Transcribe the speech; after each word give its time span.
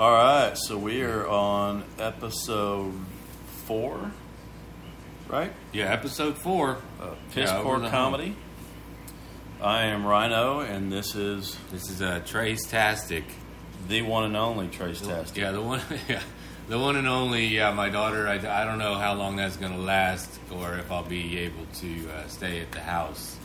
All 0.00 0.12
right, 0.12 0.56
so 0.56 0.78
we 0.78 1.02
are 1.02 1.26
on 1.26 1.82
episode 1.98 2.94
four, 3.66 4.12
right? 5.26 5.52
Yeah, 5.72 5.92
episode 5.92 6.38
four. 6.38 6.78
Uh, 7.00 7.14
Piss 7.32 7.50
Yeah, 7.50 7.62
Poor 7.62 7.74
over 7.76 7.84
the 7.84 7.90
Comedy. 7.90 8.36
I 9.60 9.86
am 9.86 10.06
Rhino, 10.06 10.60
and 10.60 10.92
this 10.92 11.16
is 11.16 11.56
This 11.72 11.90
is 11.90 12.00
uh, 12.00 12.20
Trace 12.24 12.64
Tastic. 12.66 13.24
the 13.88 14.02
one 14.02 14.24
and 14.24 14.36
only 14.36 14.68
Trace 14.68 15.00
Tastic. 15.00 15.36
Yeah, 15.38 15.50
the 15.50 15.62
one. 15.62 15.80
Yeah, 16.08 16.22
the 16.68 16.78
one 16.78 16.94
and 16.94 17.08
only. 17.08 17.46
Yeah, 17.46 17.72
my 17.72 17.88
daughter. 17.88 18.28
I, 18.28 18.34
I 18.34 18.64
don't 18.64 18.78
know 18.78 18.94
how 18.94 19.14
long 19.14 19.34
that's 19.34 19.56
going 19.56 19.72
to 19.72 19.78
last, 19.78 20.38
or 20.52 20.74
if 20.74 20.92
I'll 20.92 21.02
be 21.02 21.38
able 21.40 21.66
to 21.80 22.08
uh, 22.10 22.28
stay 22.28 22.60
at 22.60 22.70
the 22.70 22.80
house. 22.80 23.36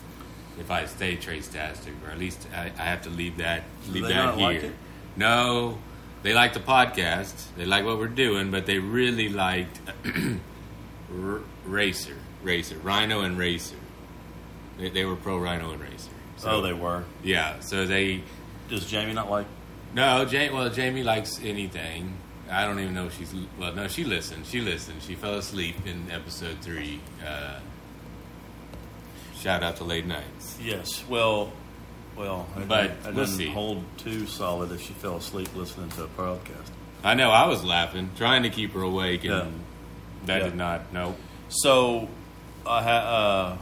If 0.60 0.70
I 0.70 0.86
stay 0.86 1.16
Trace 1.16 1.48
Tastic, 1.48 1.94
or 2.06 2.12
at 2.12 2.20
least 2.20 2.48
I, 2.56 2.66
I 2.78 2.84
have 2.84 3.02
to 3.04 3.10
leave 3.10 3.38
that 3.38 3.64
leave 3.90 4.04
that 4.08 4.36
here. 4.36 4.44
like 4.48 4.62
it? 4.64 4.74
No, 5.16 5.80
they 6.24 6.34
like 6.34 6.54
the 6.54 6.60
podcast. 6.60 7.34
They 7.56 7.66
like 7.66 7.86
what 7.86 7.98
we're 8.00 8.08
doing, 8.08 8.50
but 8.52 8.66
they 8.66 8.80
really 8.80 9.30
liked 9.30 9.80
R- 10.06 11.42
Racer, 11.66 12.18
Racer, 12.42 12.78
Rhino, 12.78 13.22
and 13.22 13.38
Racer. 13.38 13.76
They, 14.78 14.90
they 14.90 15.06
were 15.06 15.16
pro 15.16 15.38
Rhino 15.38 15.72
and 15.72 15.82
Racer. 15.82 16.10
So, 16.38 16.50
Oh, 16.50 16.62
they 16.62 16.74
were. 16.74 17.04
Yeah, 17.24 17.60
so 17.60 17.86
they 17.86 18.24
Does 18.70 18.86
Jamie 18.90 19.14
not 19.14 19.30
like? 19.30 19.46
no, 19.94 20.26
Jamie. 20.26 20.54
Well, 20.54 20.70
Jamie 20.70 21.04
likes 21.04 21.40
anything. 21.44 22.18
I 22.50 22.66
don't 22.66 22.80
even 22.80 22.94
know 22.94 23.06
if 23.06 23.18
she's. 23.18 23.34
Well, 23.60 23.74
no, 23.74 23.88
she 23.88 24.04
listened. 24.04 24.46
She 24.46 24.60
listened. 24.60 25.02
She 25.04 25.16
fell 25.16 25.36
asleep 25.36 25.76
in 25.86 26.10
episode 26.12 26.58
three. 26.62 27.00
Uh, 27.26 27.60
shout 29.38 29.64
out 29.64 29.78
to 29.78 29.84
late 29.84 30.06
nights. 30.06 30.58
Yes. 30.62 31.04
Well, 31.08 31.54
well, 32.18 32.48
it 32.58 32.68
But 32.68 32.82
didn't- 32.82 32.92
it 32.98 33.06
we'll 33.06 33.14
doesn't 33.16 33.38
see. 33.38 33.50
hold 33.50 33.84
too 33.98 34.26
solid 34.28 34.72
if 34.72 34.82
she 34.82 34.94
fell 34.94 35.18
asleep 35.18 35.50
listening 35.56 35.90
to 35.92 36.04
a 36.04 36.08
podcast. 36.08 36.70
I 37.04 37.14
know. 37.16 37.32
I 37.32 37.48
was 37.48 37.64
laughing, 37.64 38.10
trying 38.18 38.44
to 38.44 38.50
keep 38.50 38.74
her 38.74 38.82
awake, 38.82 39.24
and 39.26 39.32
Yeah. 39.34 39.46
that 40.26 40.38
Yeah. 40.40 40.44
did 40.46 40.56
not. 40.56 40.94
No. 40.94 41.16
So, 41.50 42.08
uh, 42.66 42.82
ha- 42.82 43.58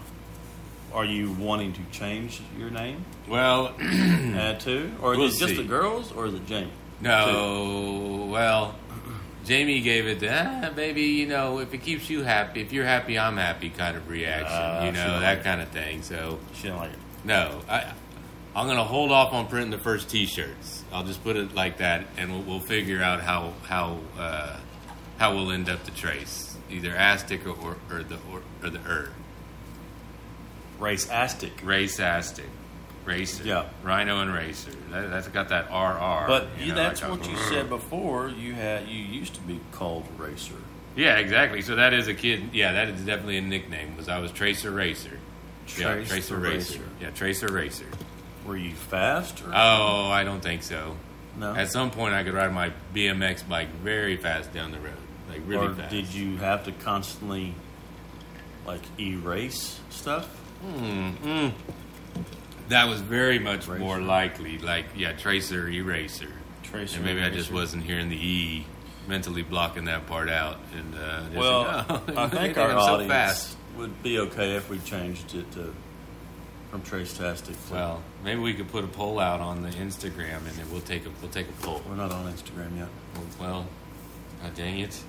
uh, 0.94 0.96
are 0.96 1.06
you 1.06 1.32
wanting 1.32 1.74
to 1.74 1.80
change 1.92 2.42
your 2.60 2.70
name? 2.70 3.04
Well, 3.28 3.74
Add 3.82 4.60
to, 4.62 4.92
or 5.02 5.12
We'll 5.18 5.24
is 5.28 5.38
it 5.38 5.40
just 5.40 5.52
see. 5.56 5.58
the 5.62 5.68
girls, 5.68 6.12
or 6.12 6.28
is 6.28 6.34
it 6.36 6.46
Jamie? 6.48 6.72
no. 7.02 8.28
Well, 8.30 8.76
Jamie 9.46 9.82
gave 9.82 10.06
it 10.06 10.20
the 10.20 10.30
ah, 10.32 10.70
baby. 10.76 11.02
You 11.02 11.26
know, 11.28 11.60
if 11.60 11.74
it 11.74 11.80
keeps 11.80 12.10
you 12.10 12.24
happy, 12.24 12.62
if 12.62 12.72
you're 12.72 12.86
happy, 12.86 13.18
I'm 13.18 13.38
happy, 13.38 13.70
kind 13.70 13.98
of 13.98 14.08
reaction. 14.08 14.48
Ah, 14.52 14.84
you 14.86 14.92
know 14.92 15.20
that 15.20 15.30
like 15.30 15.38
it. 15.40 15.44
kind 15.44 15.62
of 15.62 15.70
thing. 15.70 16.04
So. 16.04 16.38
She 16.56 16.64
didn't 16.64 16.78
like 16.78 16.92
it. 16.92 17.00
No, 17.24 17.62
I, 17.70 17.86
I'm 18.56 18.66
going 18.66 18.78
to 18.78 18.84
hold 18.84 19.12
off 19.12 19.34
on 19.34 19.48
printing 19.48 19.72
the 19.72 19.78
first 19.78 20.10
T-shirts. 20.10 20.84
I'll 20.92 21.04
just 21.06 21.24
put 21.24 21.38
it 21.38 21.56
like 21.56 21.78
that, 21.78 22.06
and 22.18 22.32
we'll, 22.32 22.42
we'll 22.42 22.60
figure 22.60 23.02
out 23.02 23.22
how 23.22 23.54
how 23.64 24.00
uh, 24.20 24.58
how 25.18 25.36
we'll 25.36 25.52
end 25.52 25.70
up 25.70 25.84
the 25.86 25.92
trace, 25.92 26.58
either 26.70 26.92
Astic 26.92 27.46
or, 27.46 27.52
or, 27.66 27.78
or 27.90 28.04
the 28.04 28.16
or, 28.30 28.42
or 28.62 28.70
the 28.70 28.80
er 28.86 29.10
Race 30.80 31.06
Astic. 31.08 31.64
race 31.64 32.00
Astic, 32.00 32.50
racer, 33.06 33.44
Yeah. 33.44 33.70
Rhino 33.84 34.20
and 34.22 34.34
racer. 34.34 34.72
That, 34.90 35.10
that's 35.12 35.28
got 35.28 35.50
that 35.50 35.66
RR. 35.70 36.28
But 36.28 36.48
you 36.60 36.70
know, 36.70 36.76
that's 36.76 37.02
like 37.02 37.12
a- 37.12 37.16
what 37.16 37.30
you 37.30 37.38
said 37.38 37.70
before. 37.70 38.30
You 38.30 38.54
had 38.54 38.88
you 38.88 39.00
used 39.02 39.36
to 39.36 39.42
be 39.42 39.60
called 39.72 40.06
Racer. 40.18 40.56
Yeah, 40.96 41.18
exactly. 41.20 41.62
So 41.62 41.76
that 41.78 41.94
is 41.94 42.08
a 42.10 42.14
kid. 42.14 42.50
Yeah, 42.52 42.74
that 42.74 42.90
is 42.90 43.02
definitely 43.06 43.38
a 43.38 43.42
nickname. 43.42 43.96
Was 43.96 44.10
I 44.10 44.20
was 44.20 44.32
Tracer 44.32 44.72
Racer. 44.72 45.20
yeah, 45.78 46.04
Tracer 46.04 46.36
Racer. 46.36 46.80
Racer. 46.80 46.80
Yeah, 47.00 47.10
Tracer 47.12 47.48
Racer. 47.52 47.86
Were 48.46 48.58
you 48.58 48.74
fast? 48.76 49.42
Or? 49.44 49.52
Oh, 49.54 50.10
I 50.10 50.24
don't 50.24 50.42
think 50.42 50.64
so. 50.64 50.96
no. 51.38 51.54
At 51.56 51.72
some 51.72 51.92
point, 51.92 52.14
I 52.14 52.24
could 52.24 52.34
ride 52.34 52.54
my 52.54 52.72
BMX 52.94 53.48
bike 53.48 53.70
very 53.84 54.18
fast 54.18 54.54
down 54.54 54.72
the 54.72 54.80
road, 54.80 54.94
like 55.30 55.42
really 55.46 55.68
or 55.68 55.76
fast. 55.76 55.92
did 55.92 56.14
you 56.14 56.38
have 56.38 56.66
to 56.66 56.72
constantly 56.72 57.54
like 58.66 58.82
erase 59.00 59.80
stuff? 59.90 60.28
Mm, 60.66 61.16
mm. 61.18 61.52
That 62.70 62.88
was 62.88 63.02
very 63.02 63.40
much 63.40 63.68
more 63.68 64.00
likely. 64.00 64.58
Like, 64.58 64.86
yeah, 64.96 65.14
tracer, 65.14 65.68
eraser. 65.68 66.28
Tracer. 66.64 66.98
and 66.98 67.06
maybe 67.06 67.22
I 67.22 67.30
just 67.30 67.52
wasn't 67.52 67.84
hearing 67.84 68.08
the 68.10 68.16
E, 68.16 68.66
mentally 69.08 69.42
blocking 69.44 69.86
that 69.86 70.08
part 70.08 70.30
out. 70.30 70.58
And 70.78 70.96
uh, 70.96 71.24
Well, 71.36 71.86
oh, 71.90 72.04
I 72.18 72.28
think 72.30 72.58
our 72.58 72.72
so 72.72 72.78
audience 72.78 73.12
fast. 73.12 73.58
would 73.78 74.02
be 74.04 74.20
okay 74.20 74.56
if 74.56 74.70
we 74.70 74.80
changed 74.80 75.36
it 75.36 75.52
to 75.54 75.74
from 76.72 76.82
Trace 76.82 77.16
Tastic. 77.18 77.56
Well, 77.72 78.02
maybe 78.24 78.40
we 78.40 78.54
could 78.54 78.70
put 78.70 78.84
a 78.84 78.88
poll 78.88 79.20
out 79.20 79.40
on 79.42 79.62
the 79.62 79.70
Instagram, 79.70 80.38
and 80.38 80.56
then 80.56 80.72
we'll 80.72 80.82
take 80.82 81.06
a 81.06 81.10
we'll 81.22 81.30
take 81.32 81.48
a 81.50 81.54
poll. 81.64 81.82
we're 81.88 81.96
not 81.96 82.12
on 82.12 82.32
Instagram 82.32 82.78
yet. 82.78 82.88
Well, 83.40 83.68
God 84.42 84.56
dang 84.56 84.80
it. 84.80 85.00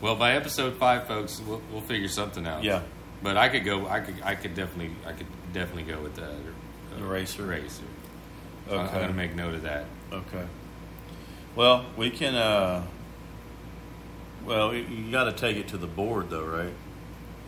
Well, 0.00 0.16
by 0.16 0.32
episode 0.32 0.76
five, 0.76 1.06
folks, 1.06 1.40
we'll, 1.40 1.62
we'll 1.72 1.80
figure 1.80 2.08
something 2.08 2.46
out. 2.46 2.62
Yeah, 2.64 2.82
But 3.22 3.36
I 3.38 3.48
could 3.48 3.64
go. 3.64 3.86
I 3.86 4.00
could. 4.00 4.16
I 4.22 4.34
could 4.34 4.54
definitely. 4.54 4.94
I 5.06 5.12
could 5.12 5.26
definitely 5.54 5.84
go 5.90 6.02
with 6.02 6.16
the 6.16 6.26
uh, 6.28 6.98
Eraser. 7.00 7.44
Eraser. 7.44 7.84
So 8.68 8.78
I'm 8.78 8.86
gonna 8.92 9.12
make 9.12 9.34
note 9.36 9.54
of 9.54 9.62
that. 9.62 9.84
Okay. 10.12 10.44
Well, 11.54 11.86
we 11.96 12.10
can. 12.10 12.34
uh 12.34 12.84
Well, 14.44 14.74
you- 14.74 14.82
you 14.84 15.10
got 15.12 15.24
to 15.24 15.32
take 15.32 15.56
it 15.56 15.68
to 15.68 15.78
the 15.78 15.86
board, 15.86 16.30
though, 16.30 16.44
right? 16.44 16.72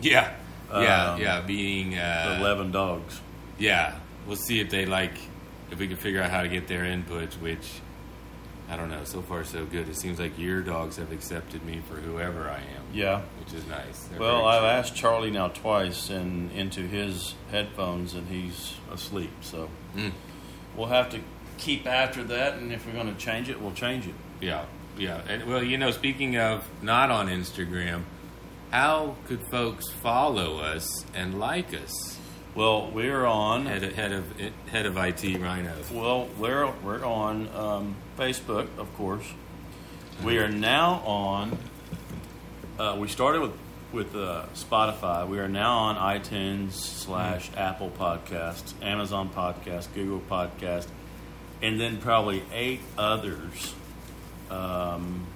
Yeah. 0.01 0.33
Yeah. 0.71 1.11
Um, 1.13 1.21
yeah. 1.21 1.41
Being. 1.41 1.95
Uh, 1.97 2.37
Eleven 2.39 2.71
dogs. 2.71 3.19
Yeah. 3.59 3.95
We'll 4.27 4.35
see 4.37 4.59
if 4.59 4.69
they 4.69 4.85
like. 4.85 5.13
If 5.71 5.77
we 5.79 5.87
can 5.87 5.97
figure 5.97 6.21
out 6.21 6.31
how 6.31 6.41
to 6.41 6.47
get 6.49 6.67
their 6.67 6.83
inputs, 6.83 7.33
which 7.39 7.67
I 8.69 8.75
don't 8.75 8.89
know. 8.89 9.03
So 9.03 9.21
far, 9.21 9.43
so 9.43 9.65
good. 9.65 9.87
It 9.89 9.95
seems 9.97 10.19
like 10.19 10.37
your 10.37 10.61
dogs 10.61 10.97
have 10.97 11.11
accepted 11.11 11.63
me 11.65 11.81
for 11.87 11.95
whoever 11.95 12.49
I 12.49 12.57
am, 12.57 12.83
Yeah. 12.93 13.21
which 13.39 13.53
is 13.53 13.65
nice. 13.67 14.03
They're 14.05 14.19
Well, 14.19 14.45
I've 14.47 14.63
asked 14.63 14.95
Charlie 14.95 15.31
now 15.31 15.47
twice, 15.47 16.09
and 16.09 16.51
into 16.51 16.81
his 16.81 17.33
headphones, 17.51 18.13
and 18.13 18.27
he's 18.29 18.75
asleep. 18.91 19.31
So 19.41 19.69
Mm. 19.95 20.11
we'll 20.75 20.87
have 20.87 21.09
to 21.11 21.19
keep 21.57 21.87
after 21.87 22.23
that, 22.25 22.53
and 22.55 22.71
if 22.71 22.85
we're 22.85 22.93
going 22.93 23.13
to 23.13 23.19
change 23.19 23.49
it, 23.49 23.59
we'll 23.61 23.73
change 23.73 24.05
it. 24.07 24.13
Yeah, 24.39 24.65
yeah. 24.97 25.21
And 25.27 25.45
well, 25.45 25.63
you 25.63 25.77
know, 25.77 25.89
speaking 25.91 26.37
of 26.37 26.63
not 26.83 27.09
on 27.11 27.27
Instagram, 27.27 28.03
how 28.71 29.15
could 29.27 29.41
folks 29.49 29.89
follow 29.89 30.59
us 30.59 30.87
and 31.15 31.39
like 31.39 31.73
us? 31.73 32.18
Well, 32.59 32.91
we're 32.91 33.25
on. 33.25 33.67
Head 33.67 33.85
of, 33.85 33.95
head 33.95 34.11
of 34.11 34.37
head 34.69 34.85
of 34.85 34.97
IT 34.97 35.39
Rhino. 35.39 35.73
Well, 35.93 36.27
we're 36.37 36.69
we're 36.83 37.05
on 37.05 37.47
um, 37.55 37.95
Facebook, 38.17 38.67
of 38.77 38.93
course. 38.95 39.23
We 40.25 40.39
are 40.39 40.49
now 40.49 40.95
on. 41.05 41.57
Uh, 42.77 42.97
we 42.99 43.07
started 43.07 43.43
with 43.43 43.53
with 43.93 44.13
uh, 44.13 44.47
Spotify. 44.55 45.25
We 45.25 45.39
are 45.39 45.47
now 45.47 45.71
on 45.77 45.95
iTunes 45.95 46.73
slash 46.73 47.49
Apple 47.55 47.91
Podcasts, 47.97 48.73
Amazon 48.81 49.29
Podcast, 49.29 49.93
Google 49.95 50.21
Podcast, 50.29 50.87
and 51.61 51.79
then 51.79 51.95
probably 51.95 52.43
eight 52.53 52.81
others. 52.97 53.73
Um, 54.51 55.27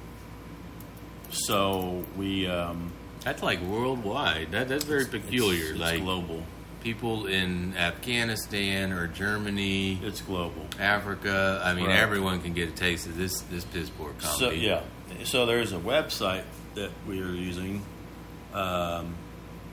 so 1.29 2.03
we 2.17 2.47
um, 2.47 2.91
That's 3.23 3.41
like 3.41 3.61
worldwide. 3.61 4.51
That 4.51 4.67
that's 4.67 4.83
very 4.83 5.05
peculiar. 5.05 5.61
It's, 5.61 5.71
it's 5.71 5.79
like 5.79 6.01
global. 6.01 6.43
People 6.83 7.25
in 7.27 7.75
Afghanistan 7.77 8.91
or 8.91 9.07
Germany, 9.07 9.99
It's 10.03 10.21
global. 10.21 10.65
Africa. 10.79 11.61
I 11.63 11.73
mean, 11.73 11.85
Right. 11.85 11.97
everyone 11.97 12.41
can 12.41 12.53
get 12.53 12.69
a 12.69 12.73
taste 12.73 13.07
of 13.07 13.17
this 13.17 13.41
this 13.49 13.63
piss 13.65 13.89
poor 13.89 14.11
comedy. 14.19 14.37
So 14.39 14.51
yeah, 14.51 14.81
so 15.23 15.45
there's 15.45 15.71
a 15.71 15.77
website 15.79 16.43
that 16.75 16.91
we 17.07 17.21
are 17.21 17.31
using, 17.31 17.83
um, 18.53 19.15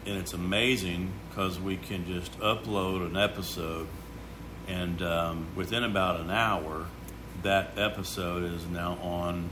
and 0.07 0.17
it's 0.19 0.33
amazing 0.33 1.11
because 1.29 1.59
we 1.59 1.77
can 1.77 2.07
just 2.07 2.39
upload 2.41 3.05
an 3.07 3.17
episode, 3.17 3.89
and 4.69 5.03
um, 5.03 5.47
within 5.57 5.83
about 5.85 6.21
an 6.21 6.31
hour, 6.31 6.87
that 7.43 7.73
episode 7.77 8.45
is 8.45 8.67
now 8.67 8.99
on 9.03 9.51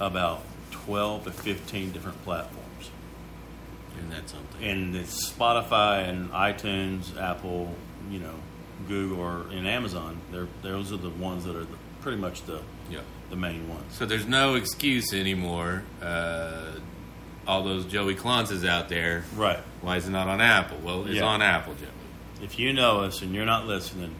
about 0.00 0.42
twelve 0.70 1.24
to 1.24 1.30
fifteen 1.30 1.92
different 1.92 2.22
platforms, 2.24 2.63
Isn't 3.98 4.10
that 4.10 4.28
something? 4.28 4.62
and 4.62 4.96
it's 4.96 5.30
Spotify 5.30 6.08
and 6.08 6.30
iTunes, 6.30 7.16
Apple, 7.20 7.74
you 8.10 8.18
know, 8.20 8.34
Google, 8.88 9.20
or 9.20 9.46
and 9.52 9.66
Amazon. 9.66 10.20
They're 10.32 10.48
those 10.62 10.92
are 10.92 10.96
the 10.96 11.10
ones 11.10 11.44
that 11.44 11.56
are 11.56 11.64
the, 11.64 11.76
pretty 12.00 12.18
much 12.18 12.42
the 12.42 12.60
yeah. 12.90 13.00
the 13.30 13.36
main 13.36 13.68
ones. 13.68 13.94
So 13.94 14.04
there's 14.06 14.26
no 14.26 14.54
excuse 14.54 15.12
anymore. 15.14 15.84
Uh, 16.02 16.72
all 17.46 17.62
those 17.62 17.84
Joey 17.84 18.14
Clonces 18.14 18.66
out 18.66 18.88
there. 18.88 19.24
Right. 19.36 19.58
Why 19.82 19.96
is 19.96 20.06
it 20.08 20.10
not 20.10 20.28
on 20.28 20.40
Apple? 20.40 20.78
Well, 20.82 21.04
it's 21.04 21.16
Yeah. 21.16 21.24
on 21.24 21.42
Apple, 21.42 21.74
Joey. 21.74 21.88
If 22.42 22.58
you 22.58 22.72
know 22.72 23.00
us 23.02 23.20
and 23.22 23.34
you're 23.34 23.44
not 23.46 23.66
listening, 23.66 24.14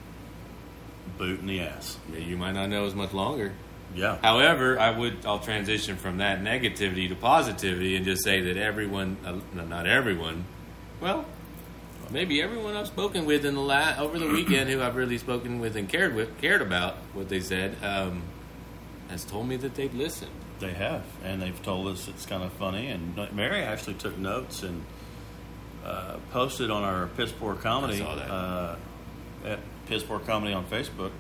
boot 1.19 1.41
in 1.41 1.47
the 1.47 1.61
ass. 1.61 1.99
Yeah, 2.13 2.19
you 2.21 2.37
might 2.37 2.53
not 2.53 2.69
know 2.69 2.85
as 2.87 2.95
much 2.95 3.13
longer. 3.15 3.55
Yeah. 3.95 4.19
However, 4.23 4.79
I 4.79 4.91
would 4.91 5.25
I'll 5.25 5.39
transition 5.39 5.97
from 5.97 6.19
that 6.19 6.41
negativity 6.41 7.09
to 7.09 7.15
positivity 7.15 7.97
and 7.97 8.05
just 8.05 8.25
say 8.25 8.41
that 8.43 8.57
everyone, 8.57 9.17
uh, 9.25 9.39
no, 9.55 9.65
not 9.65 9.87
everyone, 9.87 10.45
well, 11.01 11.25
maybe 12.11 12.43
everyone 12.43 12.77
I've 12.77 12.87
spoken 12.89 13.25
with 13.25 13.45
in 13.45 13.55
the 13.55 13.61
la- 13.61 13.97
over 13.99 14.19
the 14.19 14.29
weekend 14.29 14.69
who 14.71 14.83
I've 14.83 14.97
really 14.97 15.19
spoken 15.19 15.61
with 15.61 15.77
and 15.77 15.89
cared 15.89 16.15
with 16.15 16.39
cared 16.41 16.63
about 16.63 16.97
what 17.13 17.29
they 17.29 17.41
said. 17.41 17.77
Um, 17.83 18.23
has 19.11 19.25
told 19.25 19.47
me 19.47 19.57
that 19.57 19.75
they've 19.75 19.95
listened. 19.95 20.31
They 20.61 20.73
have, 20.73 21.05
and 21.23 21.43
they've 21.43 21.63
told 21.63 21.89
us 21.89 22.09
it's 22.09 22.25
kind 22.27 22.43
of 22.43 22.53
funny. 22.55 22.89
And 22.89 23.15
Mary 23.33 23.63
actually 23.63 23.95
took 23.95 24.17
notes 24.17 24.63
and 24.63 24.83
uh, 25.85 26.17
posted 26.31 26.71
on 26.71 26.83
our 26.83 27.09
Piss 27.09 27.31
Poor 27.33 27.55
Comedy 27.55 27.97
I 27.97 27.99
saw 27.99 28.15
that. 28.15 28.31
Uh, 28.31 28.77
at 29.45 29.59
Piss 29.87 30.03
Poor 30.03 30.19
Comedy 30.21 30.55
on 30.55 30.65
Facebook 30.65 31.11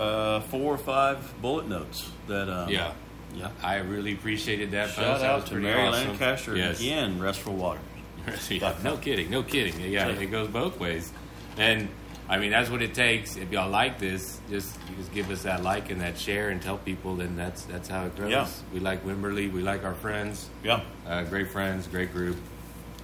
uh, 0.00 0.40
four 0.40 0.74
or 0.74 0.78
five 0.78 1.40
bullet 1.42 1.68
notes 1.68 2.10
that. 2.26 2.48
Um, 2.48 2.68
Yeah. 2.70 2.92
yeah. 3.34 3.50
I 3.62 3.76
really 3.76 4.12
appreciated 4.14 4.70
that. 4.72 4.90
Shout. 4.90 5.20
Out 5.22 5.46
to 5.46 5.54
Mary 5.56 5.80
awesome. 5.88 6.08
Lancaster 6.08 6.56
Yes. 6.56 6.80
again, 6.80 7.18
Restful 7.20 7.54
Water. 7.54 7.80
yeah, 8.50 8.74
no 8.84 8.96
kidding, 8.96 9.30
no 9.30 9.42
kidding. 9.42 9.80
Yeah, 9.90 10.08
it 10.08 10.30
goes 10.30 10.48
both 10.48 10.78
ways. 10.78 11.10
And 11.56 11.88
I 12.28 12.38
mean, 12.38 12.50
that's 12.50 12.70
what 12.70 12.80
it 12.82 12.94
takes. 12.94 13.36
If 13.36 13.50
y'all 13.50 13.70
like 13.70 13.98
this, 13.98 14.40
just 14.48 14.78
just 14.96 15.12
give 15.12 15.30
us 15.30 15.42
that 15.42 15.62
like 15.62 15.90
and 15.90 16.00
that 16.00 16.16
share 16.18 16.50
and 16.50 16.60
tell 16.62 16.78
people. 16.78 17.16
Then 17.16 17.34
that's 17.36 17.64
that's 17.64 17.88
how 17.88 18.04
it 18.06 18.14
grows. 18.16 18.30
Yeah. 18.30 18.46
We 18.72 18.80
like 18.80 19.04
Wimberley. 19.04 19.50
We 19.52 19.62
like 19.62 19.84
our 19.84 19.94
friends. 19.94 20.48
Yeah. 20.62 20.80
Uh, 21.06 21.24
great 21.24 21.48
friends, 21.50 21.86
great 21.88 22.12
group, 22.12 22.36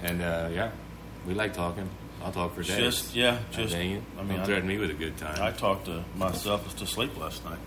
and 0.03 0.21
uh, 0.21 0.49
yeah, 0.53 0.71
we 1.27 1.33
like 1.33 1.53
talking. 1.53 1.89
I'll 2.23 2.31
talk 2.31 2.55
for 2.55 2.63
days. 2.63 2.77
Just 2.77 3.15
yeah, 3.15 3.39
Ah, 3.39 3.51
just. 3.51 3.75
I 3.75 3.79
mean, 3.79 4.03
Don't 4.17 4.31
I, 4.39 4.45
threaten 4.45 4.67
me 4.67 4.77
with 4.77 4.89
a 4.89 4.93
good 4.95 5.17
time. 5.17 5.41
I 5.41 5.51
talked 5.51 5.85
to 5.85 6.03
myself 6.15 6.75
to 6.77 6.85
sleep 6.87 7.17
last 7.19 7.43
night. 7.45 7.59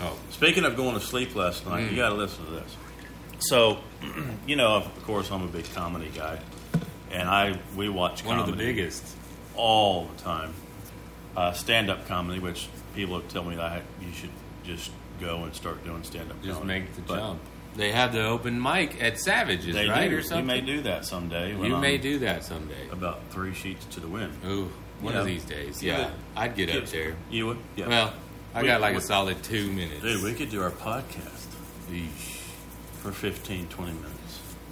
oh, 0.00 0.16
Speaking 0.30 0.64
of 0.64 0.76
going 0.76 0.94
to 0.94 1.00
sleep 1.00 1.34
last 1.34 1.66
night, 1.66 1.84
Mm. 1.84 1.90
you 1.90 1.96
got 1.96 2.10
to 2.10 2.14
listen 2.14 2.44
to 2.46 2.50
this. 2.52 2.76
So, 3.40 3.78
you 4.46 4.56
know, 4.56 4.76
of 4.76 5.02
course, 5.04 5.30
I'm 5.30 5.42
a 5.42 5.48
big 5.48 5.66
comedy 5.74 6.10
guy, 6.14 6.38
and 7.10 7.28
I 7.28 7.58
we 7.76 7.88
watch 7.88 8.24
one 8.24 8.38
of 8.38 8.46
the 8.46 8.52
biggest. 8.56 9.04
all 9.56 10.04
the 10.16 10.22
time. 10.22 10.52
Uh, 11.36 11.52
stand 11.52 11.90
up 11.90 12.06
comedy, 12.06 12.38
which 12.40 12.68
people 12.94 13.18
have 13.20 13.28
told 13.28 13.48
me 13.48 13.56
that 13.56 13.64
I, 13.64 13.82
you 14.00 14.12
should 14.12 14.30
just 14.64 14.90
go 15.20 15.44
and 15.44 15.54
start 15.54 15.82
doing 15.84 16.02
stand 16.04 16.30
up. 16.30 16.42
Just 16.42 16.60
comedy. 16.60 16.80
make 16.80 16.94
the 16.94 17.02
But 17.02 17.16
jump. 17.16 17.40
They 17.76 17.92
have 17.92 18.12
the 18.12 18.24
open 18.24 18.60
mic 18.60 19.02
at 19.02 19.18
Savages, 19.20 19.74
They 19.74 19.88
right, 19.88 20.08
do. 20.08 20.16
or 20.16 20.22
something. 20.22 20.38
You 20.40 20.46
may 20.46 20.60
do 20.62 20.80
that 20.82 21.04
someday. 21.04 21.54
when 21.54 21.70
You 21.70 21.76
may 21.76 21.96
I'm 21.96 22.00
do 22.00 22.18
that 22.20 22.42
someday. 22.44 22.88
about 22.90 23.20
three 23.30 23.52
sheets 23.54 23.84
to 23.94 24.00
the 24.00 24.08
wind. 24.08 24.32
Ooh, 24.46 24.70
one 25.00 25.12
Yeah. 25.14 25.20
of 25.20 25.26
these 25.26 25.44
days. 25.44 25.82
You 25.82 25.92
Yeah, 25.92 26.10
I'd 26.34 26.56
get 26.56 26.74
up 26.74 26.86
there. 26.86 27.14
You 27.30 27.46
would? 27.48 27.58
Yeah. 27.76 27.88
Well, 27.88 28.14
I 28.54 28.62
We- 28.62 28.68
got 28.68 28.80
like 28.80 28.92
we- 28.92 28.98
a 28.98 29.02
solid 29.02 29.42
two 29.42 29.70
minutes. 29.70 30.00
Dude, 30.00 30.22
we 30.22 30.32
could 30.32 30.50
do 30.50 30.62
our 30.62 30.70
podcast 30.70 31.44
for 33.02 33.12
15, 33.12 33.68
20 33.68 33.92
minutes. 33.92 34.12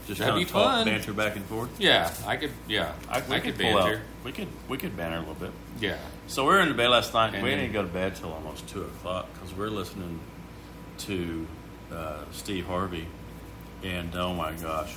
Just 0.07 0.19
That'd 0.19 0.33
kind 0.35 0.39
be 0.41 0.45
of 0.45 0.51
talk, 0.51 0.65
fun. 0.75 0.85
banter 0.87 1.13
back 1.15 1.37
and 1.37 1.45
forth. 1.47 1.71
Yeah, 1.79 2.11
I 2.27 2.37
could. 2.37 2.51
Yeah, 2.69 2.93
I, 3.09 3.21
we 3.23 3.41
could 3.41 3.59
pull 3.59 3.79
out. 3.79 3.85
banter. 3.87 4.03
We 4.23 4.33
could 4.33 4.49
we 4.69 4.77
could 4.77 4.97
banter 4.97 5.17
a 5.17 5.21
little 5.21 5.35
bit. 5.35 5.51
Yeah, 5.81 5.97
So 6.27 6.43
we 6.45 6.51
were 6.51 6.61
in 6.61 6.69
the 6.69 6.75
bed 6.75 6.89
last 6.89 7.13
night. 7.15 7.35
And 7.35 7.43
we 7.43 7.51
then- 7.51 7.59
didn't 7.61 7.73
go 7.73 7.83
to 7.83 7.89
bed 7.89 8.15
till 8.17 8.33
almost 8.33 8.67
two 8.69 8.83
o'clock 8.83 9.29
because 9.35 9.55
we're 9.55 9.69
listening 9.71 10.21
to 10.99 11.47
uh, 11.93 12.25
Steve 12.33 12.67
Harvey, 12.67 13.07
and 13.83 14.15
oh 14.17 14.35
my 14.35 14.53
gosh, 14.53 14.95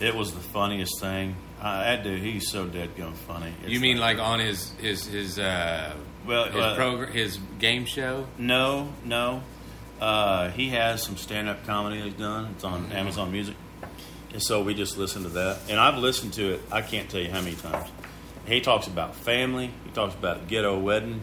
it 0.00 0.14
was 0.14 0.32
the 0.34 0.40
funniest 0.40 1.00
thing. 1.00 1.36
Uh, 1.60 1.80
that 1.84 2.04
dude, 2.04 2.20
he's 2.20 2.50
so 2.50 2.66
dead 2.66 2.94
gum 2.96 3.14
funny. 3.14 3.52
It's 3.62 3.70
you 3.72 3.80
mean 3.80 3.98
like 3.98 4.18
on 4.18 4.40
his 4.40 4.72
his 4.72 5.06
his 5.06 5.38
uh 5.38 5.94
Well, 6.26 6.46
his 6.46 6.56
uh, 6.62 6.74
program 6.74 7.12
his 7.12 7.38
game 7.58 7.86
show? 7.86 8.26
No, 8.38 8.88
no. 9.04 9.42
Uh, 10.00 10.50
he 10.50 10.68
has 10.68 11.02
some 11.02 11.16
stand-up 11.16 11.64
comedy 11.64 12.02
he's 12.02 12.12
done. 12.12 12.50
It's 12.54 12.64
on 12.64 12.92
Amazon 12.92 13.32
Music, 13.32 13.56
and 14.32 14.42
so 14.42 14.62
we 14.62 14.74
just 14.74 14.98
listened 14.98 15.24
to 15.24 15.30
that. 15.30 15.60
And 15.70 15.80
I've 15.80 15.96
listened 15.96 16.34
to 16.34 16.54
it. 16.54 16.60
I 16.70 16.82
can't 16.82 17.08
tell 17.08 17.20
you 17.20 17.30
how 17.30 17.40
many 17.40 17.56
times. 17.56 17.88
He 18.46 18.60
talks 18.60 18.86
about 18.86 19.14
family. 19.16 19.70
He 19.84 19.90
talks 19.92 20.14
about 20.14 20.48
ghetto 20.48 20.78
wedding. 20.78 21.22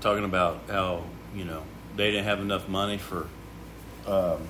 Talking 0.00 0.24
about 0.24 0.60
how 0.70 1.02
you 1.34 1.44
know 1.44 1.64
they 1.96 2.12
didn't 2.12 2.24
have 2.24 2.40
enough 2.40 2.68
money 2.68 2.98
for 2.98 3.26
um, 4.06 4.48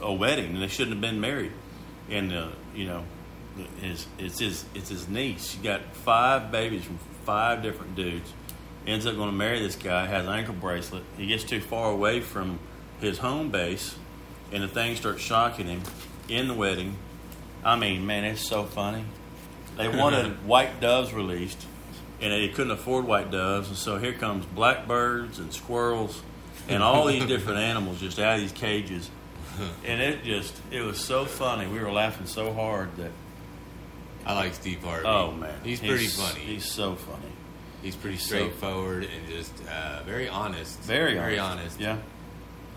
a 0.00 0.12
wedding, 0.12 0.54
and 0.54 0.62
they 0.62 0.68
shouldn't 0.68 0.96
have 0.96 1.00
been 1.00 1.20
married. 1.20 1.52
And 2.10 2.32
uh, 2.32 2.48
you 2.74 2.86
know, 2.86 3.04
his 3.80 4.06
it's 4.18 4.38
his 4.38 4.64
it's 4.74 4.88
his 4.88 5.08
niece. 5.08 5.50
She 5.50 5.58
got 5.58 5.94
five 5.94 6.50
babies 6.50 6.84
from 6.84 6.98
five 7.24 7.62
different 7.62 7.94
dudes. 7.94 8.32
Ends 8.86 9.04
up 9.04 9.16
going 9.16 9.30
to 9.30 9.36
marry 9.36 9.60
this 9.60 9.74
guy. 9.74 10.06
Has 10.06 10.24
an 10.24 10.32
ankle 10.32 10.54
bracelet. 10.54 11.02
He 11.16 11.26
gets 11.26 11.42
too 11.44 11.60
far 11.60 11.90
away 11.90 12.20
from 12.20 12.60
his 13.00 13.18
home 13.18 13.50
base, 13.50 13.96
and 14.52 14.62
the 14.62 14.68
thing 14.68 14.94
starts 14.96 15.22
shocking 15.22 15.66
him 15.66 15.82
in 16.28 16.48
the 16.48 16.54
wedding. 16.54 16.96
I 17.64 17.76
mean, 17.76 18.06
man, 18.06 18.24
it's 18.24 18.46
so 18.46 18.64
funny. 18.64 19.04
They 19.76 19.88
wanted 19.96 20.46
white 20.46 20.80
doves 20.80 21.12
released, 21.12 21.66
and 22.20 22.32
they 22.32 22.48
couldn't 22.48 22.72
afford 22.72 23.06
white 23.06 23.30
doves, 23.30 23.68
and 23.68 23.76
so 23.76 23.98
here 23.98 24.12
comes 24.12 24.46
blackbirds 24.46 25.38
and 25.38 25.52
squirrels 25.52 26.22
and 26.68 26.82
all 26.82 27.06
these 27.06 27.24
different 27.34 27.58
animals 27.58 28.00
just 28.00 28.18
out 28.18 28.34
of 28.36 28.40
these 28.40 28.52
cages. 28.52 29.10
And 29.86 30.02
it 30.02 30.22
just, 30.24 30.54
it 30.70 30.82
was 30.82 30.98
so 31.02 31.24
funny. 31.24 31.66
We 31.66 31.78
were 31.78 31.90
laughing 31.90 32.26
so 32.26 32.52
hard 32.52 32.94
that, 32.96 33.10
I 34.26 34.34
like 34.34 34.54
Steve 34.54 34.82
Harvey. 34.84 35.06
oh 35.06 35.32
man, 35.32 35.54
he's, 35.64 35.80
pretty 35.80 36.06
funny. 36.08 36.40
He's, 36.40 36.64
He's 36.64 36.72
so 36.72 36.94
funny. 36.96 37.32
He's 37.82 37.96
pretty 37.96 38.16
so- 38.18 38.26
straightforward 38.36 39.04
and 39.04 39.28
just 39.28 39.52
uh, 39.68 40.02
very 40.04 40.28
honest. 40.28 40.78
Very, 40.80 41.14
very 41.14 41.38
honest. 41.38 41.80
honest. 41.80 41.80
Yeah. 41.80 41.98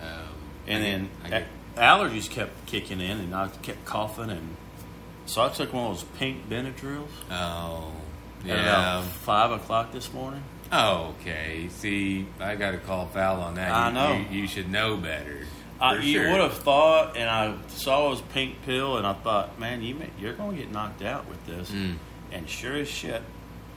Um, 0.02 0.28
And 0.68 0.78
I 0.84 0.88
then 0.88 1.10
get- 1.24 1.26
I 1.26 1.30
get- 1.40 1.48
allergies 1.76 2.30
kept 2.30 2.66
kicking 2.68 3.02
in, 3.02 3.18
and 3.20 3.34
I 3.36 3.48
kept 3.48 3.84
coughing, 3.86 4.30
and 4.30 4.56
so 5.26 5.42
I 5.44 5.50
took 5.50 5.74
one 5.74 5.88
of 5.92 5.96
those 5.98 6.06
pink 6.18 6.48
Benadryls 6.50 7.08
oh 7.32 7.92
at 8.42 8.46
yeah. 8.48 9.00
about 9.00 9.04
five 9.06 9.52
o'clock 9.52 9.92
this 9.92 10.14
morning. 10.14 10.44
Oh, 10.72 11.16
okay. 11.22 11.68
See, 11.70 12.28
I 12.40 12.56
got 12.56 12.72
to 12.72 12.78
call 12.78 13.08
foul 13.08 13.42
on 13.42 13.56
that. 13.56 13.72
I 13.72 13.88
You- 13.88 13.94
know. 13.94 14.26
You, 14.32 14.42
you 14.42 14.48
should 14.48 14.70
know 14.72 14.98
better. 14.98 15.46
I, 15.82 15.96
you 15.96 16.14
sure. 16.20 16.32
would 16.32 16.42
have 16.42 16.58
thought, 16.58 17.16
and 17.16 17.30
I 17.30 17.56
saw 17.70 18.12
his 18.12 18.20
pink 18.34 18.62
pill, 18.66 18.98
and 18.98 19.08
I 19.08 19.14
thought, 19.14 19.58
man, 19.60 19.82
you 19.82 19.96
may, 19.96 20.10
you're 20.20 20.34
going 20.34 20.58
to 20.58 20.62
get 20.62 20.72
knocked 20.72 21.02
out 21.02 21.28
with 21.30 21.46
this. 21.46 21.72
Mm. 21.72 21.96
And 22.34 22.50
sure 22.50 22.76
as 22.76 22.90
shit, 22.90 23.22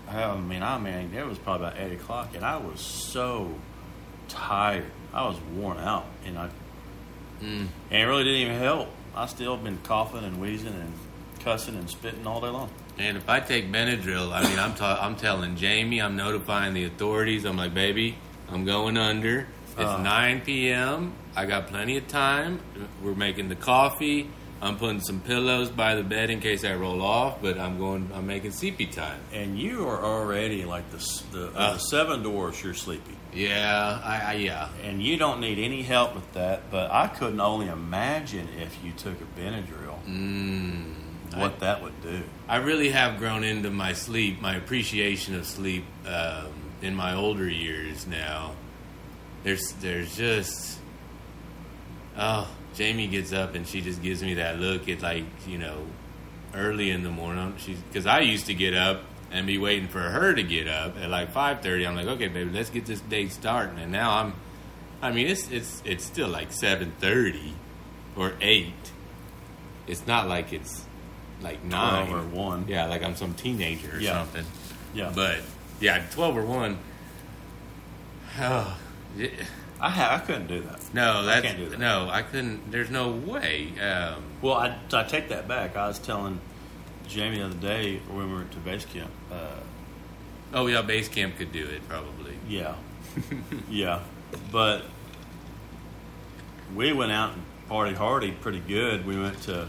I 0.09 0.37
mean, 0.37 0.63
I 0.65 0.79
mean, 0.79 1.15
it 1.15 1.25
was 1.25 1.39
probably 1.39 1.69
about 1.69 1.79
eight 1.79 1.93
o'clock, 1.93 2.35
and 2.35 2.45
I 2.45 2.57
was 2.57 2.81
so 2.81 3.55
tired. 4.29 4.91
I 5.15 5.27
was 5.29 5.39
worn 5.55 5.79
out, 5.79 6.07
and 6.27 6.39
I 6.39 6.49
Mm. 7.41 7.67
and 7.91 8.03
it 8.03 8.05
really 8.05 8.23
didn't 8.23 8.41
even 8.41 8.59
help. 8.61 8.89
I 9.17 9.27
still 9.27 9.57
been 9.57 9.79
coughing 9.83 10.23
and 10.23 10.41
wheezing 10.41 10.69
and 10.75 10.93
cussing 11.41 11.75
and 11.75 11.91
spitting 11.91 12.25
all 12.25 12.41
day 12.41 12.47
long. 12.49 12.71
And 12.99 13.17
if 13.17 13.29
I 13.29 13.41
take 13.41 13.71
Benadryl, 13.73 14.33
I 14.33 14.43
mean, 14.49 14.59
I'm 14.59 14.75
ta- 14.75 14.99
I'm 15.01 15.17
telling 15.17 15.57
Jamie, 15.57 16.01
I'm 16.01 16.17
notifying 16.17 16.75
the 16.75 16.85
authorities. 16.85 17.45
I'm 17.45 17.57
like, 17.57 17.75
baby, 17.75 18.17
I'm 18.51 18.65
going 18.65 18.97
under. 18.97 19.47
It's 19.79 19.81
Uh. 19.81 20.03
9 20.03 20.43
p.m. 20.43 21.13
I 21.35 21.47
got 21.47 21.69
plenty 21.69 21.97
of 21.97 22.07
time. 22.09 22.61
We're 23.03 23.15
making 23.15 23.49
the 23.49 23.55
coffee. 23.57 24.29
I'm 24.61 24.77
putting 24.77 25.01
some 25.01 25.19
pillows 25.21 25.71
by 25.71 25.97
the 25.97 26.05
bed 26.05 26.31
in 26.31 26.39
case 26.39 26.63
I 26.65 26.75
roll 26.75 27.03
off, 27.03 27.43
but 27.43 27.59
I'm 27.59 27.79
going. 27.79 28.11
I'm 28.15 28.27
making 28.29 28.53
sleepy 28.53 28.87
time. 28.87 29.19
And 29.33 29.59
you 29.59 29.89
are 29.89 30.05
already 30.05 30.65
like 30.65 30.89
the 30.93 30.99
the, 31.33 31.47
Uh. 31.59 31.73
the 31.73 31.79
seven 31.79 32.23
dwarfs. 32.23 32.63
You're 32.63 32.75
sleepy, 32.75 33.17
Yeah, 33.33 33.99
I, 34.05 34.21
I 34.21 34.33
yeah. 34.35 34.69
and 34.85 35.03
you 35.03 35.17
don't 35.17 35.41
need 35.41 35.59
any 35.59 35.83
help 35.83 36.15
with 36.15 36.31
that. 36.35 36.71
But 36.71 36.93
I 36.93 37.09
couldn't 37.09 37.41
only 37.41 37.67
imagine 37.69 38.47
if 38.61 38.77
you 38.85 38.93
took 38.93 39.15
a 39.21 39.41
Benadryl, 39.41 39.99
Mm. 40.07 40.92
What 41.35 41.61
that 41.61 41.83
would 41.83 42.01
do. 42.03 42.23
I 42.49 42.57
really 42.57 42.91
have 42.91 43.19
grown 43.19 43.45
into 43.45 43.71
my 43.71 43.93
sleep, 43.93 44.41
my 44.41 44.57
appreciation 44.57 45.35
of 45.35 45.47
sleep 45.47 45.85
um, 46.07 46.53
in 46.81 46.95
my 46.95 47.15
older 47.15 47.49
years 47.49 48.07
now. 48.07 48.55
There's, 49.43 49.73
there's 49.81 50.17
just, 50.17 50.79
oh, 52.17 52.49
Jamie 52.75 53.09
gets 53.09 53.33
up 53.33 53.55
and 53.55 53.67
she 53.67 53.81
just 53.81 54.03
gives 54.03 54.23
me 54.23 54.35
that 54.35 54.59
look 54.59 54.89
at 54.89 55.03
like, 55.03 55.25
you 55.47 55.59
know, 55.59 55.87
early 56.55 56.91
in 56.91 57.03
the 57.03 57.11
morning. 57.11 57.55
She's 57.59 57.79
because 57.79 58.07
I 58.07 58.21
used 58.21 58.47
to 58.47 58.55
get 58.55 58.75
up 58.75 59.03
and 59.31 59.47
be 59.47 59.59
waiting 59.59 59.89
for 59.89 60.01
her 60.01 60.35
to 60.35 60.43
get 60.43 60.69
up 60.69 60.97
at 60.99 61.09
like 61.09 61.33
five 61.33 61.63
thirty. 61.63 61.87
I'm 61.87 61.97
like, 61.97 62.07
okay, 62.07 62.29
baby, 62.29 62.51
let's 62.51 62.71
get 62.71 62.87
this 62.87 63.01
day 63.01 63.29
starting. 63.29 63.79
And 63.79 63.91
now 63.91 64.19
I'm, 64.19 64.35
I 65.01 65.11
mean, 65.11 65.29
it's 65.29 65.51
it's 65.51 65.83
it's 65.85 66.05
still 66.05 66.29
like 66.29 66.53
seven 66.53 66.93
thirty 67.01 67.55
or 68.17 68.35
eight. 68.41 68.93
It's 69.87 70.07
not 70.07 70.29
like 70.29 70.53
it's 70.53 70.85
like 71.43 71.63
nine 71.65 72.13
or 72.13 72.21
one. 72.23 72.67
yeah, 72.69 72.87
like 72.87 73.03
I'm 73.03 73.17
some 73.17 73.35
teenager 73.35 73.97
or 73.97 74.01
Yeah. 74.01 74.19
something. 74.21 74.45
Yeah, 74.95 75.13
But 75.15 75.39
yeah, 75.81 76.03
twelve 76.11 76.37
or 76.37 76.45
one. 76.45 76.79
Oh, 78.41 78.77
yeah. 79.17 79.29
I 79.81 79.91
ha- 79.91 80.15
I 80.15 80.19
couldn't 80.25 80.47
do 80.47 80.61
that. 80.61 80.81
no, 80.95 81.25
that's 81.25 81.45
can't 81.45 81.59
do 81.59 81.69
that. 81.71 81.79
no, 81.79 82.09
I 82.11 82.23
couldn't. 82.23 82.71
There's 82.71 82.91
no 82.91 83.11
way. 83.11 83.73
Um, 83.81 84.23
Well, 84.41 84.55
I, 84.55 84.77
I 84.93 85.03
take 85.03 85.29
that 85.31 85.49
back. 85.49 85.77
I 85.77 85.89
was 85.89 85.99
telling 85.99 86.39
Jamie 87.09 87.39
the 87.39 87.47
other 87.47 87.57
day 87.57 88.01
when 88.09 88.29
we 88.29 88.35
were 88.35 88.45
to 88.45 88.57
base 88.59 88.85
camp. 88.85 89.11
Uh, 89.31 89.57
oh 90.55 90.67
yeah, 90.69 90.83
base 90.83 91.09
camp 91.09 91.37
could 91.37 91.51
do 91.53 91.67
it 91.67 91.87
probably. 91.89 92.35
Yeah. 92.49 92.75
yeah. 93.69 94.01
But 94.53 94.83
we 96.77 96.93
went 96.93 97.11
out 97.13 97.33
and 97.33 97.43
party 97.69 97.95
hardy 97.95 98.31
pretty 98.31 98.61
good. 98.61 99.05
We 99.05 99.19
went 99.19 99.43
to 99.43 99.67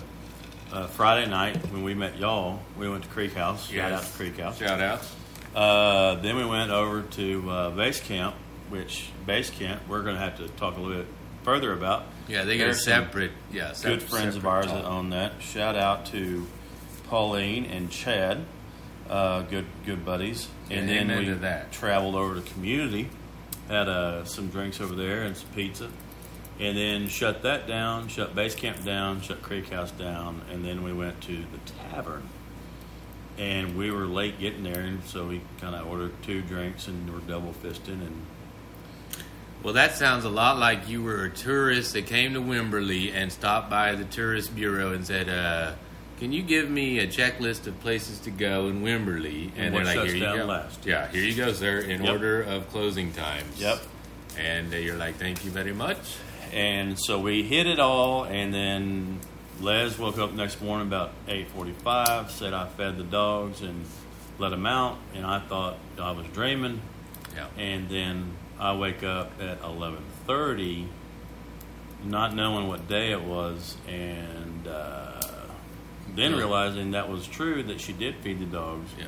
uh, 0.74 0.88
Friday 0.88 1.30
night 1.30 1.56
when 1.72 1.84
we 1.84 1.94
met 1.94 2.18
y'all. 2.18 2.60
We 2.77 2.89
went 2.89 3.03
to 3.03 3.10
Creek 3.10 3.34
House. 3.34 3.70
Shout 3.70 3.92
out 3.92 4.03
to 4.03 4.12
Creek 4.13 4.38
House. 4.39 4.58
Shout 4.58 4.82
out. 4.82 5.01
Uh, 5.56 6.15
then 6.15 6.36
we 6.36 6.46
went 6.46 6.72
over 6.72 7.03
to 7.03 7.50
uh, 7.50 7.70
base 7.70 8.00
camp, 8.01 8.36
which 8.70 9.10
base 9.25 9.50
camp 9.51 9.82
we're 9.88 10.01
going 10.01 10.15
to 10.15 10.22
have 10.22 10.38
to 10.38 10.48
talk 10.50 10.77
a 10.77 10.80
little 10.82 10.98
bit 11.03 11.08
further 11.44 11.72
about. 11.74 12.06
Yeah, 12.27 12.44
they 12.44 12.58
got 12.58 12.70
a 12.70 12.75
separate. 12.75 13.32
Yeah, 13.51 13.74
Good 13.82 14.01
friends 14.01 14.36
of 14.36 14.48
ours 14.48 14.65
talk. 14.65 14.75
that 14.82 14.86
own 14.86 15.12
that. 15.12 15.42
Shout 15.42 15.75
out 15.75 16.08
to 16.08 16.48
Pauline 17.08 17.65
and 17.65 17.92
Chad, 17.92 18.44
uh, 19.10 19.42
good 19.44 19.65
good 19.86 20.03
buddies. 20.03 20.48
and 20.72 20.89
Yeah, 20.89 21.03
then 21.03 21.18
we 21.20 21.68
traveled 21.72 22.15
over 22.15 22.36
to 22.36 22.42
Community, 22.53 23.10
had 23.68 23.88
uh, 23.88 24.25
some 24.25 24.48
drinks 24.48 24.82
over 24.82 24.96
there 24.96 25.22
and 25.24 25.38
some 25.38 25.50
pizza, 25.50 25.89
and 26.63 26.77
then 26.77 27.10
shut 27.10 27.41
that 27.43 27.67
down, 27.67 28.08
shut 28.08 28.34
base 28.34 28.55
camp 28.55 28.82
down, 28.86 29.22
shut 29.22 29.41
Creek 29.41 29.70
House 29.70 29.91
down, 29.91 30.41
and 30.50 30.63
then 30.63 30.82
we 30.82 30.93
went 30.93 31.20
to 31.22 31.36
the 31.36 31.72
tavern. 31.91 32.24
And 33.38 33.75
we 33.77 33.91
were 33.91 34.05
late 34.05 34.39
getting 34.39 34.63
there, 34.63 34.79
and 34.79 35.03
so 35.03 35.25
we 35.27 35.41
kind 35.60 35.75
of 35.75 35.86
ordered 35.88 36.13
two 36.24 36.41
drinks 36.41 36.88
and 36.88 37.12
were 37.13 37.20
double 37.20 37.53
fisting. 37.63 38.00
And 38.01 38.22
Well, 39.62 39.74
that 39.74 39.96
sounds 39.98 40.24
a 40.24 40.29
lot 40.29 40.58
like 40.58 40.88
you 40.88 41.03
were 41.03 41.25
a 41.25 41.29
tourist 41.29 41.93
that 41.93 42.05
came 42.05 42.34
to 42.36 42.39
Wimberley 42.41 43.13
and 43.13 43.29
stopped 43.32 43.70
by 43.70 43.96
the 43.96 44.05
tourist 44.05 44.55
bureau 44.55 44.93
and 44.93 45.05
said, 45.05 45.27
uh, 45.29 45.74
"Can 46.20 46.32
you 46.32 46.43
give 46.43 46.70
me 46.70 47.00
a 47.00 47.08
checklist 47.08 47.67
of 47.67 47.77
places 47.82 48.20
to 48.20 48.32
go 48.32 48.67
in 48.67 48.84
Wimberley?" 48.84 49.51
And 49.58 49.74
what 49.74 49.86
shuts 49.88 50.13
down 50.13 50.48
last. 50.48 50.86
Yeah, 50.86 51.08
here 51.10 51.24
you 51.24 51.36
go, 51.36 51.51
sir, 51.51 51.79
in 51.79 52.03
Yep. 52.03 52.13
order 52.13 52.41
of 52.41 52.70
closing 52.70 53.12
times. 53.12 53.60
Yep. 53.60 53.82
And 54.38 54.74
uh, 54.74 54.77
you're 54.77 54.98
like, 54.98 55.15
"Thank 55.15 55.43
you 55.43 55.51
very 55.51 55.74
much." 55.74 55.98
And 56.53 57.00
so 57.00 57.19
we 57.19 57.41
hit 57.43 57.65
it 57.65 57.79
all, 57.79 58.25
and 58.25 58.53
then 58.53 59.19
Les 59.60 59.98
woke 59.98 60.17
up 60.19 60.33
next 60.33 60.62
morning 60.62 60.88
about 60.88 61.12
eight 61.27 61.48
forty-five. 61.50 62.29
Said 62.31 62.53
I 62.53 62.67
fed 62.67 62.98
the 62.98 63.03
dogs 63.03 63.62
and 63.62 63.86
let 64.38 64.50
them 64.50 64.65
out, 64.65 64.98
and 65.15 65.25
I 65.25 65.39
thought 65.39 65.77
I 66.00 66.12
was 66.12 66.27
dreaming. 66.27 66.81
Yeah. 67.36 67.48
And 67.57 67.89
then 67.89 68.33
I 68.60 68.75
wake 68.75 69.03
up 69.03 69.31
at 69.41 69.62
eleven 69.63 70.03
thirty, 70.27 70.88
not 72.03 72.36
knowing 72.36 72.67
what 72.67 72.88
day 72.88 73.12
it 73.12 73.24
was, 73.24 73.75
and 73.88 74.67
uh, 74.67 75.22
then 76.15 76.31
Yeah. 76.31 76.38
realizing 76.38 76.91
that 76.91 77.10
was 77.10 77.25
true 77.25 77.63
that 77.63 77.81
she 77.81 77.93
did 77.93 78.15
feed 78.17 78.39
the 78.39 78.45
dogs. 78.45 78.91
Yeah. 79.00 79.05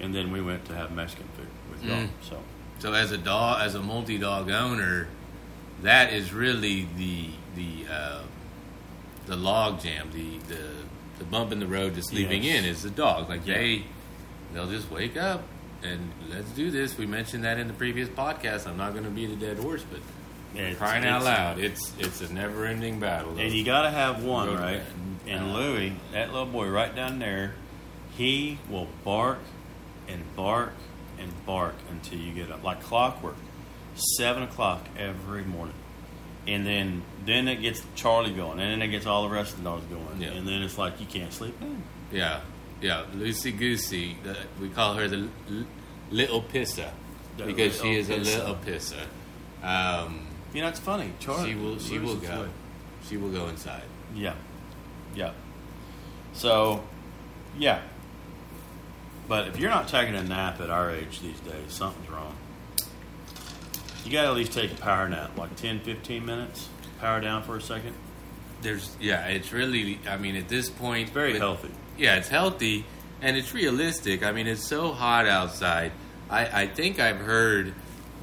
And 0.00 0.14
then 0.14 0.32
we 0.32 0.40
went 0.40 0.64
to 0.66 0.74
have 0.74 0.92
Mexican 0.92 1.26
food 1.36 1.48
with 1.70 1.84
y'all. 1.84 2.04
Mm. 2.04 2.08
So 2.22 2.38
So 2.78 2.92
as 2.94 3.10
a 3.12 3.18
dog, 3.18 3.60
as 3.60 3.74
a 3.74 3.82
multi-dog 3.82 4.48
owner, 4.50 5.08
that 5.82 6.12
is 6.12 6.32
really 6.32 6.88
the 6.96 7.30
the 7.56 7.92
uh, 7.92 8.22
the 9.26 9.36
log 9.36 9.80
jam, 9.80 10.10
the, 10.12 10.38
the 10.52 10.62
the 11.18 11.24
bump 11.24 11.52
in 11.52 11.60
the 11.60 11.66
road 11.66 11.94
to 11.96 12.02
sleeping 12.02 12.42
Yes. 12.44 12.58
in 12.58 12.64
is 12.64 12.82
the 12.82 12.90
dog. 12.90 13.28
Like 13.28 13.46
Yeah. 13.46 13.54
they 13.54 13.84
they'll 14.54 14.70
just 14.70 14.90
wake 14.90 15.16
up 15.16 15.42
and 15.82 16.10
let's 16.30 16.50
do 16.52 16.70
this. 16.70 16.96
We 16.96 17.06
mentioned 17.06 17.44
that 17.44 17.58
in 17.58 17.68
the 17.68 17.74
previous 17.74 18.08
podcast. 18.08 18.66
I'm 18.66 18.76
not 18.76 18.92
going 18.92 19.04
to 19.04 19.10
beat 19.10 19.30
a 19.30 19.36
dead 19.36 19.58
horse, 19.58 19.84
but 19.90 20.00
crying 20.78 21.04
out 21.04 21.22
loud, 21.24 21.58
it's 21.58 21.92
it's 21.98 22.20
a 22.20 22.32
never-ending 22.32 22.98
battle. 23.00 23.38
And 23.38 23.52
you 23.52 23.64
got 23.64 23.82
to 23.82 23.90
have 23.90 24.24
one, 24.24 24.54
right? 24.56 24.80
And 25.26 25.50
Uh, 25.50 25.58
Louis, 25.58 25.92
that 26.12 26.32
little 26.32 26.46
boy 26.46 26.68
right 26.68 26.94
down 26.94 27.18
there, 27.18 27.54
he 28.16 28.58
will 28.70 28.88
bark 29.04 29.38
and 30.08 30.22
bark 30.34 30.72
and 31.18 31.30
bark 31.44 31.74
until 31.90 32.18
you 32.18 32.32
get 32.32 32.50
up, 32.50 32.64
like 32.64 32.82
clockwork. 32.82 33.36
Seven 34.16 34.44
o'clock 34.44 34.86
every 34.96 35.42
morning, 35.42 35.74
and 36.46 36.64
then 36.64 37.02
then 37.26 37.48
it 37.48 37.56
gets 37.56 37.82
Charlie 37.96 38.32
going, 38.32 38.60
and 38.60 38.70
then 38.70 38.80
it 38.82 38.88
gets 38.88 39.06
all 39.06 39.24
the 39.24 39.34
rest 39.34 39.52
of 39.54 39.58
the 39.58 39.64
dogs 39.64 39.84
going, 39.86 40.20
Yeah. 40.20 40.28
and 40.28 40.46
then 40.46 40.62
it's 40.62 40.78
like 40.78 41.00
you 41.00 41.06
can't 41.06 41.32
sleep 41.32 41.60
in. 41.60 41.82
yeah, 42.12 42.40
yeah, 42.80 43.04
Lucy 43.14 43.50
Goosey. 43.50 44.16
The, 44.22 44.36
we 44.60 44.68
call 44.68 44.94
her 44.94 45.08
the 45.08 45.28
l- 45.50 45.64
little 46.12 46.42
pisser 46.42 46.90
because 47.36 47.80
she 47.80 47.96
is 47.96 48.08
a 48.08 48.16
little 48.18 48.54
pisser. 48.56 49.04
Um, 49.62 50.26
You 50.54 50.62
know, 50.62 50.68
it's 50.68 50.78
funny. 50.80 51.12
Charlie, 51.18 51.50
she 51.50 51.54
will 51.56 51.78
she 51.78 51.98
will 51.98 52.16
go 52.16 52.42
like- 52.42 52.48
she 53.08 53.16
will 53.16 53.30
go 53.30 53.48
inside 53.48 53.82
Yeah, 54.14 54.34
yeah. 55.14 55.32
So, 56.34 56.84
yeah. 57.58 57.80
But 59.28 59.48
if 59.48 59.58
you're 59.58 59.70
not 59.70 59.88
taking 59.88 60.14
a 60.14 60.22
nap 60.22 60.60
at 60.60 60.70
our 60.70 60.90
age 60.90 61.20
these 61.20 61.40
days, 61.40 61.70
something's 61.72 62.08
wrong. 62.08 62.34
You 64.04 64.12
got 64.12 64.22
to 64.22 64.28
at 64.28 64.34
least 64.34 64.52
take 64.52 64.72
a 64.72 64.76
power 64.76 65.08
nap, 65.08 65.36
like 65.36 65.54
10, 65.56 65.80
15 65.80 66.24
minutes. 66.24 66.68
Power 67.00 67.20
down 67.20 67.42
for 67.42 67.56
a 67.56 67.60
second. 67.62 67.94
there's 68.62 68.96
yeah 69.00 69.26
it's 69.28 69.52
really 69.52 70.00
i 70.08 70.16
mean 70.16 70.34
at 70.34 70.48
this 70.48 70.68
point 70.68 71.02
It's 71.02 71.10
very 71.12 71.32
with- 71.34 71.40
healthy. 71.40 71.70
yeah 71.96 72.16
it's 72.16 72.26
healthy 72.28 72.84
and 73.22 73.36
it's 73.36 73.54
realistic 73.54 74.24
i 74.24 74.32
mean 74.32 74.48
it's 74.48 74.66
so 74.66 74.90
hot 74.92 75.26
outside 75.26 75.92
i 76.28 76.62
i 76.62 76.66
think 76.66 76.98
i've 76.98 77.18
heard 77.20 77.72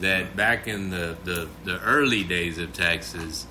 that 0.02 0.36
back 0.36 0.68
in 0.68 0.90
the 0.90 1.16
the, 1.24 1.48
the 1.64 1.80
early 1.80 2.26
days 2.26 2.58
of 2.58 2.74
texas 2.74 3.48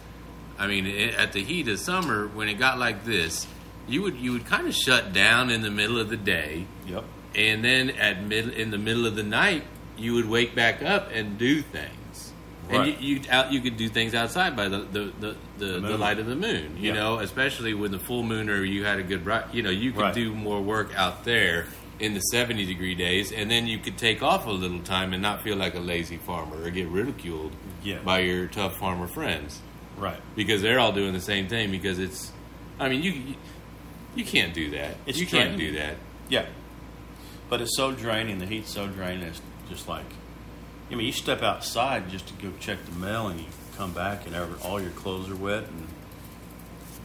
i 0.59 0.67
mean 0.67 0.85
it, 0.87 1.15
at 1.15 1.33
the 1.33 1.43
heat 1.43 1.67
of 1.69 1.79
summer 1.79 2.27
when 2.29 2.49
it 2.51 2.59
got 2.59 2.79
like 2.79 3.03
this 3.07 3.47
you 3.89 4.03
would 4.03 4.17
you 4.17 4.33
would 4.33 4.45
kind 4.45 4.67
of 4.69 4.75
shut 4.75 5.15
down 5.15 5.49
in 5.49 5.63
the 5.63 5.71
middle 5.71 5.99
of 5.99 6.11
the 6.11 6.19
day 6.19 6.67
Yep. 6.87 7.05
and 7.35 7.65
then 7.65 7.89
at 7.91 8.23
mid 8.23 8.49
in 8.51 8.71
the 8.71 8.79
middle 8.79 9.07
of 9.07 9.17
the 9.17 9.23
night 9.23 9.65
you 9.97 10.13
would 10.13 10.29
wake 10.29 10.55
back 10.55 10.83
up 10.83 11.09
and 11.15 11.39
do 11.39 11.63
things 11.63 11.97
Right. 12.69 12.89
and 12.95 13.01
you 13.03 13.17
you, 13.17 13.21
out, 13.31 13.53
you 13.53 13.61
could 13.61 13.77
do 13.77 13.89
things 13.89 14.15
outside 14.15 14.57
by 14.57 14.69
the 14.69 14.79
the, 14.79 15.13
the, 15.21 15.37
the, 15.59 15.67
the, 15.67 15.81
moon. 15.81 16.01
light 16.01 16.19
of 16.19 16.27
the 16.27 16.35
moon 16.37 16.77
you 16.79 16.89
Yeah. 16.89 16.95
know 16.95 17.19
especially 17.19 17.75
when 17.75 17.91
the 17.93 17.99
full 17.99 18.23
moon 18.23 18.49
or 18.49 18.65
you 18.65 18.85
had 18.85 18.99
a 18.99 19.03
good 19.03 19.23
bright 19.25 19.53
you 19.55 19.63
know 19.63 19.71
you 19.71 19.93
could 19.93 20.01
Right. 20.01 20.15
do 20.15 20.33
more 20.35 20.61
work 20.63 20.91
out 20.97 21.25
there 21.25 21.67
in 22.01 22.15
the 22.15 22.21
70 22.21 22.65
degree 22.67 22.95
days 22.95 23.33
and 23.33 23.51
then 23.51 23.67
you 23.67 23.79
could 23.79 23.99
take 23.99 24.23
off 24.23 24.47
a 24.47 24.51
little 24.51 24.81
time 24.81 25.13
and 25.13 25.21
not 25.23 25.43
feel 25.43 25.57
like 25.57 25.75
a 25.75 25.79
lazy 25.81 26.17
farmer 26.17 26.63
or 26.63 26.71
get 26.71 26.89
ridiculed 26.89 27.53
Yeah. 27.83 27.99
by 28.05 28.21
your 28.21 28.47
tough 28.47 28.79
farmer 28.79 29.07
friends 29.09 29.61
Right. 29.99 30.21
because 30.35 30.63
they're 30.63 30.81
all 30.81 30.93
doing 30.93 31.13
the 31.13 31.21
same 31.21 31.47
thing 31.49 31.71
because 31.71 31.99
it's 31.99 32.33
i 32.81 32.89
mean 32.89 33.03
you 33.03 33.35
you, 34.17 34.25
can't 34.25 34.55
do 34.55 34.71
that 34.71 34.97
It's 35.07 35.19
you 35.19 35.27
can't 35.27 35.59
do 35.59 35.73
that 35.73 35.97
Yeah. 36.29 36.47
But 37.51 37.61
it's 37.61 37.77
so 37.77 37.93
draining. 37.93 38.39
The 38.39 38.47
heat's 38.47 38.73
so 38.73 38.87
draining. 38.89 39.25
It's 39.27 39.41
just 39.69 39.87
like, 39.87 40.07
I 40.91 40.95
mean, 40.97 41.07
you 41.07 41.13
step 41.13 41.43
outside 41.43 42.09
just 42.11 42.27
to 42.29 42.35
go 42.35 42.53
check 42.61 42.79
the 42.85 42.93
mail, 42.99 43.29
and 43.29 43.41
you 43.41 43.47
come 43.77 43.93
back, 43.93 44.27
and 44.27 44.37
all 44.65 44.81
your 44.81 44.91
clothes 44.93 45.31
are 45.31 45.37
wet, 45.37 45.65
and 45.65 45.87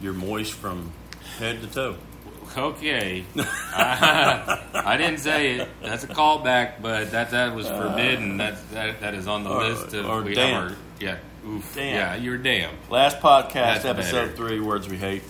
you're 0.02 0.12
moist 0.12 0.52
from 0.52 0.92
head 1.38 1.60
to 1.62 1.66
toe. 1.66 1.96
Okay, 2.56 3.24
I, 3.36 4.60
I 4.74 4.96
didn't 4.96 5.18
say 5.18 5.56
it. 5.60 5.68
That's 5.82 6.04
a 6.04 6.08
callback, 6.08 6.82
but 6.82 7.12
that 7.12 7.30
that 7.30 7.54
was 7.54 7.68
forbidden. 7.68 8.38
That 8.38 8.70
that, 8.72 9.00
that 9.00 9.14
is 9.14 9.26
on 9.28 9.44
the 9.44 9.50
Or- 9.50 9.64
list 9.68 9.94
of 9.94 10.06
or 10.06 10.22
we- 10.22 10.34
damn. 10.34 10.72
or- 10.72 10.76
yeah, 10.98 11.16
oof, 11.46 11.72
Damn. 11.74 11.94
yeah, 11.94 12.14
you're 12.16 12.36
damn. 12.38 12.74
Last 12.90 13.20
podcast, 13.20 13.52
That's 13.52 13.84
episode 13.86 14.12
better. 14.26 14.36
three, 14.36 14.60
words 14.60 14.86
we 14.88 14.96
hate. 14.98 15.22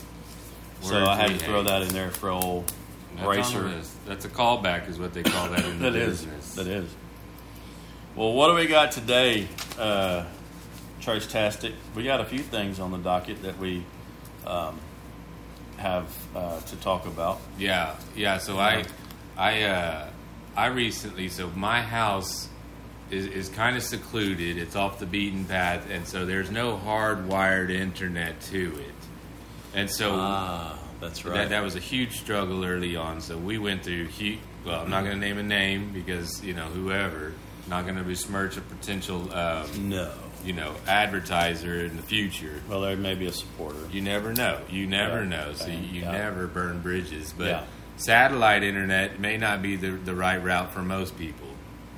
so 0.81 1.05
I 1.07 1.15
had 1.15 1.29
to 1.31 1.39
throw 1.39 1.63
that 1.63 1.83
in 1.83 1.89
there 1.91 2.11
for 2.11 2.31
old 2.31 2.73
That's 3.17 3.29
racer. 3.29 3.71
That's 4.07 4.25
a 4.25 4.29
callback, 4.29 4.89
is 4.89 4.99
what 4.99 5.13
they 5.15 5.23
call 5.23 5.49
that 5.51 5.65
in 5.65 5.79
the 5.83 5.91
That 5.91 5.97
is. 5.97 6.25
business. 6.25 6.55
That 6.55 6.67
is. 6.67 6.91
Well, 8.17 8.33
what 8.33 8.49
do 8.49 8.55
we 8.55 8.67
got 8.67 8.93
today, 8.93 9.47
uh, 9.79 10.25
Trace 11.01 11.27
Tastic? 11.27 11.75
We 11.95 12.05
got 12.05 12.21
a 12.21 12.25
few 12.25 12.41
things 12.41 12.81
on 12.81 12.91
the 12.91 12.99
docket 12.99 13.43
that 13.43 13.59
we 13.59 13.85
um, 14.47 14.79
have 15.77 16.07
uh, 16.35 16.61
to 16.61 16.77
talk 16.77 17.07
about. 17.07 17.41
Yeah, 17.59 17.95
yeah. 18.17 18.39
So 18.39 18.59
I, 18.59 18.85
I, 19.37 19.63
uh, 19.63 20.09
I 20.57 20.67
recently. 20.67 21.29
So 21.29 21.49
my 21.51 21.83
house 21.83 22.49
is 23.11 23.27
is 23.27 23.49
kind 23.49 23.77
of 23.77 23.83
secluded. 23.83 24.59
It's 24.59 24.77
off 24.77 24.99
the 24.99 25.07
beaten 25.07 25.45
path, 25.45 25.89
and 25.91 26.07
so 26.07 26.27
there's 26.27 26.51
no 26.51 26.77
hardwired 26.85 27.71
internet 27.71 28.41
to 28.43 28.75
it. 28.79 28.95
And 29.73 29.89
so 29.89 30.17
Ah, 30.17 30.77
that's 31.01 31.25
right. 31.25 31.35
That, 31.35 31.51
that 31.51 31.63
was 31.63 31.77
a 31.77 31.81
huge 31.81 32.19
struggle 32.19 32.65
early 32.65 32.97
on. 32.97 33.21
So 33.21 33.39
we 33.39 33.57
went 33.59 33.85
through. 33.85 34.07
Huge, 34.07 34.41
well, 34.67 34.81
I'm 34.81 34.91
not 34.91 35.05
going 35.05 35.15
to 35.15 35.21
name 35.21 35.39
a 35.39 35.43
name 35.45 35.93
because 35.93 36.45
you 36.45 36.55
know 36.55 36.67
whoever. 36.67 37.33
Not 37.69 37.85
going 37.85 37.97
to 37.97 38.03
besmirch 38.03 38.57
a 38.57 38.61
potential, 38.63 39.33
um, 39.33 39.89
no. 39.89 40.11
you 40.45 40.53
know, 40.53 40.75
advertiser 40.89 41.85
in 41.85 41.97
the 41.97 42.03
future. 42.03 42.61
Well, 42.69 42.81
there 42.81 42.97
may 42.97 43.15
be 43.15 43.27
a 43.27 43.33
supporter. 43.33 43.79
You 43.93 44.01
never 44.01 44.33
know. 44.33 44.61
You 44.71 44.87
never 44.87 45.23
Yeah. 45.23 45.29
know. 45.29 45.53
So 45.55 45.69
you, 45.69 45.79
you 45.79 46.01
Yeah. 46.03 46.13
never 46.13 46.47
burn 46.47 46.81
bridges. 46.81 47.33
But 47.37 47.47
Yeah. 47.47 47.63
satellite 47.97 48.63
internet 48.63 49.21
may 49.21 49.37
not 49.37 49.63
be 49.63 49.77
the, 49.77 49.91
the 49.91 50.15
right 50.15 50.43
route 50.43 50.73
for 50.73 50.83
most 50.83 51.19
people. 51.19 51.47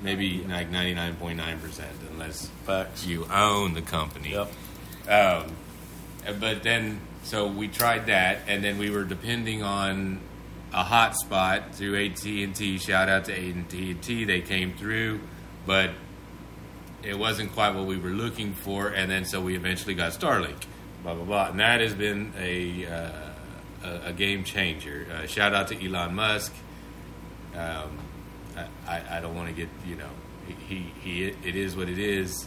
Maybe 0.03 0.45
like 0.49 0.71
99.9%, 0.71 1.85
unless 2.11 2.49
Facts. 2.67 3.07
you 3.07 3.27
own 3.33 3.75
the 3.75 3.83
company. 3.83 4.33
Yep. 4.33 4.53
Um, 5.09 5.53
but 6.41 6.63
then, 6.65 7.01
so 7.23 7.47
we 7.47 7.69
tried 7.69 8.07
that, 8.07 8.41
and 8.49 8.65
then 8.65 8.79
we 8.79 8.91
were 8.91 9.05
depending 9.05 9.63
on 9.63 10.19
a 10.75 10.83
hotspot 10.83 11.73
through 11.75 11.95
AT 12.05 12.25
and 12.43 12.55
T. 12.55 12.79
Shout 12.79 13.09
out 13.09 13.27
to 13.27 13.33
AT 13.33 13.73
and 13.91 14.03
T; 14.03 14.25
they 14.25 14.41
came 14.41 14.73
through, 14.73 15.21
but 15.67 15.91
it 17.03 17.19
wasn't 17.19 17.53
quite 17.53 17.75
what 17.75 17.87
we 17.87 17.99
were 17.99 18.11
looking 18.11 18.55
for. 18.55 18.89
And 18.89 19.11
then, 19.11 19.25
so 19.25 19.41
we 19.41 19.57
eventually 19.57 19.95
got 19.95 20.13
Starlink. 20.13 20.65
Blah 21.03 21.15
blah 21.15 21.25
blah, 21.25 21.49
and 21.49 21.59
that 21.59 21.81
has 21.81 21.95
been 21.95 22.33
a 22.39 22.87
uh, 22.87 23.11
a, 23.85 24.01
a 24.07 24.13
game 24.13 24.45
changer. 24.45 25.07
Uh, 25.13 25.27
shout 25.27 25.53
out 25.53 25.69
to 25.69 25.85
Elon 25.85 26.15
Musk. 26.15 26.53
Um, 27.57 27.99
I, 28.57 28.67
I, 28.87 29.19
I 29.19 29.21
don't 29.21 29.35
want 29.35 29.49
to 29.49 29.55
get 29.55 29.69
you 29.85 29.97
know 29.97 30.09
he, 30.69 30.93
he 31.03 31.25
it 31.25 31.57
is 31.57 31.77
what 31.77 31.89
it 31.89 31.99
is, 31.99 32.47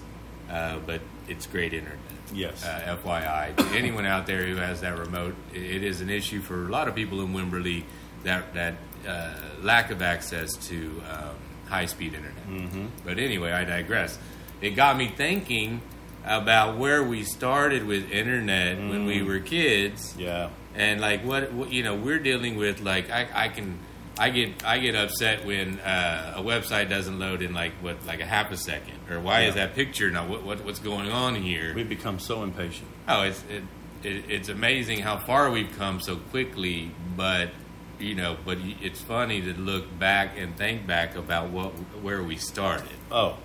uh, 0.50 0.80
but 0.86 1.02
it's 1.28 1.48
great 1.48 1.74
internet. 1.74 2.00
Yes. 2.34 2.66
Uh, 2.66 2.98
FYI, 3.04 3.56
to 3.56 3.78
anyone 3.78 4.06
out 4.06 4.26
there 4.26 4.46
who 4.46 4.56
has 4.56 4.82
that 4.82 4.98
remote, 4.98 5.36
it, 5.54 5.62
it 5.62 5.84
is 5.84 6.02
an 6.02 6.10
issue 6.10 6.42
for 6.42 6.66
a 6.66 6.70
lot 6.70 6.88
of 6.88 6.96
people 6.96 7.22
in 7.22 7.34
Wimberley 7.34 7.84
that 8.24 8.54
that 8.54 8.76
uh, 9.08 9.34
lack 9.62 9.92
of 9.92 10.02
access 10.02 10.56
to 10.68 11.02
um, 11.12 11.36
high 11.68 11.86
speed 11.86 12.14
internet. 12.14 12.48
Mm-hmm. 12.48 12.86
But 13.04 13.20
anyway, 13.20 13.52
I 13.52 13.64
digress. 13.66 14.18
It 14.62 14.72
got 14.72 14.98
me 14.98 15.08
thinking 15.10 15.82
about 16.26 16.78
where 16.78 17.04
we 17.04 17.24
started 17.24 17.86
with 17.86 18.10
internet 18.12 18.78
when 18.78 19.06
we 19.06 19.20
Mm. 19.20 19.28
were 19.28 19.40
kids 19.40 20.16
yeah. 20.18 20.50
and 20.76 21.00
like 21.00 21.24
what, 21.24 21.54
what 21.54 21.72
you 21.72 21.84
know 21.84 21.96
we're 21.96 22.18
dealing 22.20 22.56
with 22.58 22.82
like 22.82 23.12
I, 23.12 23.28
I 23.34 23.50
can 23.50 23.78
I 24.18 24.32
get 24.32 24.66
I 24.66 24.80
get 24.80 24.96
upset 24.96 25.46
when 25.46 25.80
uh, 25.82 26.34
a 26.38 26.42
website 26.42 26.90
doesn't 26.90 27.20
load 27.20 27.44
in 27.44 27.54
like 27.54 27.74
what 27.82 28.04
like 28.08 28.22
a 28.22 28.26
half 28.26 28.50
a 28.52 28.58
second 28.58 28.98
or 29.12 29.20
why 29.20 29.42
is 29.44 29.54
that 29.54 29.76
picture 29.76 30.10
not 30.10 30.28
what, 30.28 30.44
what 30.44 30.66
what's 30.66 30.80
going 30.80 31.12
on 31.12 31.36
here 31.36 31.74
We've 31.76 31.88
become 31.88 32.18
so 32.18 32.42
impatient. 32.42 32.88
oh 33.08 33.22
it's 33.24 33.44
it, 33.48 33.64
it, 34.04 34.24
it's 34.28 34.50
amazing 34.50 35.02
how 35.02 35.18
far 35.18 35.52
we've 35.52 35.78
come 35.78 36.00
so 36.00 36.16
quickly 36.16 36.90
but 37.16 37.52
you 38.00 38.16
know 38.16 38.36
but 38.46 38.58
it's 38.82 39.00
funny 39.02 39.42
to 39.42 39.54
look 39.54 39.98
back 40.00 40.38
and 40.38 40.56
think 40.58 40.86
back 40.86 41.16
about 41.16 41.50
what 41.50 41.72
where 42.02 42.22
we 42.24 42.36
started 42.36 42.90
Oh, 43.12 43.38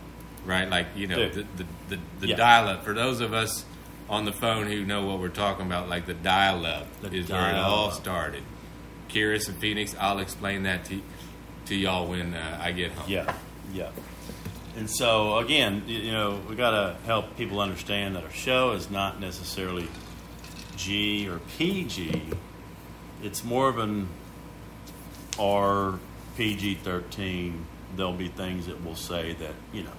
right? 0.44 0.68
Like 0.68 0.86
you 0.96 1.06
know, 1.06 1.28
Dude. 1.28 1.32
the 1.56 1.64
the, 1.64 1.96
the, 1.96 2.02
the 2.20 2.26
Yeah. 2.28 2.36
dial-up. 2.36 2.84
For 2.84 2.92
those 2.94 3.20
of 3.20 3.32
us 3.32 3.64
on 4.08 4.24
the 4.24 4.32
phone 4.32 4.66
who 4.66 4.84
know 4.84 5.04
what 5.06 5.20
we're 5.20 5.28
talking 5.28 5.66
about, 5.66 5.88
like 5.88 6.06
the 6.06 6.14
dial-up 6.14 6.86
The 7.02 7.12
is 7.14 7.28
where 7.28 7.50
it 7.50 7.56
all 7.56 7.90
started. 7.92 8.42
Curious 9.08 9.48
and 9.48 9.58
Phoenix, 9.58 9.94
I'll 10.00 10.18
explain 10.18 10.62
that 10.64 10.84
to 10.86 11.00
to 11.66 11.74
y'all 11.76 12.06
when 12.08 12.34
uh, 12.34 12.58
I 12.60 12.72
get 12.72 12.90
home. 12.92 13.08
yeah, 13.10 13.34
yeah. 13.72 13.90
And 14.76 14.88
so 14.90 15.38
again, 15.38 15.82
you 15.86 16.10
know, 16.12 16.40
we 16.48 16.54
got 16.56 16.70
to 16.70 16.96
help 17.04 17.36
people 17.36 17.60
understand 17.60 18.16
that 18.16 18.24
our 18.24 18.30
show 18.32 18.72
is 18.72 18.90
not 18.90 19.20
necessarily 19.20 19.88
G 20.76 21.28
or 21.28 21.38
PG. 21.58 22.22
It's 23.22 23.44
more 23.44 23.68
of 23.68 23.78
an 23.78 24.08
R 25.40 25.98
PG 26.36 26.76
thirteen. 26.76 27.66
There'll 27.96 28.12
be 28.12 28.28
things 28.28 28.66
that 28.66 28.84
we'll 28.84 28.94
say 28.94 29.32
that 29.34 29.54
you 29.72 29.82
know. 29.82 29.90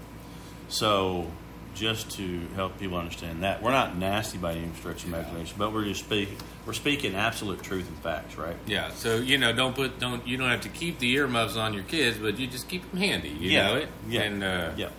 So 0.69 1.27
just 1.73 2.11
to 2.11 2.41
help 2.55 2.77
people 2.79 2.97
understand 2.97 3.43
that 3.43 3.61
we're 3.63 3.71
not 3.71 3.95
nasty 3.97 4.37
by 4.37 4.53
any 4.53 4.71
stretch 4.75 5.03
of 5.03 5.09
imagination, 5.09 5.55
but 5.57 5.73
we're 5.73 5.85
just 5.85 6.01
speaking. 6.01 6.37
We're 6.65 6.73
speaking 6.73 7.15
absolute 7.15 7.63
truth 7.63 7.87
and 7.87 7.97
facts, 7.99 8.35
right? 8.37 8.55
Yeah, 8.65 8.91
so 8.91 9.17
you 9.17 9.37
know, 9.37 9.53
don't 9.53 9.75
put 9.75 9.99
don't 9.99 10.25
you 10.27 10.37
don't 10.37 10.49
have 10.49 10.61
to 10.61 10.69
keep 10.69 10.99
the 10.99 11.11
earmuffs 11.13 11.55
on 11.55 11.73
your 11.73 11.83
kids, 11.83 12.17
but 12.17 12.37
you 12.39 12.47
just 12.47 12.69
keep 12.69 12.89
them 12.91 12.99
handy. 12.99 13.29
You 13.29 13.51
yeah, 13.51 13.67
know 13.67 13.75
it. 13.77 13.89
Yeah, 14.07 14.21
And 14.21 14.43
uh, 14.43 14.71
yeah. 14.77 14.89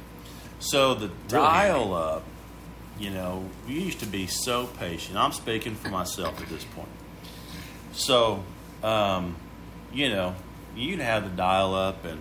So 0.61 0.94
the 0.94 1.11
dial 1.28 1.92
up, 1.94 2.25
you 2.99 3.11
know, 3.11 3.49
we 3.66 3.75
used 3.75 4.00
to 4.00 4.06
be 4.06 4.26
so 4.26 4.66
patient. 4.66 5.16
I'm 5.16 5.32
speaking 5.32 5.75
for 5.75 5.88
myself 5.88 6.40
at 6.40 6.49
this 6.49 6.64
point. 6.64 6.88
So, 7.92 8.44
um, 8.82 9.37
you 9.92 10.08
know, 10.08 10.34
you'd 10.75 11.00
have 11.00 11.25
the 11.25 11.30
dial 11.30 11.75
up, 11.75 12.04
and 12.04 12.20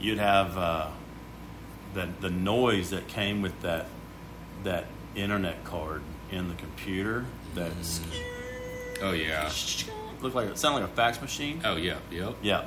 you'd 0.00 0.18
have 0.18 0.56
uh, 0.56 0.88
the 1.94 2.08
the 2.20 2.30
noise 2.30 2.90
that 2.90 3.08
came 3.08 3.42
with 3.42 3.60
that 3.62 3.86
that 4.64 4.86
internet 5.14 5.64
card 5.64 6.02
in 6.30 6.48
the 6.48 6.54
computer. 6.54 7.24
That 7.54 7.72
oh 9.02 9.12
yeah, 9.12 9.50
looked 10.20 10.36
like 10.36 10.48
it 10.48 10.58
sounded 10.58 10.82
like 10.82 10.90
a 10.90 10.94
fax 10.94 11.20
machine. 11.20 11.60
oh 11.64 11.76
yeah, 11.76 11.98
yep. 12.10 12.36
Yeah. 12.42 12.66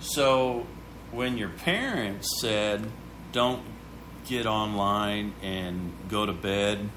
So 0.00 0.66
when 1.12 1.38
your 1.38 1.50
parents 1.50 2.40
said, 2.40 2.84
don't 3.32 3.62
get 4.26 4.46
online 4.46 5.34
and 5.42 5.92
go 6.08 6.26
to 6.26 6.32
bed, 6.32 6.88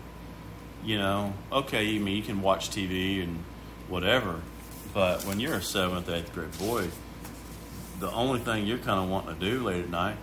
you 0.84 0.98
know, 0.98 1.34
okay, 1.52 1.84
you 1.84 2.00
mean 2.00 2.18
you 2.18 2.24
can 2.24 2.42
watch 2.42 2.70
TV 2.70 3.22
and 3.24 3.44
whatever, 3.88 4.42
but 4.96 5.24
when 5.26 5.40
you're 5.40 5.54
a 5.56 5.62
seventh, 5.62 6.10
eighth 6.10 6.34
grade 6.34 6.58
boy, 6.58 6.88
the 8.00 8.10
only 8.12 8.40
thing 8.40 8.66
you're 8.66 8.78
kind 8.80 9.00
of 9.00 9.10
wanting 9.10 9.36
to 9.38 9.40
do 9.52 9.64
late 9.64 9.84
at 9.84 9.90
night 9.90 10.18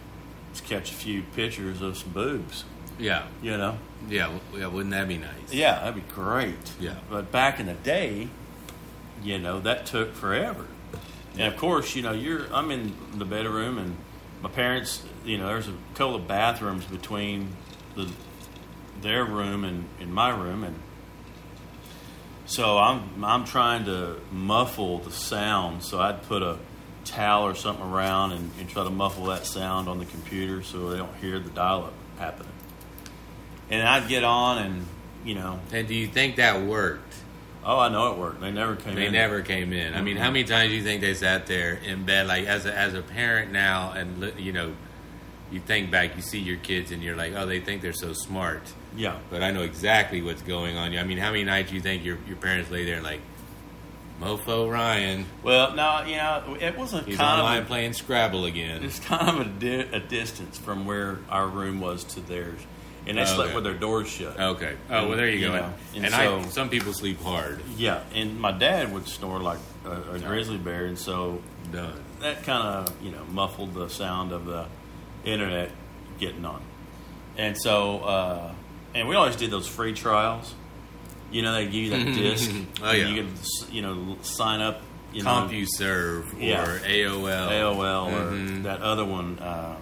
is 0.53 0.61
catch 0.63 0.91
a 0.91 0.95
few 0.95 1.23
pictures 1.37 1.81
of 1.83 1.97
some 1.97 2.11
boobs, 2.11 2.65
Yeah, 2.99 3.27
you 3.43 3.57
know? 3.57 3.79
yeah, 4.09 4.31
yeah. 4.57 4.67
Wouldn't 4.67 4.91
that 4.93 5.07
be 5.09 5.19
nice? 5.19 5.53
Yeah, 5.53 5.79
that'd 5.79 5.95
be 5.95 6.13
great. 6.13 6.57
Yeah. 6.81 6.95
But 7.09 7.31
back 7.31 7.61
in 7.61 7.67
the 7.67 7.75
day, 7.75 8.29
you 9.23 9.39
know, 9.39 9.61
that 9.61 9.87
took 9.87 10.15
forever. 10.15 10.67
And 11.35 11.43
of 11.53 11.57
course, 11.57 11.95
you 11.95 12.03
know, 12.03 12.13
you're 12.13 12.53
I'm 12.53 12.71
in 12.71 12.95
the 13.15 13.25
bedroom 13.25 13.79
and 13.79 13.97
my 14.43 14.49
parents, 14.51 15.03
you 15.25 15.39
know, 15.39 15.47
there's 15.49 15.69
a 15.69 15.75
couple 15.95 16.17
of 16.17 16.27
bathrooms 16.27 16.85
between 16.87 17.49
the 17.95 18.09
their 19.03 19.25
room 19.25 19.65
and, 19.65 19.85
and 20.01 20.13
my 20.15 20.31
room 20.31 20.63
and 20.65 20.77
so 22.53 22.79
I'm 22.79 23.25
I'm 23.25 23.45
trying 23.45 23.87
to 23.87 24.17
muffle 24.31 24.99
the 24.99 25.11
sound, 25.11 25.83
so 25.83 26.01
I'd 26.01 26.23
put 26.25 26.43
a 26.43 26.59
towel 27.05 27.47
or 27.47 27.55
something 27.55 27.85
around 27.85 28.33
and, 28.33 28.51
and 28.61 28.69
try 28.69 28.85
to 28.85 28.91
muffle 28.91 29.27
that 29.27 29.47
sound 29.47 29.89
on 29.89 29.99
the 29.99 30.05
computer 30.05 30.63
so 30.63 30.91
they 30.91 30.99
don't 30.99 31.17
hear 31.17 31.39
the 31.39 31.51
dial 31.51 31.85
up 31.85 31.95
happening. 32.19 32.53
And 33.71 33.87
I'd 33.87 34.09
get 34.09 34.23
on 34.23 34.59
and 34.59 34.87
you 35.25 35.35
know, 35.35 35.61
And 35.73 35.87
do 35.87 35.95
you 35.95 36.07
think 36.09 36.37
that 36.37 36.63
worked? 36.63 37.15
oh, 37.65 37.79
I 37.79 37.89
know 37.89 38.13
it 38.13 38.19
worked. 38.19 38.41
They 38.41 38.51
never 38.51 38.75
came 38.77 38.97
They 38.97 39.07
in. 39.07 39.13
never 39.13 39.41
came 39.41 39.73
in. 39.73 39.95
I 39.95 40.03
mean, 40.03 40.17
how 40.17 40.25
mm-hmm. 40.25 40.33
many 40.33 40.45
times 40.45 40.71
do 40.71 40.77
you 40.77 40.83
think 40.83 41.01
they 41.01 41.15
sat 41.15 41.47
there 41.47 41.75
in 41.75 42.05
bed, 42.05 42.27
like 42.27 42.47
as 42.47 42.67
a, 42.67 42.77
as 42.77 42.95
a 42.95 43.03
parent 43.03 43.53
now, 43.53 43.93
and 43.93 44.33
you 44.39 44.53
know, 44.53 44.75
you 45.51 45.61
think 45.61 45.91
back, 45.91 46.17
you 46.17 46.23
see 46.23 46.41
your 46.41 46.57
kids, 46.57 46.91
and 46.91 47.03
you're 47.03 47.15
like, 47.15 47.35
oh, 47.37 47.47
they 47.47 47.61
think 47.61 47.83
they're 47.83 47.93
so 47.93 48.13
smart, 48.15 48.63
Yeah. 48.97 49.17
but 49.31 49.43
I 49.43 49.51
know 49.51 49.63
exactly 49.63 50.21
what's 50.23 50.43
going 50.43 50.77
on. 50.77 50.97
I 50.97 51.05
mean, 51.05 51.19
how 51.19 51.31
many 51.31 51.45
nights 51.45 51.71
do 51.71 51.77
you 51.77 51.81
think 51.83 52.05
your 52.05 52.19
your 52.27 52.37
parents 52.37 52.71
lay 52.71 52.85
there 52.85 53.01
like, 53.03 53.21
mofo 54.21 54.71
Ryan, 54.71 55.27
Well, 55.43 55.75
no, 55.75 56.05
you 56.07 56.17
know, 56.17 56.57
it 56.61 56.77
wasn't 56.79 57.07
he's 57.09 57.17
kind 57.17 57.41
online 57.41 57.59
of 57.59 57.65
a, 57.65 57.69
playing 57.69 57.93
Scrabble 57.95 58.45
again. 58.45 58.85
it's 58.85 59.01
kind 59.01 59.29
of 59.29 59.47
a, 59.47 59.51
di- 59.51 59.97
a 59.97 60.01
distance 60.01 60.59
from 60.59 60.87
where 60.87 61.19
our 61.29 61.47
room 61.49 61.81
was 61.81 62.05
to 62.05 62.21
theirs, 62.21 62.61
and 63.07 63.17
they 63.19 63.23
Oh, 63.23 63.27
slept 63.27 63.41
okay. 63.49 63.55
with 63.57 63.65
their 63.65 63.75
doors 63.75 64.09
shut. 64.09 64.39
Okay. 64.39 64.75
Oh 64.91 65.09
well, 65.09 65.17
there 65.17 65.29
you, 65.29 65.39
You 65.39 65.49
go. 65.49 65.57
know, 65.57 65.75
and 65.97 66.07
and 66.07 66.15
I, 66.15 66.25
so- 66.27 66.49
some 66.51 66.69
people 66.69 66.93
sleep 66.93 67.21
hard. 67.21 67.61
Yeah, 67.77 68.03
and 68.15 68.39
my 68.41 68.53
dad 68.53 68.93
would 68.93 69.09
snore 69.09 69.41
like 69.41 69.59
a, 69.85 70.15
a 70.15 70.19
grizzly 70.21 70.59
bear, 70.59 70.85
and 70.87 70.99
so 70.99 71.41
Done. 71.73 72.01
that 72.21 72.45
kind 72.45 72.63
of 72.89 73.03
you 73.03 73.11
know 73.11 73.25
muffled 73.25 73.75
the 73.75 73.89
sound 73.89 74.31
of 74.33 74.47
the 74.47 74.67
internet 75.25 75.71
getting 76.21 76.45
on. 76.45 76.61
And 77.37 77.57
so, 77.59 78.01
uh, 78.01 78.53
and 78.95 79.09
we 79.09 79.15
always 79.17 79.37
did 79.37 79.51
those 79.51 79.67
free 79.67 79.93
trials. 79.95 80.55
You 81.31 81.43
know, 81.43 81.53
they 81.55 81.65
give 81.65 81.75
you 81.75 81.91
that 81.91 82.05
disc. 82.15 82.51
Oh, 82.83 82.87
and 82.89 82.99
yeah. 82.99 83.09
You 83.09 83.23
can 83.23 83.35
you 83.75 83.83
know, 83.83 84.17
sign 84.23 84.61
up. 84.61 84.81
You 85.13 85.23
know, 85.23 85.29
CompuServe 85.31 86.35
or 86.35 86.39
Yeah. 86.41 86.65
AOL. 86.87 87.51
AOL 87.51 88.11
Mhm. 88.11 88.61
or 88.61 88.63
that 88.63 88.81
other 88.81 89.05
one. 89.05 89.39
Um, 89.43 89.77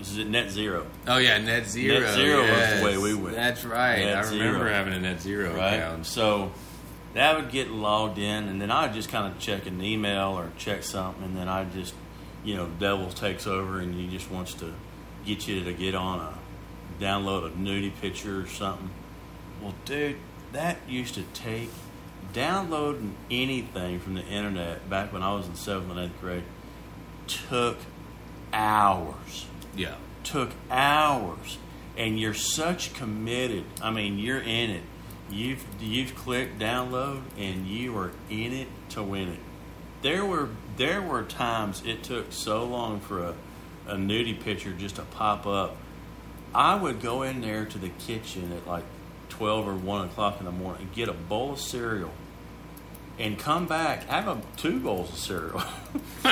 is 0.00 0.16
it 0.16 0.30
NetZero? 0.30 0.84
Oh 1.06 1.18
yeah, 1.18 1.38
NetZero. 1.38 2.00
Net 2.00 2.14
Zero 2.14 2.40
was 2.42 2.78
the 2.80 2.84
way 2.86 2.96
we 2.96 3.14
went. 3.14 3.36
That's 3.36 3.64
right. 3.66 3.98
Net 3.98 4.16
I 4.24 4.30
remember 4.30 4.58
Zero. 4.60 4.72
having 4.72 4.94
a 4.94 4.98
NetZero 4.98 5.54
right? 5.56 5.74
account. 5.74 6.06
So 6.06 6.52
that 7.12 7.36
would 7.36 7.50
get 7.50 7.70
logged 7.70 8.18
in, 8.18 8.48
and 8.48 8.60
then 8.60 8.70
I'd 8.70 8.94
just 8.94 9.10
kind 9.10 9.30
of 9.30 9.38
check 9.38 9.66
an 9.66 9.82
email 9.82 10.38
or 10.38 10.50
check 10.58 10.82
something, 10.84 11.22
and 11.24 11.36
then 11.36 11.48
I 11.48 11.64
just, 11.64 11.94
you 12.44 12.54
know, 12.56 12.66
devil 12.78 13.10
takes 13.10 13.46
over, 13.46 13.78
and 13.80 13.94
he 13.94 14.06
just 14.08 14.30
wants 14.30 14.54
to 14.54 14.72
get 15.26 15.46
you 15.48 15.64
to 15.64 15.72
get 15.74 15.94
on 15.94 16.20
a 16.20 16.32
download 17.00 17.46
a 17.46 17.50
nudie 17.50 17.92
picture 18.00 18.40
or 18.40 18.46
something. 18.46 18.90
Well, 19.62 19.74
dude, 19.84 20.16
that 20.52 20.78
used 20.88 21.14
to 21.14 21.22
take 21.34 21.70
downloading 22.32 23.14
anything 23.30 23.98
from 24.00 24.14
the 24.14 24.24
internet 24.24 24.88
back 24.90 25.12
when 25.12 25.22
I 25.22 25.34
was 25.34 25.46
in 25.46 25.54
seventh 25.54 25.90
and 25.90 26.00
eighth 26.00 26.20
grade 26.20 26.44
took 27.26 27.78
hours. 28.52 29.46
Yeah. 29.74 29.96
took 30.24 30.50
hours. 30.70 31.58
And 31.96 32.20
you're 32.20 32.34
such 32.34 32.92
committed. 32.94 33.64
I 33.80 33.90
mean 33.90 34.18
you're 34.18 34.40
in 34.40 34.70
it. 34.70 34.82
You've 35.30 35.64
you've 35.80 36.14
clicked 36.14 36.58
download 36.58 37.22
and 37.38 37.66
you 37.66 37.96
are 37.96 38.12
in 38.28 38.52
it 38.52 38.68
to 38.90 39.02
win 39.02 39.28
it. 39.28 39.40
There 40.02 40.24
were 40.24 40.50
there 40.76 41.00
were 41.00 41.22
times 41.22 41.82
it 41.84 42.02
took 42.02 42.32
so 42.32 42.64
long 42.64 43.00
for 43.00 43.22
a, 43.22 43.34
a 43.86 43.96
nudie 43.96 44.38
picture 44.38 44.72
just 44.72 44.96
to 44.96 45.02
pop 45.02 45.46
up 45.46 45.76
i 46.56 46.74
would 46.74 47.00
go 47.02 47.22
in 47.22 47.40
there 47.40 47.64
to 47.64 47.78
the 47.78 47.88
kitchen 47.90 48.50
at 48.52 48.66
like 48.66 48.84
12 49.28 49.68
or 49.68 49.74
1 49.74 50.06
o'clock 50.08 50.38
in 50.40 50.46
the 50.46 50.52
morning 50.52 50.82
and 50.82 50.94
get 50.94 51.08
a 51.08 51.12
bowl 51.12 51.52
of 51.52 51.60
cereal 51.60 52.10
and 53.18 53.38
come 53.38 53.66
back 53.66 54.04
have 54.08 54.26
a 54.28 54.40
two 54.56 54.80
bowls 54.80 55.10
of 55.10 55.18
cereal 55.18 55.60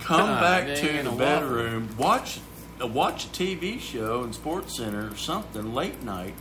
come 0.00 0.30
Ah, 0.30 0.40
back 0.40 0.74
to 0.76 0.86
the 1.02 1.10
waffle. 1.10 1.16
bedroom 1.18 1.88
watch 1.98 2.40
uh, 2.80 2.86
watch 2.86 3.26
a 3.26 3.28
TV 3.28 3.78
show 3.80 4.24
in 4.24 4.30
SportsCenter 4.30 5.12
or 5.12 5.16
something 5.16 5.74
late 5.74 6.02
night, 6.02 6.34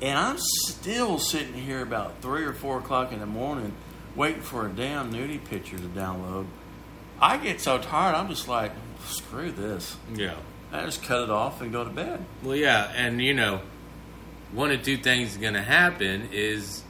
and 0.00 0.18
I'm 0.18 0.38
still 0.38 1.18
sitting 1.18 1.52
here 1.52 1.82
about 1.82 2.22
three 2.22 2.42
or 2.44 2.54
four 2.54 2.78
o'clock 2.78 3.12
in 3.12 3.18
the 3.20 3.26
morning 3.26 3.72
waiting 4.16 4.40
for 4.40 4.66
a 4.66 4.70
damn 4.70 5.12
nudie 5.12 5.44
picture 5.44 5.76
to 5.76 5.82
download. 5.84 6.46
I 7.20 7.36
get 7.36 7.60
so 7.60 7.76
tired, 7.78 8.14
I'm 8.14 8.28
just 8.28 8.48
like, 8.48 8.72
screw 9.04 9.52
this. 9.52 9.96
Yeah. 10.14 10.36
I 10.72 10.84
just 10.84 11.02
cut 11.02 11.22
it 11.24 11.30
off 11.30 11.60
and 11.62 11.72
go 11.72 11.82
to 11.84 11.90
bed. 11.90 12.24
Well, 12.42 12.56
yeah, 12.56 12.92
and 12.94 13.20
you 13.22 13.34
know, 13.34 13.60
one 14.52 14.70
of 14.70 14.82
two 14.82 14.96
things 14.96 15.32
is 15.32 15.36
going 15.36 15.54
to 15.54 15.62
happen 15.62 16.28
is 16.32 16.82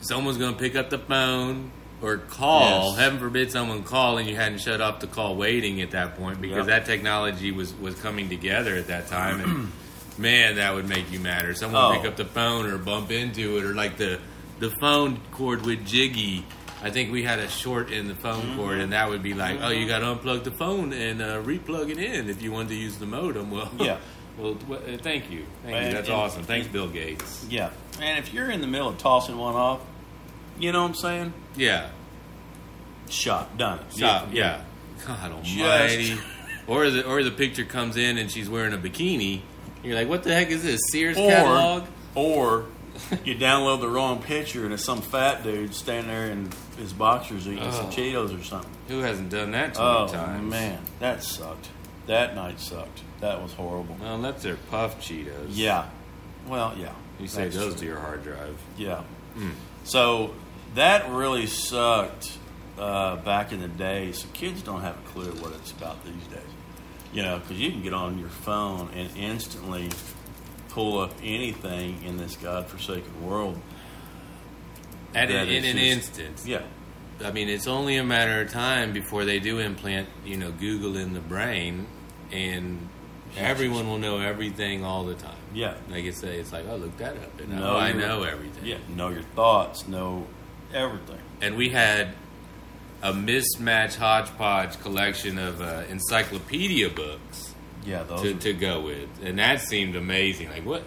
someone's 0.00 0.38
going 0.38 0.54
to 0.54 0.58
pick 0.58 0.74
up 0.76 0.90
the 0.90 0.98
phone 0.98 1.70
or 2.00 2.18
call. 2.18 2.90
Yes. 2.90 2.98
Heaven 2.98 3.18
forbid 3.18 3.50
someone 3.50 3.82
call 3.82 4.18
and 4.18 4.28
you 4.28 4.36
hadn't 4.36 4.58
shut 4.60 4.80
off 4.80 5.00
the 5.00 5.06
call 5.08 5.36
waiting 5.36 5.80
at 5.80 5.90
that 5.92 6.16
point 6.16 6.40
because 6.40 6.58
Yep. 6.58 6.66
that 6.66 6.86
technology 6.86 7.50
was 7.50 7.74
was 7.74 7.94
coming 7.96 8.28
together 8.28 8.76
at 8.76 8.86
that 8.88 9.08
time 9.08 9.40
and 9.40 9.72
man, 10.18 10.56
that 10.56 10.74
would 10.74 10.88
make 10.88 11.10
you 11.10 11.18
mad. 11.20 11.44
Or 11.44 11.54
someone 11.54 11.82
Oh. 11.82 11.96
pick 12.00 12.08
up 12.08 12.16
the 12.16 12.24
phone 12.24 12.66
or 12.66 12.78
bump 12.78 13.10
into 13.10 13.58
it 13.58 13.64
or 13.64 13.74
like 13.74 13.96
the 13.96 14.20
the 14.60 14.70
phone 14.80 15.20
cord 15.32 15.64
with 15.66 15.84
Jiggy. 15.86 16.44
I 16.82 16.90
think 16.90 17.10
we 17.10 17.22
had 17.24 17.38
a 17.40 17.48
short 17.48 17.90
in 17.90 18.06
the 18.08 18.14
phone 18.14 18.42
Mm-hmm. 18.42 18.56
cord, 18.56 18.78
and 18.80 18.92
that 18.92 19.08
would 19.08 19.22
be 19.22 19.34
like, 19.34 19.58
oh, 19.62 19.70
you 19.70 19.86
got 19.88 19.98
to 19.98 20.06
unplug 20.06 20.44
the 20.44 20.50
phone 20.52 20.92
and 20.92 21.20
uh, 21.20 21.42
replug 21.42 21.90
it 21.90 21.98
in 21.98 22.28
if 22.30 22.40
you 22.42 22.52
wanted 22.52 22.68
to 22.70 22.74
use 22.76 22.96
the 22.98 23.06
modem. 23.06 23.50
Well, 23.58 23.70
Yeah. 23.78 23.98
well, 24.38 24.56
uh, 24.70 24.96
thank 24.98 25.30
you, 25.30 25.44
thank 25.64 25.74
And- 25.76 25.86
you. 25.86 25.92
That's 25.92 26.08
and- 26.08 26.16
awesome. 26.16 26.42
Thanks, 26.44 26.68
Bill 26.68 26.86
Gates. 26.88 27.44
Yeah. 27.50 27.70
And 28.00 28.18
if 28.24 28.32
you're 28.32 28.50
in 28.50 28.60
the 28.60 28.68
middle 28.68 28.88
of 28.88 28.98
tossing 28.98 29.36
one 29.36 29.56
off, 29.56 29.80
you 30.60 30.70
know 30.72 30.82
what 30.82 30.88
I'm 30.90 30.94
saying? 30.94 31.32
Yeah, 31.56 31.88
Shot. 33.08 33.56
Done. 33.56 33.80
Shop, 33.96 34.28
yeah. 34.32 34.62
God 35.06 35.32
Almighty. 35.32 36.08
Just- 36.10 36.22
or 36.66 36.90
the 36.90 37.06
or 37.06 37.22
the 37.22 37.30
picture 37.30 37.64
comes 37.64 37.96
in 37.96 38.18
and 38.18 38.30
she's 38.30 38.48
wearing 38.50 38.74
a 38.74 38.78
bikini. 38.78 39.40
You're 39.82 39.94
like, 39.94 40.08
what 40.08 40.22
the 40.24 40.34
heck 40.34 40.50
is 40.50 40.62
this 40.62 40.80
Sears 40.90 41.16
Or, 41.16 41.30
catalog? 41.30 41.84
or 42.14 42.66
you 43.24 43.34
download 43.36 43.80
the 43.80 43.88
wrong 43.88 44.22
picture 44.22 44.64
and 44.64 44.72
it's 44.74 44.84
some 44.84 45.00
fat 45.02 45.42
dude 45.44 45.74
standing 45.74 46.08
there 46.10 46.26
in 46.30 46.50
his 46.78 46.92
boxers 46.92 47.46
eating 47.46 47.70
some 47.72 47.86
Oh. 47.86 47.90
Cheetos 47.90 48.38
or 48.38 48.42
something. 48.44 48.70
Who 48.88 49.00
hasn't 49.00 49.30
done 49.30 49.52
that 49.52 49.74
too 49.74 49.80
Oh 49.80 50.06
many 50.06 50.12
times? 50.18 50.50
man, 50.50 50.82
that 51.00 51.22
sucked. 51.22 51.68
That 52.06 52.34
night 52.34 52.58
sucked. 52.60 53.02
That 53.20 53.42
was 53.42 53.52
horrible. 53.52 53.96
Well, 54.00 54.14
unless 54.14 54.42
they're 54.42 54.56
puff 54.70 55.00
Cheetos. 55.00 55.48
Yeah. 55.50 55.86
Well, 56.46 56.74
yeah. 56.78 56.92
You 57.20 57.26
save 57.28 57.52
those 57.52 57.72
true. 57.74 57.80
to 57.80 57.86
your 57.86 57.98
hard 58.00 58.22
drive. 58.24 58.56
Yeah. 58.76 59.02
Hmm. 59.34 59.50
So 59.84 60.34
that 60.74 61.10
really 61.10 61.46
sucked 61.46 62.38
uh, 62.78 63.16
back 63.16 63.52
in 63.52 63.60
the 63.60 63.68
day. 63.68 64.12
So 64.12 64.28
kids 64.32 64.62
don't 64.62 64.80
have 64.82 64.96
a 64.96 65.08
clue 65.08 65.30
what 65.42 65.52
it's 65.52 65.72
about 65.72 66.02
these 66.04 66.26
days. 66.28 66.40
You 67.12 67.22
know, 67.22 67.38
because 67.38 67.58
you 67.58 67.70
can 67.70 67.82
get 67.82 67.92
on 67.92 68.18
your 68.18 68.28
phone 68.28 68.90
and 68.94 69.10
instantly 69.16 69.88
pull 70.68 71.00
up 71.00 71.12
anything 71.22 72.02
in 72.04 72.16
this 72.16 72.36
godforsaken 72.36 73.26
world. 73.26 73.60
At 75.14 75.30
an, 75.30 75.48
in 75.48 75.64
is 75.64 75.70
an 75.70 75.76
just- 75.78 76.20
instant. 76.20 76.42
Yeah. 76.46 76.62
I 77.24 77.32
mean, 77.32 77.48
it's 77.48 77.66
only 77.66 77.96
a 77.96 78.04
matter 78.04 78.42
of 78.42 78.52
time 78.52 78.92
before 78.92 79.24
they 79.24 79.40
do 79.40 79.58
implant, 79.58 80.08
you 80.24 80.36
know, 80.36 80.52
Google 80.52 80.96
in 80.96 81.14
the 81.14 81.20
brain, 81.20 81.88
and 82.30 82.88
everyone 83.36 83.88
will 83.88 83.98
know 83.98 84.20
everything 84.20 84.84
all 84.84 85.04
the 85.04 85.14
time. 85.14 85.34
Yeah. 85.52 85.74
Like 85.90 86.04
I 86.04 86.10
say, 86.10 86.38
it's 86.38 86.52
like, 86.52 86.66
oh, 86.68 86.76
look 86.76 86.96
that 86.98 87.16
up, 87.16 87.40
and 87.40 87.50
Know 87.50 87.72
oh, 87.72 87.76
I 87.76 87.92
know 87.92 88.22
everything. 88.22 88.64
Yeah. 88.64 88.78
Know 88.94 89.08
your 89.08 89.22
thoughts. 89.22 89.88
Know 89.88 90.28
everything. 90.72 91.18
And 91.40 91.56
we 91.56 91.70
had 91.70 92.14
a 93.02 93.12
mismatch 93.12 93.96
hodgepodge 93.96 94.80
collection 94.80 95.38
of 95.38 95.60
uh, 95.60 95.82
encyclopedia 95.88 96.88
books 96.88 97.47
Yeah. 97.84 98.04
To, 98.04 98.34
to 98.34 98.52
go 98.52 98.80
with, 98.80 99.08
and 99.22 99.38
that 99.38 99.60
seemed 99.62 99.96
amazing. 99.96 100.50
Like 100.50 100.64
what? 100.64 100.84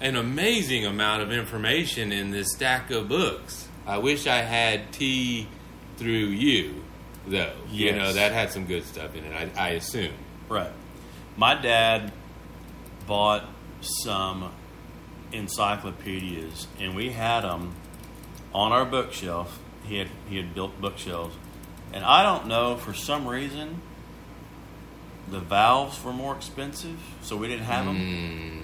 An 0.00 0.16
amazing 0.16 0.84
amount 0.84 1.22
of 1.22 1.32
information 1.32 2.12
in 2.12 2.30
this 2.30 2.52
stack 2.52 2.90
of 2.90 3.08
books. 3.08 3.68
I 3.86 3.98
wish 3.98 4.26
I 4.26 4.42
had 4.42 4.92
T 4.92 5.48
through 5.96 6.10
you, 6.10 6.82
though. 7.26 7.54
You 7.70 7.92
know 7.92 8.12
that 8.12 8.32
had 8.32 8.50
some 8.50 8.66
good 8.66 8.84
stuff 8.84 9.14
in 9.14 9.24
it. 9.24 9.32
I, 9.56 9.68
I 9.68 9.68
assume. 9.70 10.12
Right. 10.48 10.72
My 11.36 11.54
dad 11.54 12.12
bought 13.06 13.44
some 13.80 14.52
encyclopedias, 15.32 16.66
and 16.78 16.94
we 16.94 17.10
had 17.10 17.42
them 17.42 17.74
on 18.52 18.72
our 18.72 18.84
bookshelf. 18.84 19.58
He 19.84 19.98
had 19.98 20.08
he 20.28 20.36
had 20.36 20.54
built 20.54 20.80
bookshelves, 20.80 21.36
and 21.92 22.04
I 22.04 22.22
don't 22.22 22.46
know 22.48 22.76
for 22.76 22.92
some 22.92 23.26
reason 23.26 23.80
the 25.30 25.40
valves 25.40 26.02
were 26.04 26.12
more 26.12 26.34
expensive, 26.36 26.98
so 27.22 27.36
we 27.36 27.48
didn't 27.48 27.64
have 27.66 27.84
them. 27.86 27.96
Mm, 27.96 28.60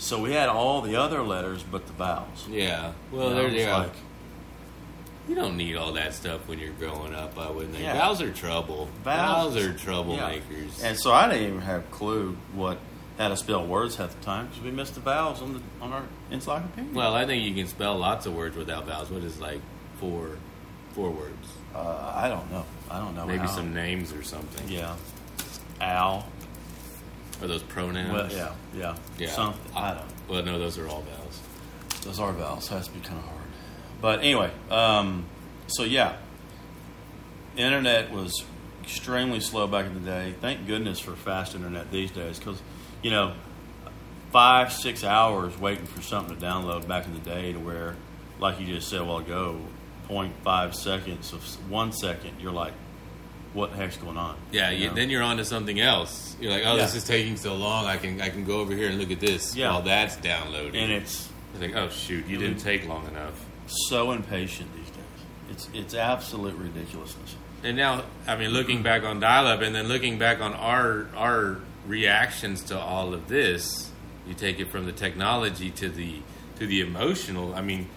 So 0.00 0.20
we 0.20 0.32
had 0.32 0.48
all 0.48 0.80
the 0.80 0.94
other 0.96 1.22
letters 1.22 1.62
but 1.64 1.86
the 1.86 1.92
vowels. 1.92 2.46
yeah. 2.48 2.92
Well, 3.10 3.30
there 3.30 3.48
you 3.48 3.66
go. 3.66 3.78
like- 3.78 3.92
You 5.28 5.34
don't 5.34 5.56
need 5.58 5.76
all 5.76 5.92
that 5.92 6.14
stuff 6.14 6.46
when 6.48 6.58
you're 6.58 6.72
growing 6.72 7.14
up. 7.14 7.36
I 7.38 7.50
wouldn't 7.50 7.72
think. 7.74 7.84
Yeah. 7.84 7.94
Vowels 7.98 8.22
are 8.22 8.32
trouble. 8.32 8.88
Vowels- 9.04 9.54
Vowels 9.54 9.56
are 9.56 9.72
Yeah. 9.72 9.74
troublemakers. 9.74 10.82
And 10.82 10.98
so 10.98 11.12
I 11.12 11.28
didn't 11.28 11.48
even 11.48 11.60
have 11.62 11.80
a 11.80 11.90
clue 11.90 12.36
what 12.54 12.78
how 13.18 13.28
to 13.28 13.36
spell 13.36 13.66
words 13.66 13.96
half 13.96 14.16
the 14.16 14.24
time 14.24 14.46
because 14.46 14.62
we 14.62 14.70
missed 14.70 14.94
the 14.94 15.00
vowels 15.00 15.42
on 15.42 15.54
the 15.54 15.60
on 15.84 15.92
our 15.92 16.04
encyclopedia. 16.30 16.94
Well, 16.94 17.14
I 17.14 17.26
think 17.26 17.42
you 17.44 17.52
can 17.52 17.66
spell 17.66 17.96
lots 17.98 18.24
of 18.26 18.34
words 18.34 18.56
without 18.56 18.86
vowels. 18.86 19.10
What 19.10 19.24
is 19.24 19.40
like 19.40 19.60
four, 20.00 20.38
four 20.94 21.10
words? 21.10 21.48
uh, 21.74 22.12
I 22.14 22.28
don't 22.28 22.50
know. 22.52 22.64
I 22.90 22.98
don't 22.98 23.14
know. 23.16 23.26
Maybe 23.26 23.40
how. 23.40 23.46
some 23.48 23.74
names 23.74 24.12
or 24.12 24.22
something. 24.22 24.66
Yeah. 24.68 24.94
Al. 25.80 26.26
Or 27.40 27.46
those 27.46 27.62
pronouns. 27.62 28.12
Well, 28.12 28.32
yeah, 28.32 28.52
yeah. 28.74 28.96
Yeah. 29.18 29.30
Something. 29.30 29.60
I 29.76 29.94
don't. 29.94 30.06
Well, 30.28 30.42
no, 30.44 30.58
those 30.58 30.76
are 30.78 30.88
all 30.88 31.02
vowels. 31.02 31.40
Those 32.02 32.18
are 32.18 32.32
vowels. 32.32 32.68
Has 32.68 32.88
to 32.88 32.94
be 32.94 33.00
kind 33.00 33.18
of 33.18 33.24
hard. 33.24 33.40
But 34.00 34.20
anyway, 34.20 34.50
um, 34.70 35.24
so 35.68 35.84
yeah, 35.84 36.16
internet 37.56 38.10
was 38.10 38.44
extremely 38.82 39.40
slow 39.40 39.66
back 39.66 39.86
in 39.86 39.94
the 39.94 40.00
day. 40.00 40.34
Thank 40.40 40.66
goodness 40.66 40.98
for 40.98 41.12
fast 41.12 41.54
internet 41.54 41.90
these 41.90 42.10
days, 42.10 42.38
because 42.38 42.60
you 43.02 43.10
know, 43.10 43.34
five 44.32 44.72
six 44.72 45.04
hours 45.04 45.58
waiting 45.58 45.86
for 45.86 46.02
something 46.02 46.36
to 46.36 46.44
download 46.44 46.86
back 46.88 47.06
in 47.06 47.14
the 47.14 47.20
day 47.20 47.52
to 47.52 47.58
where, 47.58 47.96
like 48.40 48.60
you 48.60 48.66
just 48.66 48.88
said 48.88 49.00
a 49.00 49.04
while 49.04 49.18
ago, 49.18 49.60
0.5 50.08 50.74
seconds 50.74 51.32
of 51.32 51.70
one 51.70 51.92
second, 51.92 52.40
you're 52.40 52.52
like, 52.52 52.72
what 53.54 53.70
the 53.70 53.76
heck's 53.78 53.96
going 53.96 54.16
on? 54.16 54.36
Yeah, 54.52 54.70
You 54.70 54.88
you, 54.88 54.94
then 54.94 55.10
you're 55.10 55.22
on 55.22 55.36
to 55.38 55.44
something 55.44 55.80
else. 55.80 56.36
You're 56.40 56.52
like, 56.52 56.62
oh, 56.66 56.76
Yeah. 56.76 56.82
this 56.84 56.94
is 56.94 57.04
taking 57.04 57.36
so 57.36 57.54
long. 57.56 57.86
I 57.86 57.96
can 57.96 58.20
I 58.20 58.28
can 58.28 58.44
go 58.44 58.60
over 58.60 58.74
here 58.74 58.88
and 58.88 58.98
look 58.98 59.10
at 59.10 59.20
this 59.20 59.56
Yeah. 59.56 59.70
while 59.72 59.82
that's 59.82 60.16
downloading. 60.16 60.80
and 60.82 60.92
it's 60.92 61.28
It's 61.54 61.62
like, 61.62 61.74
oh 61.74 61.88
shoot, 61.88 62.26
you 62.26 62.36
didn't 62.38 62.58
take 62.58 62.86
long 62.86 63.06
enough. 63.08 63.34
so 63.66 64.12
impatient 64.12 64.68
these 64.76 64.90
days. 64.90 65.04
It's 65.50 65.68
it's 65.74 65.94
absolute 65.94 66.54
ridiculousness. 66.56 67.36
And 67.64 67.76
now, 67.76 68.04
I 68.26 68.36
mean, 68.36 68.50
looking 68.50 68.82
back 68.84 69.02
on 69.02 69.18
dial-up, 69.18 69.62
and 69.62 69.74
then 69.74 69.88
looking 69.88 70.16
back 70.18 70.40
on 70.40 70.54
our 70.54 71.06
our 71.16 71.58
reactions 71.86 72.62
to 72.64 72.78
all 72.78 73.12
of 73.14 73.28
this, 73.28 73.90
you 74.28 74.34
take 74.34 74.60
it 74.60 74.70
from 74.70 74.86
the 74.86 74.92
technology 74.92 75.70
to 75.72 75.88
the 75.88 76.20
to 76.58 76.66
the 76.66 76.80
emotional. 76.80 77.54
I 77.54 77.62
mean, 77.62 77.88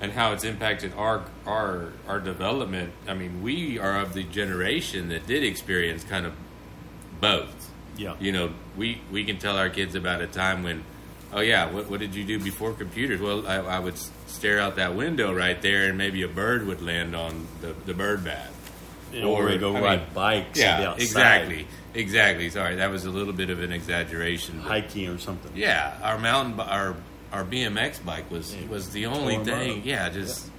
and 0.00 0.12
how 0.12 0.32
it's 0.32 0.44
impacted 0.44 0.92
our 0.94 1.24
our 1.46 1.92
our 2.06 2.20
development. 2.20 2.92
I 3.08 3.14
mean, 3.14 3.42
we 3.42 3.78
are 3.78 4.00
of 4.00 4.12
the 4.14 4.22
generation 4.24 5.08
that 5.08 5.26
did 5.26 5.42
experience 5.42 6.04
kind 6.04 6.26
of 6.26 6.34
both. 7.20 7.70
Yeah. 7.96 8.14
You 8.20 8.32
know, 8.32 8.50
we 8.76 9.00
we 9.10 9.24
can 9.24 9.38
tell 9.38 9.56
our 9.56 9.70
kids 9.70 9.94
about 9.94 10.20
a 10.20 10.26
time 10.26 10.62
when, 10.62 10.84
oh 11.32 11.40
yeah, 11.40 11.70
what 11.70 11.88
what 11.90 12.00
did 12.00 12.14
you 12.14 12.24
do 12.24 12.38
before 12.38 12.72
computers? 12.72 13.20
Well, 13.20 13.46
I, 13.46 13.56
I 13.56 13.78
would 13.78 13.96
stare 14.26 14.58
out 14.60 14.76
that 14.76 14.94
window 14.94 15.32
right 15.34 15.60
there, 15.62 15.88
and 15.88 15.96
maybe 15.96 16.22
a 16.22 16.28
bird 16.28 16.66
would 16.66 16.82
land 16.82 17.16
on 17.16 17.46
the 17.62 17.74
the 17.86 17.94
bird 17.94 18.22
bath. 18.24 18.52
or 19.24 19.46
we 19.46 19.56
go 19.56 19.74
I 19.76 19.80
ride 19.80 20.00
mean, 20.00 20.08
bikes. 20.14 20.58
Yeah, 20.60 20.94
exactly, 20.94 21.66
exactly. 21.94 22.50
Sorry, 22.50 22.76
that 22.76 22.90
was 22.90 23.06
a 23.06 23.10
little 23.10 23.32
bit 23.32 23.48
of 23.48 23.62
an 23.62 23.72
exaggeration. 23.72 24.58
Hiking 24.60 25.08
or 25.08 25.16
something. 25.18 25.52
yeah, 25.54 25.96
our 26.02 26.18
mountain, 26.18 26.60
our 26.60 26.96
our 27.36 27.44
BMX 27.44 28.04
bike 28.04 28.30
was 28.30 28.54
Yeah, 28.54 28.66
was 28.68 28.90
the 28.90 29.06
only 29.06 29.38
thing. 29.44 29.80
up. 29.80 29.86
Yeah, 29.86 30.08
just 30.08 30.50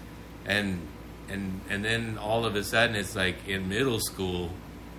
and 0.46 0.80
and 1.30 1.60
and 1.70 1.84
then 1.84 2.18
all 2.18 2.46
of 2.46 2.56
a 2.56 2.63
sudden 2.63 2.96
it's 2.96 3.16
like 3.16 3.48
in 3.48 3.68
middle 3.68 4.00
school, 4.00 4.52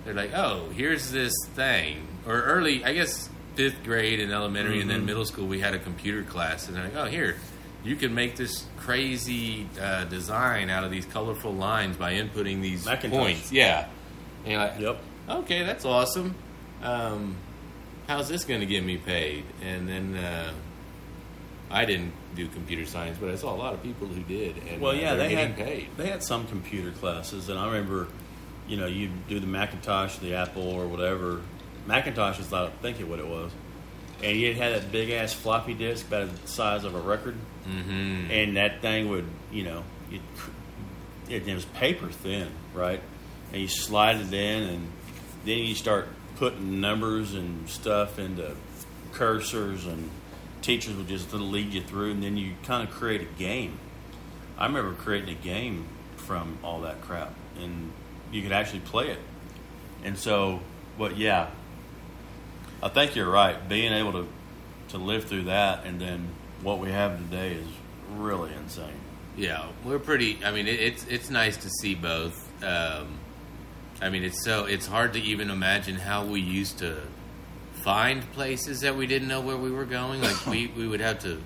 they're 0.05 0.15
like, 0.15 0.35
oh, 0.35 0.69
here's 0.75 1.11
this 1.11 1.33
thing, 1.55 2.07
or 2.27 2.43
early, 2.43 2.85
I 2.85 2.93
guess 2.93 3.29
fifth 3.55 3.83
grade 3.85 4.21
in 4.21 4.31
elementary, 4.31 4.81
and 4.81 4.89
then 4.91 5.03
Mhm. 5.03 5.07
middle 5.07 5.25
school 5.25 5.47
we 5.47 5.61
had 5.61 5.75
a 5.75 5.79
computer 5.79 6.23
class, 6.23 6.69
and 6.69 6.77
they're 6.77 6.85
like, 6.85 6.97
oh, 6.97 7.07
here. 7.07 7.37
You 7.85 7.95
can 7.95 8.13
make 8.13 8.35
this 8.37 8.65
crazy 8.77 9.69
uh, 9.81 10.05
design 10.05 10.69
out 10.69 10.83
of 10.85 10.91
these 10.91 11.07
colorful 11.07 11.55
lines 11.55 11.97
by 11.97 12.15
inputting 12.15 12.61
these 12.61 12.85
Macintosh. 12.85 13.19
points. 13.19 13.53
Yeah, 13.53 13.87
and 14.45 14.53
you're 14.53 14.61
like, 14.61 14.81
Yep. 14.81 15.01
okay, 15.31 15.63
that's 15.65 15.85
awesome. 15.85 16.35
Um, 16.83 17.37
how's 18.09 18.29
this 18.29 18.45
going 18.45 18.61
to 18.61 18.67
get 18.67 18.85
me 18.85 18.97
paid? 18.97 19.45
And 19.63 19.89
then 19.89 20.17
uh, 20.17 20.53
I 21.71 21.85
didn't 21.85 22.13
do 22.35 22.49
computer 22.49 22.87
science, 22.87 23.19
but 23.21 23.31
I 23.31 23.37
saw 23.37 23.55
a 23.55 23.57
lot 23.57 23.75
of 23.75 23.83
people 23.83 24.07
who 24.07 24.23
did. 24.23 24.57
And 24.69 24.81
Well, 24.81 24.93
uh, 24.93 24.95
yeah, 25.01 25.15
they 25.15 25.35
had 25.35 25.57
paid. 25.57 25.89
they 25.97 26.09
had 26.09 26.23
some 26.23 26.47
computer 26.47 26.91
classes, 26.93 27.49
and 27.49 27.59
I 27.59 27.67
remember, 27.67 28.09
you 28.67 28.77
know, 28.79 28.87
you 28.87 29.11
do 29.29 29.39
the 29.41 29.47
Macintosh, 29.47 30.17
the 30.17 30.35
Apple, 30.35 30.69
or 30.69 30.87
whatever. 30.87 31.43
Macintosh 31.87 32.39
is, 32.39 32.53
I 32.53 32.69
think, 32.83 33.01
it 33.01 33.09
what 33.09 33.19
it 33.19 33.27
was, 33.27 33.51
and 34.23 34.37
you 34.37 34.55
had 34.55 34.75
that 34.75 34.91
big 34.93 35.11
ass 35.11 35.33
floppy 35.33 35.75
disk 35.75 36.07
about 36.09 36.31
the 36.43 36.49
size 36.49 36.85
of 36.85 36.95
a 36.95 37.01
record, 37.01 37.37
Mm-hmm. 37.69 38.31
and 38.31 38.57
that 38.57 38.81
thing 38.81 39.11
would, 39.11 39.27
you 39.53 39.65
know, 39.65 39.85
it, 40.11 40.23
it, 41.29 41.47
it 41.47 41.55
was 41.55 41.67
paper 41.67 42.09
thin, 42.09 42.49
right? 42.73 43.03
And 43.53 43.61
you 43.61 43.69
slide 43.69 44.17
it 44.17 44.33
in, 44.33 44.63
and 44.63 44.89
then 45.45 45.59
you 45.59 45.75
start 45.75 46.09
putting 46.37 46.81
numbers 46.81 47.35
and 47.35 47.69
stuff 47.69 48.19
into 48.19 48.55
cursors 49.13 49.87
and 49.87 50.09
teachers 50.63 50.97
would 50.97 51.09
just 51.09 51.33
lead 51.33 51.73
you 51.73 51.83
through, 51.83 52.13
and 52.13 52.23
then 52.23 52.37
you 52.37 52.55
kind 52.63 52.87
of 52.87 52.95
create 52.95 53.21
a 53.21 53.39
game. 53.39 53.79
I 54.57 54.67
remember 54.67 54.95
creating 54.95 55.31
a 55.31 55.39
game 55.39 55.87
from 56.17 56.59
all 56.63 56.81
that 56.83 57.01
crap, 57.01 57.33
and 57.61 57.93
you 58.33 58.43
could 58.43 58.53
actually 58.53 58.81
play 58.81 59.09
it. 59.09 59.19
And 60.05 60.19
so, 60.19 60.61
but 60.99 61.17
yeah, 61.17 61.51
I 62.83 62.89
think 62.89 63.17
you're 63.17 63.31
right. 63.31 63.69
Being 63.69 63.93
able 63.93 64.13
to 64.13 64.29
to 64.89 64.99
live 64.99 65.25
through 65.25 65.45
that, 65.45 65.85
and 65.85 66.01
then 66.01 66.29
what 66.63 66.79
we 66.79 66.91
have 66.91 67.19
today 67.19 67.53
is 67.55 67.67
really 68.17 68.53
insane. 68.55 69.01
Yeah, 69.37 69.67
we're 69.85 69.99
pretty. 69.99 70.39
I 70.45 70.51
mean, 70.51 70.67
it, 70.67 70.81
it's 70.81 71.07
it's 71.07 71.31
nice 71.31 71.57
to 71.59 71.71
see 71.71 71.95
both. 71.95 72.45
Um, 72.63 73.19
I 74.01 74.11
mean, 74.11 74.25
it's 74.25 74.45
so 74.45 74.65
it's 74.65 74.87
hard 74.87 75.13
to 75.15 75.21
even 75.21 75.51
imagine 75.51 75.97
how 75.97 76.25
we 76.25 76.41
used 76.41 76.79
to 76.79 77.03
find 77.89 78.21
places 78.35 78.81
that 78.81 78.95
we 78.95 79.07
didn't 79.07 79.29
know 79.29 79.41
where 79.41 79.57
we 79.57 79.71
were 79.71 79.87
going. 79.87 80.21
Like 80.21 80.47
we 80.47 80.67
we 80.77 80.87
would 80.87 81.01
have 81.01 81.21
to 81.21 81.37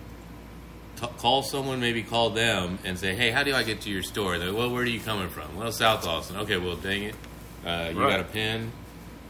t- 1.00 1.07
call 1.18 1.44
someone, 1.44 1.78
maybe 1.78 2.02
call 2.02 2.31
them, 2.31 2.81
and 2.85 2.98
say, 2.98 3.14
"Hey, 3.14 3.31
how 3.31 3.44
do 3.44 3.55
I 3.55 3.62
get 3.62 3.83
to 3.83 3.90
your 3.90 4.02
store?" 4.02 4.38
They're, 4.38 4.52
well, 4.52 4.68
where 4.72 4.83
are 4.83 4.87
you 4.87 4.98
coming 4.98 5.28
from? 5.28 5.57
Well, 5.57 5.70
South 5.70 6.05
Austin. 6.05 6.37
Okay, 6.38 6.57
well, 6.57 6.74
dang 6.74 7.05
it, 7.05 7.14
uh, 7.64 7.90
you 7.94 8.00
Right. 8.00 8.11
got 8.11 8.20
a 8.20 8.24
pen? 8.24 8.72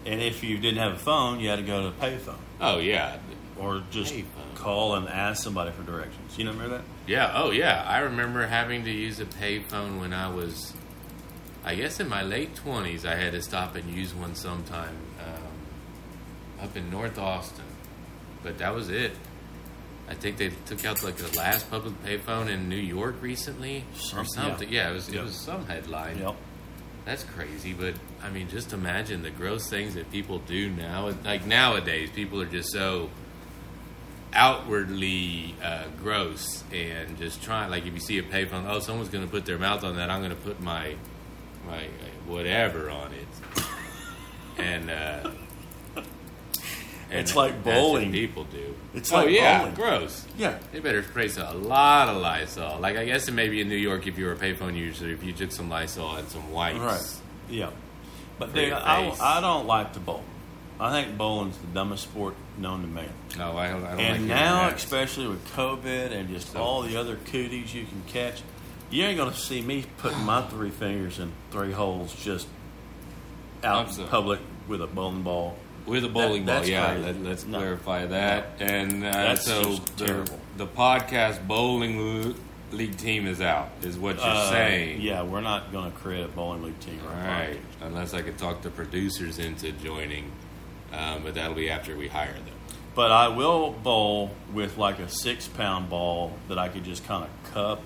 And 0.07 0.23
if 0.23 0.43
you 0.43 0.57
didn't 0.57 0.79
have 0.79 0.93
a 0.95 0.99
phone, 0.99 1.39
you 1.39 1.51
had 1.51 1.57
to 1.57 1.63
go 1.67 1.83
to 1.83 1.89
a 1.89 1.93
payphone 1.93 2.39
Oh 2.63 2.79
yeah, 2.79 3.19
or 3.59 3.83
just 3.91 4.15
Payphone. 4.15 4.55
call 4.55 4.95
and 4.95 5.07
ask 5.07 5.43
somebody 5.45 5.71
for 5.71 5.83
directions. 5.83 6.39
You 6.39 6.45
know, 6.47 6.53
remember 6.53 6.79
that? 6.79 6.85
Yeah, 7.07 7.31
oh 7.35 7.51
yeah. 7.51 7.85
I 7.87 7.99
remember 7.99 8.47
having 8.47 8.85
to 8.85 8.91
use 8.91 9.21
a 9.21 9.27
payphone 9.27 10.01
when 10.01 10.15
I 10.15 10.29
was, 10.35 10.73
I 11.63 11.75
guess 11.75 12.01
in 12.01 12.09
my 12.09 12.23
late 12.23 12.55
20s, 12.57 13.05
I 13.05 13.17
had 13.17 13.33
to 13.33 13.43
stop 13.43 13.77
and 13.77 13.91
use 13.95 14.15
one 14.15 14.35
sometime 14.35 14.97
up 16.73 16.77
in 16.77 16.91
North 16.91 17.19
Austin. 17.19 17.65
But 18.43 18.59
that 18.59 18.75
was 18.75 18.89
it. 18.89 19.13
I 20.09 20.15
think 20.15 20.37
they 20.37 20.51
took 20.67 20.85
out 20.85 21.03
like 21.03 21.17
the 21.17 21.37
last 21.39 21.71
public 21.71 21.95
payphone 22.05 22.49
in 22.49 22.69
New 22.69 22.77
York 22.77 23.17
recently 23.21 23.85
or 24.17 24.25
something. 24.25 24.69
Yeah, 24.71 24.91
it 24.91 24.95
was 24.95 25.09
it 25.09 25.15
Yeah. 25.15 25.23
was 25.23 25.35
some 25.35 25.67
headline. 25.67 26.19
Yep. 26.19 26.35
That's 27.05 27.25
crazy, 27.25 27.73
but 27.73 27.95
I 28.23 28.31
mean, 28.31 28.49
just 28.49 28.73
imagine 28.73 29.23
the 29.23 29.31
gross 29.31 29.69
things 29.69 29.95
that 29.95 30.11
people 30.11 30.39
do 30.41 30.71
now. 30.71 31.13
Like 31.25 31.47
nowadays, 31.47 32.11
people 32.15 32.41
are 32.41 32.47
just 32.47 32.73
so 32.73 33.11
outwardly 34.33 35.55
uh, 35.63 35.85
gross 36.03 36.65
and 36.73 37.17
just 37.19 37.43
trying. 37.43 37.71
Like 37.71 37.87
if 37.87 37.93
you 37.95 38.01
see 38.01 38.19
a 38.19 38.23
payphone, 38.23 38.67
oh, 38.69 38.81
someone's 38.81 39.09
going 39.11 39.25
to 39.25 39.31
put 39.31 39.45
their 39.47 39.59
mouth 39.59 39.85
on 39.85 39.97
that. 39.97 40.11
I'm 40.11 40.21
going 40.21 40.31
to 40.31 40.37
put 40.43 40.61
my 40.61 40.95
my 41.67 41.85
whatever 42.27 42.91
on 42.91 43.13
it, 43.13 43.63
and. 44.59 44.91
Uh, 44.91 45.31
and 47.13 47.21
It's 47.21 47.37
like 47.37 47.63
bowling. 47.63 48.11
people 48.13 48.45
do. 48.45 48.75
It's 48.95 49.13
oh 49.13 49.17
like 49.19 49.31
yeah, 49.31 49.59
bowling. 49.61 49.75
gross. 49.75 50.27
Yeah. 50.37 50.59
They 50.73 50.81
better 50.81 51.03
spray 51.03 51.31
a 51.39 51.55
lot 51.55 52.09
of 52.09 52.17
Lysol. 52.17 52.79
Like 52.81 52.97
I 52.97 53.05
guess 53.05 53.29
it 53.29 53.33
maybe 53.33 53.61
in 53.61 53.69
New 53.69 53.77
York, 53.77 54.07
if 54.07 54.19
you 54.19 54.27
were 54.27 54.33
a 54.33 54.37
payphone 54.37 54.77
user, 54.77 55.09
if 55.09 55.23
you 55.23 55.33
took 55.33 55.53
some 55.53 55.69
Lysol 55.69 56.17
and 56.17 56.29
some 56.29 56.51
wipes, 56.51 56.79
Right. 56.79 57.21
Yeah. 57.49 57.71
But 58.39 58.55
dude, 58.55 58.73
I. 58.73 59.15
I 59.21 59.41
don't 59.41 59.67
like 59.67 59.93
to 59.93 60.01
bowl. 60.01 60.25
I 60.81 60.91
think 60.91 61.17
bowling's 61.17 61.57
the 61.59 61.67
dumbest 61.69 62.03
sport 62.05 62.35
known 62.59 62.81
to 62.81 62.89
man. 62.89 63.09
No, 63.39 63.57
I 63.57 63.69
don't. 63.69 63.85
I 63.85 63.91
don't 63.93 64.01
and 64.01 64.17
hearing 64.17 64.27
now, 64.29 64.69
especially 64.69 65.29
with 65.29 65.47
COVID 65.55 66.11
and 66.13 66.29
just 66.29 66.53
So- 66.53 66.61
all 66.61 66.83
the 66.83 66.97
other 66.97 67.17
cooties 67.17 67.73
you 67.75 67.85
can 67.85 68.03
catch, 68.09 68.43
you 68.91 69.05
ain't 69.05 69.17
gonna 69.17 69.35
see 69.35 69.61
me 69.63 69.85
putting 69.99 70.21
my 70.25 70.43
three 70.43 70.71
fingers 70.71 71.19
in 71.19 71.33
three 71.51 71.73
holes 71.73 72.13
just 72.25 72.49
out 73.63 73.97
in 73.97 74.07
public 74.09 74.41
with 74.67 74.83
a 74.83 74.87
bowling 74.87 75.23
ball. 75.23 75.57
With 75.87 76.05
a 76.05 76.09
bowling 76.09 76.47
That- 76.47 76.63
ball, 76.63 76.69
yeah. 76.69 76.93
Let, 76.95 77.23
let's 77.23 77.45
No. 77.47 77.59
clarify 77.59 78.07
that. 78.07 78.53
And 78.61 79.05
uh, 79.05 79.11
That's 79.13 79.45
so 79.45 79.63
just 79.65 79.97
the, 79.99 80.07
terrible. 80.07 80.41
the 80.57 80.67
podcast 80.67 81.47
bowling 81.47 82.35
league 82.73 82.97
team 82.97 83.27
is 83.27 83.41
out, 83.41 83.71
is 83.83 83.99
what 83.99 84.17
you're 84.17 84.25
Uh, 84.25 84.51
saying. 84.51 85.01
Yeah, 85.03 85.23
we're 85.23 85.41
not 85.43 85.73
gonna 85.73 85.91
create 85.91 86.25
a 86.25 86.29
bowling 86.29 86.63
league 86.63 86.81
team. 86.81 87.01
All 87.07 87.15
right. 87.15 87.59
podcast. 87.81 87.87
Unless 87.87 88.15
I 88.15 88.23
could 88.23 88.39
talk 88.39 88.63
the 88.63 88.71
producers 88.71 89.39
into 89.39 89.73
joining, 89.73 90.31
um, 90.93 91.23
but 91.23 91.35
that'll 91.35 91.55
be 91.55 91.69
after 91.71 91.97
we 91.97 92.09
hire 92.09 92.33
them. 92.33 92.45
But 92.95 93.11
I 93.11 93.29
will 93.29 93.73
bowl 93.73 94.31
with 94.53 94.77
like 94.79 94.99
a 94.99 95.09
six 95.09 95.49
pound 95.49 95.89
ball 95.91 96.33
that 96.49 96.59
I 96.59 96.69
could 96.69 96.85
just 96.85 97.07
kind 97.07 97.25
of 97.25 97.53
cup, 97.53 97.81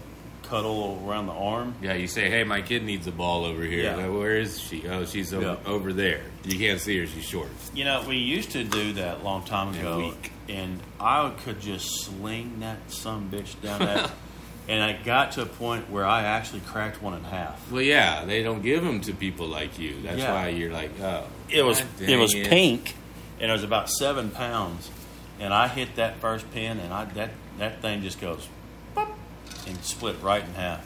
cuddle 0.48 1.02
around 1.06 1.26
the 1.26 1.32
arm. 1.32 1.74
Yeah, 1.82 1.94
you 1.94 2.06
say, 2.06 2.30
"Hey, 2.30 2.44
my 2.44 2.62
kid 2.62 2.82
needs 2.85 3.06
a 3.06 3.12
ball 3.12 3.44
over 3.44 3.62
here." 3.62 3.85
Yeah. 3.85 3.96
Well, 3.96 4.18
Where 4.18 4.37
is 4.37 4.61
she? 4.61 4.87
Oh, 4.88 5.04
she's 5.04 5.32
over, 5.35 5.44
Yeah. 5.64 5.70
over 5.70 5.92
there. 5.92 6.22
You 6.44 6.59
can't 6.59 6.80
see 6.80 6.98
her; 6.98 7.06
she's 7.06 7.24
short. 7.24 7.48
You 7.74 7.85
know, 7.85 8.04
we 8.06 8.16
used 8.16 8.50
to 8.52 8.64
do 8.64 8.92
that 8.94 9.20
a 9.20 9.22
long 9.22 9.42
time 9.44 9.74
ago, 9.74 10.14
and 10.48 10.80
I 11.00 11.30
could 11.44 11.61
just 11.61 11.88
sling 12.04 12.61
that 12.61 12.78
some 12.88 13.30
bitch 13.30 13.61
down 13.62 13.80
that. 13.80 14.11
and 14.68 14.82
I 14.82 14.94
got 15.04 15.32
to 15.32 15.42
a 15.42 15.46
point 15.46 15.90
where 15.90 16.04
I 16.04 16.22
actually 16.22 16.61
cracked 16.61 17.00
one 17.02 17.14
in 17.14 17.22
half. 17.24 17.70
Well, 17.70 17.82
yeah, 17.82 18.24
they 18.24 18.42
don't 18.42 18.62
give 18.62 18.82
them 18.82 19.00
to 19.02 19.12
people 19.12 19.46
like 19.46 19.78
you. 19.78 19.96
That's 20.02 20.18
Yeah. 20.18 20.32
why 20.32 20.48
you're 20.48 20.72
like, 20.72 20.90
oh, 21.00 21.24
It 21.48 21.62
was 21.62 21.82
it 22.00 22.16
was 22.16 22.32
dang 22.32 22.44
pink, 22.46 22.94
and 23.40 23.50
it 23.50 23.52
was 23.52 23.62
about 23.64 23.88
seven 23.90 24.30
pounds, 24.30 24.90
and 25.40 25.52
I 25.54 25.68
hit 25.68 25.96
that 25.96 26.18
first 26.20 26.50
pin, 26.52 26.78
and 26.80 26.92
I 26.92 27.04
that 27.14 27.30
that 27.59 27.80
thing 27.82 28.02
just 28.02 28.20
goes, 28.20 28.48
and 29.66 29.83
split 29.85 30.16
right 30.22 30.42
in 30.44 30.55
half. 30.55 30.85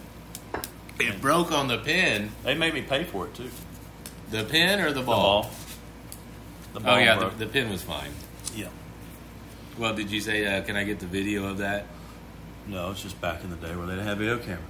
It 0.98 1.20
broke 1.20 1.50
on 1.52 1.68
the 1.68 1.78
pin. 1.78 2.30
They 2.44 2.54
made 2.54 2.74
me 2.74 2.82
pay 2.82 3.04
for 3.04 3.26
it 3.26 3.34
too. 3.34 3.50
The 4.30 4.44
pin 4.44 4.80
or 4.80 4.88
the 4.92 5.00
The 5.00 5.06
ball? 5.06 5.42
ball. 5.42 5.50
The 6.74 6.80
Oh 6.80 6.82
ball 6.82 7.00
yeah, 7.00 7.18
broke. 7.18 7.38
the, 7.38 7.46
the 7.46 7.50
pin 7.52 7.70
was 7.70 7.82
fine. 7.82 8.10
yeah. 8.54 8.68
Well, 9.78 9.94
did 9.94 10.10
you 10.10 10.20
say? 10.20 10.44
Uh, 10.46 10.62
can 10.62 10.76
I 10.76 10.84
get 10.84 10.98
the 11.00 11.06
video 11.06 11.46
of 11.46 11.58
that? 11.58 11.86
No, 12.66 12.90
it's 12.90 13.02
just 13.02 13.18
back 13.20 13.42
in 13.42 13.50
the 13.50 13.56
day 13.56 13.74
where 13.74 13.86
they 13.86 13.94
didn't 13.94 14.06
have 14.08 14.18
video 14.18 14.36
cameras. 14.38 14.60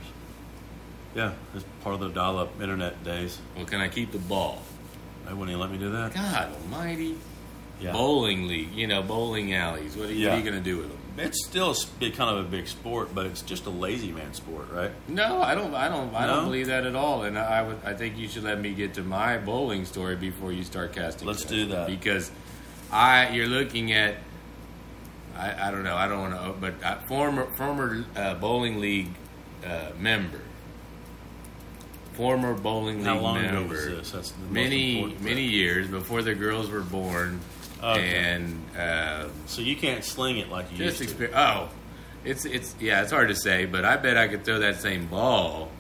Yeah, 1.17 1.33
it's 1.55 1.65
part 1.83 1.95
of 1.95 2.01
the 2.01 2.09
dial-up 2.11 2.61
internet 2.61 3.03
days. 3.03 3.39
Well, 3.57 3.65
can 3.67 3.81
I 3.81 3.89
keep 3.89 4.13
the 4.13 4.19
ball? 4.19 4.63
They 5.27 5.33
wouldn't 5.33 5.49
even 5.51 5.61
let 5.61 5.71
me 5.73 5.79
do 5.79 5.91
that. 5.91 6.15
God 6.15 6.53
Almighty! 6.63 7.19
Yeah. 7.81 7.93
Bowling 7.93 8.47
league, 8.47 8.73
you 8.73 8.87
know, 8.87 9.03
bowling 9.03 9.53
alleys. 9.55 9.97
What 9.97 10.11
are 10.11 10.13
you, 10.13 10.29
what 10.29 10.35
are 10.35 10.39
you 10.39 10.45
going 10.49 10.63
to 10.63 10.71
do 10.71 10.77
with 10.77 10.89
them? 10.89 11.00
It's 11.19 11.45
still 11.47 11.73
a 11.73 12.11
kind 12.11 12.39
of 12.39 12.47
a 12.47 12.49
big 12.49 12.67
sport, 12.69 13.15
but 13.15 13.27
it's 13.27 13.43
just 13.43 13.67
a 13.67 13.71
lazy 13.71 14.13
man 14.13 14.33
sport, 14.35 14.71
right? 14.73 14.91
No, 15.09 15.43
I 15.43 15.55
don't. 15.55 15.75
I 15.75 15.89
don't. 15.89 16.15
I 16.15 16.27
No? 16.27 16.37
don't 16.37 16.45
believe 16.47 16.69
that 16.69 16.87
at 16.87 16.95
all. 16.97 17.25
And 17.25 17.39
I 17.39 17.63
would. 17.63 17.79
I 17.85 17.95
think 17.95 18.17
you 18.17 18.29
should 18.29 18.45
let 18.45 18.61
me 18.61 18.73
get 18.73 18.95
to 18.95 19.03
my 19.03 19.37
bowling 19.39 19.85
story 19.85 20.17
before 20.17 20.53
you 20.53 20.65
start 20.65 20.93
casting. 20.95 21.27
Let's 21.29 21.45
do 21.45 21.67
that. 21.67 21.87
because 21.89 22.31
I. 22.93 23.29
You're 23.31 23.49
looking 23.49 23.93
at. 23.93 24.17
I, 25.37 25.69
I 25.69 25.71
don't 25.71 25.85
know. 25.85 25.97
I 25.97 26.09
don't 26.09 26.21
want 26.33 26.35
to. 26.55 26.61
But 26.61 26.83
uh, 26.85 26.99
former 27.01 27.47
former 27.53 28.05
uh, 28.17 28.35
bowling 28.35 28.81
league 28.81 29.09
uh, 29.67 29.91
member. 29.99 30.41
Former 32.15 32.55
bowling 32.55 32.99
league 32.99 33.07
How 33.07 33.19
long 33.19 33.39
ago 33.39 33.53
member. 33.61 33.75
was 33.75 33.85
this? 33.87 34.11
That's 34.11 34.31
the 34.33 34.47
many 34.53 35.17
many 35.21 35.45
years 35.45 35.87
before 35.89 36.23
the 36.23 36.35
girls 36.35 36.69
were 36.71 36.83
born. 36.83 37.41
Okay. 37.83 38.15
And. 38.19 38.65
Uh, 38.77 39.29
So 39.47 39.63
you 39.63 39.77
can't 39.77 40.05
sling 40.05 40.39
it 40.39 40.49
like 40.51 40.71
you 40.73 40.79
just 40.79 41.01
used 41.01 41.17
to. 41.19 41.29
exper- 41.29 41.35
Oh, 41.37 41.69
it's 42.25 42.45
it's 42.45 42.75
yeah, 42.81 43.03
it's 43.03 43.11
hard 43.11 43.29
to 43.29 43.35
say, 43.35 43.65
but 43.67 43.85
I 43.85 43.97
bet 43.97 44.17
I 44.17 44.29
could 44.29 44.45
throw 44.45 44.59
that 44.61 44.81
same 44.81 45.07
ball. 45.07 45.71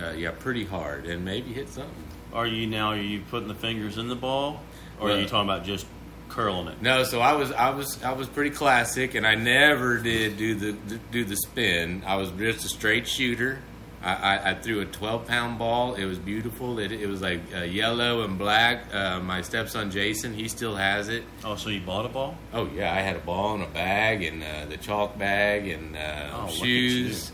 Uh, 0.00 0.10
yeah, 0.12 0.30
pretty 0.30 0.64
hard 0.64 1.04
and 1.06 1.24
maybe 1.24 1.52
hit 1.52 1.68
something. 1.68 1.92
Are 2.32 2.46
you 2.46 2.66
now? 2.66 2.88
Are 2.90 2.96
you 2.96 3.20
putting 3.30 3.48
the 3.48 3.54
fingers 3.54 3.98
in 3.98 4.08
the 4.08 4.14
ball, 4.16 4.60
or 5.00 5.10
are 5.10 5.18
you 5.18 5.26
talking 5.26 5.48
about 5.50 5.64
just 5.66 5.86
curling 6.30 6.68
it? 6.68 6.80
No, 6.80 7.04
so 7.04 7.20
I 7.20 7.34
was 7.34 7.52
I 7.52 7.70
was 7.70 8.02
I 8.02 8.12
was 8.12 8.26
pretty 8.28 8.50
classic, 8.50 9.14
and 9.14 9.26
I 9.26 9.34
never 9.34 9.98
did 9.98 10.38
do 10.38 10.54
the 10.54 10.72
do 11.10 11.24
the 11.24 11.36
spin. 11.36 12.02
I 12.06 12.16
was 12.16 12.30
just 12.32 12.64
a 12.64 12.68
straight 12.68 13.06
shooter. 13.06 13.58
I, 14.02 14.14
I, 14.36 14.50
I 14.50 14.54
threw 14.54 14.80
a 14.80 14.84
12 14.84 15.26
pound 15.26 15.58
ball. 15.58 15.94
It 15.94 16.04
was 16.06 16.18
beautiful. 16.18 16.78
It, 16.78 16.90
it 16.92 17.06
was 17.06 17.20
like 17.22 17.40
uh, 17.56 17.60
yellow 17.62 18.22
and 18.24 18.36
black. 18.38 18.92
Uh, 18.92 19.20
my 19.20 19.42
stepson 19.42 19.90
Jason, 19.90 20.34
he 20.34 20.48
still 20.48 20.74
has 20.74 21.08
it. 21.08 21.22
Oh, 21.44 21.56
so 21.56 21.70
you 21.70 21.80
bought 21.80 22.06
a 22.06 22.08
ball? 22.08 22.36
Oh 22.52 22.68
yeah, 22.74 22.92
I 22.92 23.00
had 23.00 23.16
a 23.16 23.20
ball 23.20 23.54
and 23.54 23.62
a 23.62 23.68
bag 23.68 24.22
and 24.22 24.42
uh, 24.42 24.66
the 24.68 24.76
chalk 24.76 25.18
bag 25.18 25.68
and 25.68 25.96
uh, 25.96 26.30
Oh, 26.34 26.48
shoes. 26.48 27.30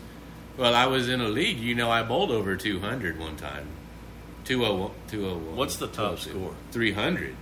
Well, 0.57 0.75
I 0.75 0.85
was 0.87 1.09
in 1.09 1.21
a 1.21 1.27
league. 1.29 1.59
You 1.59 1.73
know, 1.75 1.89
I 1.89 2.03
bowled 2.03 2.31
over 2.31 2.55
200 2.55 3.17
one 3.19 3.35
time. 3.35 3.67
201. 4.45 4.91
201 5.09 5.55
What's 5.55 5.77
the 5.77 5.87
top 5.87 6.19
score? 6.19 6.53
300. 6.71 7.35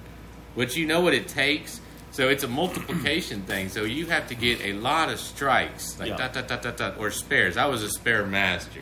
Which 0.56 0.76
you 0.76 0.86
know 0.88 1.02
what 1.02 1.14
it 1.14 1.28
takes. 1.28 1.82
So 2.12 2.30
it's 2.30 2.44
a 2.44 2.48
multiplication 2.48 3.42
thing. 3.44 3.70
So 3.70 3.84
you 3.84 4.08
have 4.08 4.28
to 4.30 4.36
get 4.36 4.62
a 4.62 4.74
lot 4.74 5.10
of 5.10 5.20
strikes, 5.20 6.00
like 6.00 6.10
Yeah. 6.10 6.18
dot 6.18 6.34
dot 6.34 6.48
dot 6.48 6.62
dot 6.64 6.78
dot, 6.78 6.98
or 6.98 7.12
spares. 7.12 7.58
I 7.58 7.66
was 7.68 7.84
a 7.84 7.90
spare 7.90 8.26
master, 8.26 8.82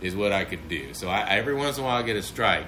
is 0.00 0.14
what 0.16 0.32
I 0.32 0.44
could 0.44 0.68
do. 0.68 0.94
So 0.94 1.08
I, 1.08 1.28
every 1.28 1.54
once 1.54 1.76
in 1.78 1.84
a 1.84 1.86
while 1.86 1.96
I 1.98 2.02
get 2.02 2.16
a 2.16 2.22
strike, 2.22 2.64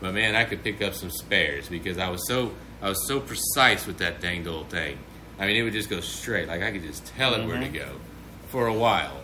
but 0.00 0.14
man, 0.14 0.34
I 0.34 0.44
could 0.44 0.62
pick 0.64 0.82
up 0.82 0.94
some 0.94 1.10
spares 1.10 1.68
because 1.68 1.98
I 1.98 2.08
was 2.08 2.26
so 2.26 2.52
I 2.80 2.88
was 2.88 3.06
so 3.06 3.20
precise 3.20 3.86
with 3.86 3.98
that 3.98 4.20
dang 4.20 4.46
old 4.48 4.68
thing. 4.70 4.98
I 5.38 5.46
mean, 5.46 5.56
it 5.56 5.62
would 5.62 5.72
just 5.72 5.88
go 5.90 6.00
straight. 6.00 6.48
Like 6.48 6.62
I 6.62 6.70
could 6.72 6.82
just 6.82 7.06
tell 7.06 7.34
it 7.34 7.46
where 7.46 7.58
to 7.58 7.66
Mhm. 7.68 7.74
go 7.74 7.88
for 8.48 8.66
a 8.66 8.74
while. 8.74 9.18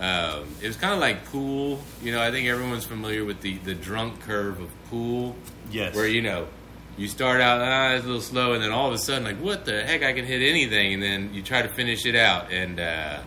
Um, 0.00 0.46
it 0.62 0.66
was 0.68 0.76
kind 0.76 0.94
of 0.94 1.00
like 1.00 1.24
pool. 1.26 1.80
You 2.02 2.12
know, 2.12 2.22
I 2.22 2.30
think 2.30 2.46
everyone's 2.48 2.84
familiar 2.84 3.24
with 3.24 3.40
the 3.40 3.58
the 3.58 3.74
drunk 3.74 4.20
curve 4.20 4.60
of 4.60 4.70
pool 4.90 5.36
Yes. 5.70 5.94
where 5.94 6.06
you 6.08 6.22
know 6.22 6.46
you 6.96 7.06
start 7.08 7.40
out 7.40 7.60
ah, 7.60 7.94
it's 7.94 8.04
a 8.04 8.06
little 8.06 8.20
slow, 8.22 8.52
and 8.54 8.62
then 8.62 8.72
all 8.72 8.88
of 8.88 8.94
a 8.94 8.98
sudden, 8.98 9.22
like, 9.24 9.36
what 9.38 9.64
the 9.64 9.82
heck? 9.84 10.02
I 10.02 10.12
can 10.12 10.24
hit 10.24 10.42
anything, 10.42 10.94
and 10.94 11.02
then 11.02 11.30
you 11.32 11.42
try 11.42 11.62
to 11.62 11.68
finish 11.68 12.04
it 12.06 12.16
out, 12.16 12.50
and 12.50 12.80
uh, 12.80 13.18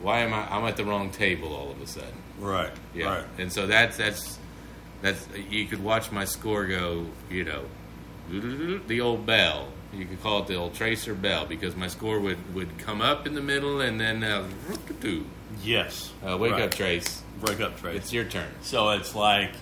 why 0.00 0.20
am 0.20 0.32
I? 0.32 0.46
I'm 0.48 0.64
at 0.64 0.76
the 0.76 0.84
wrong 0.84 1.10
table 1.10 1.52
all 1.54 1.70
of 1.72 1.80
a 1.80 1.86
sudden. 1.88 2.19
Right. 2.40 2.72
Yeah, 2.94 3.06
Right. 3.16 3.24
and 3.38 3.52
so 3.52 3.66
that's 3.66 3.96
that's 3.96 4.38
that's 5.02 5.26
you 5.50 5.66
could 5.66 5.82
watch 5.84 6.10
my 6.10 6.24
score 6.24 6.66
go, 6.66 7.06
you 7.30 7.44
know, 7.44 7.64
the 8.86 9.00
old 9.00 9.26
bell. 9.26 9.68
You 9.92 10.04
could 10.06 10.22
call 10.22 10.42
it 10.42 10.46
the 10.46 10.54
old 10.54 10.74
tracer 10.74 11.14
bell 11.14 11.46
because 11.46 11.74
my 11.76 11.88
score 11.88 12.20
would 12.20 12.54
would 12.54 12.78
come 12.78 13.00
up 13.00 13.26
in 13.26 13.34
the 13.34 13.40
middle 13.40 13.80
and 13.80 14.00
then 14.00 14.22
uh, 14.22 14.44
Yes. 15.64 16.12
uh, 16.26 16.36
wake 16.38 16.52
Right. 16.52 16.62
up, 16.62 16.70
Trace. 16.74 17.22
Wake 17.42 17.60
up 17.60 17.78
Trace. 17.80 17.96
It's 17.96 18.12
your 18.12 18.24
turn. 18.24 18.48
So 18.62 18.90
it's 18.90 19.14
like 19.14 19.52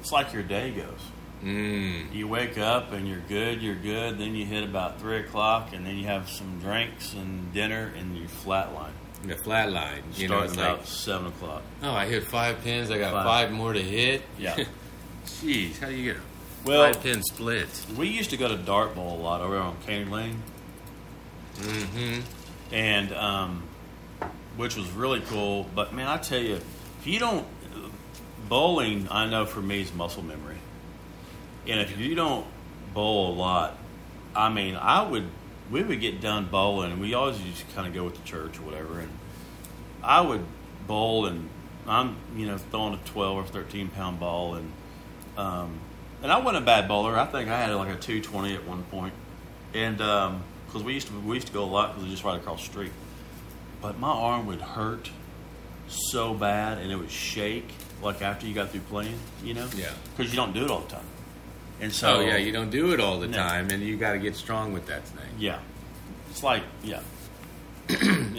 it's 0.00 0.12
like 0.12 0.32
your 0.32 0.42
day 0.42 0.70
goes. 0.70 1.00
Mm. 1.44 2.12
You 2.14 2.28
wake 2.28 2.56
up 2.56 2.92
and 2.92 3.06
you're 3.08 3.22
good, 3.28 3.60
you're 3.60 3.74
good. 3.74 4.18
Then 4.18 4.34
you 4.34 4.46
hit 4.46 4.62
about 4.64 5.00
three 5.00 5.18
o'clock, 5.18 5.72
and 5.72 5.84
then 5.84 5.96
you 5.96 6.06
have 6.06 6.28
some 6.30 6.58
drinks 6.60 7.12
and 7.14 7.52
dinner, 7.52 7.92
and 7.98 8.16
you 8.16 8.26
flatline. 8.26 8.91
The 9.24 9.36
flat 9.36 9.70
line. 9.72 10.02
You 10.16 10.28
know, 10.28 10.36
Starts 10.46 10.52
it's 10.52 10.60
about 10.60 10.78
like, 10.78 10.86
seven 10.86 11.26
o'clock. 11.28 11.62
oh, 11.82 11.92
I 11.92 12.06
hit 12.06 12.24
five 12.24 12.62
pins. 12.62 12.90
I 12.90 12.98
got 12.98 13.12
Five. 13.12 13.24
five, 13.24 13.52
more 13.52 13.72
to 13.72 13.82
hit. 13.82 14.22
Yeah. 14.38 14.64
Jeez, 15.26 15.78
how 15.78 15.86
do 15.88 15.94
you 15.94 16.12
get 16.12 16.20
a 16.20 16.24
Well- 16.68 16.92
five 16.92 17.02
pin 17.02 17.22
split? 17.22 17.68
We 17.96 18.08
used 18.08 18.30
to 18.30 18.36
go 18.36 18.48
to 18.48 18.56
Dart 18.56 18.94
Bowl 18.94 19.16
a 19.16 19.22
lot 19.22 19.40
over 19.40 19.56
on 19.58 19.76
Candy 19.86 20.10
Lane, 20.10 20.42
Mm-hmm. 21.58 22.20
and 22.74 23.12
um, 23.12 23.62
which 24.56 24.76
was 24.76 24.90
really 24.90 25.20
cool. 25.20 25.66
But 25.74 25.92
man, 25.94 26.06
I 26.08 26.16
tell 26.16 26.40
you, 26.40 26.54
if 26.54 27.06
you 27.06 27.18
don't 27.18 27.46
bowling, 28.48 29.06
I 29.10 29.28
know 29.28 29.46
for 29.46 29.60
me 29.60 29.82
is 29.82 29.92
muscle 29.92 30.22
memory, 30.22 30.56
and 31.68 31.78
if 31.80 31.96
you 31.98 32.14
don't 32.14 32.46
bowl 32.94 33.32
a 33.32 33.34
lot, 33.34 33.76
I 34.34 34.48
mean, 34.48 34.76
I 34.76 35.02
would 35.02 35.26
we 35.72 35.82
would 35.82 36.00
get 36.00 36.20
done 36.20 36.46
bowling, 36.50 36.92
and 36.92 37.00
we 37.00 37.14
always 37.14 37.40
used 37.40 37.66
to 37.66 37.74
kind 37.74 37.88
of 37.88 37.94
go 37.94 38.04
with 38.04 38.14
the 38.14 38.22
church 38.22 38.58
or 38.58 38.62
whatever, 38.62 39.00
and 39.00 39.08
I 40.04 40.20
would 40.20 40.44
bowl, 40.86 41.26
and 41.26 41.48
I'm 41.88 42.16
you 42.36 42.46
know 42.46 42.58
throwing 42.58 42.94
a 42.94 42.98
twelve 43.06 43.36
or 43.38 43.44
thirteen 43.44 43.88
pound 43.88 44.20
ball, 44.20 44.54
and 44.54 44.70
um, 45.36 45.80
and 46.22 46.30
I 46.30 46.38
wasn't 46.38 46.62
a 46.62 46.66
bad 46.66 46.86
bowler. 46.86 47.16
I 47.18 47.24
think 47.26 47.48
I 47.48 47.58
had 47.58 47.74
like 47.74 47.92
a 47.92 47.98
two 47.98 48.20
twenty 48.20 48.54
at 48.54 48.64
one 48.68 48.82
point, 48.84 49.14
and 49.74 49.96
because 49.96 50.82
we 50.84 50.92
used 50.94 51.08
to 51.08 51.18
we 51.20 51.34
used 51.36 51.48
to 51.48 51.52
go 51.52 51.64
a 51.64 51.66
lot 51.66 51.88
because 51.90 52.04
was 52.04 52.12
just 52.12 52.24
right 52.24 52.38
across 52.38 52.60
the 52.64 52.70
street, 52.70 52.92
but 53.80 53.98
my 53.98 54.10
arm 54.12 54.46
would 54.46 54.60
hurt 54.60 55.10
so 55.88 56.34
bad, 56.34 56.78
and 56.78 56.92
it 56.92 56.96
would 56.96 57.10
shake 57.10 57.68
like 58.02 58.20
after 58.22 58.46
you 58.46 58.54
got 58.54 58.70
through 58.70 58.80
playing, 58.80 59.16
you 59.44 59.54
know, 59.54 59.66
Yeah. 59.76 59.90
because 60.16 60.32
you 60.32 60.36
don't 60.36 60.52
do 60.52 60.64
it 60.64 60.70
all 60.70 60.80
the 60.80 60.88
time, 60.90 61.04
and 61.82 61.92
so 61.92 62.14
oh 62.16 62.20
yeah, 62.20 62.36
you 62.38 62.50
don't 62.52 62.70
do 62.70 62.92
it 62.94 63.00
all 63.00 63.20
the 63.20 63.28
No. 63.28 63.36
time, 63.36 63.68
and 63.70 63.82
you 63.82 63.98
got 63.98 64.12
to 64.12 64.18
get 64.18 64.34
strong 64.36 64.72
with 64.72 64.86
that 64.86 65.04
thing. 65.06 65.28
yeah, 65.38 65.58
it's 66.30 66.42
like 66.42 66.62
yeah. 66.82 67.00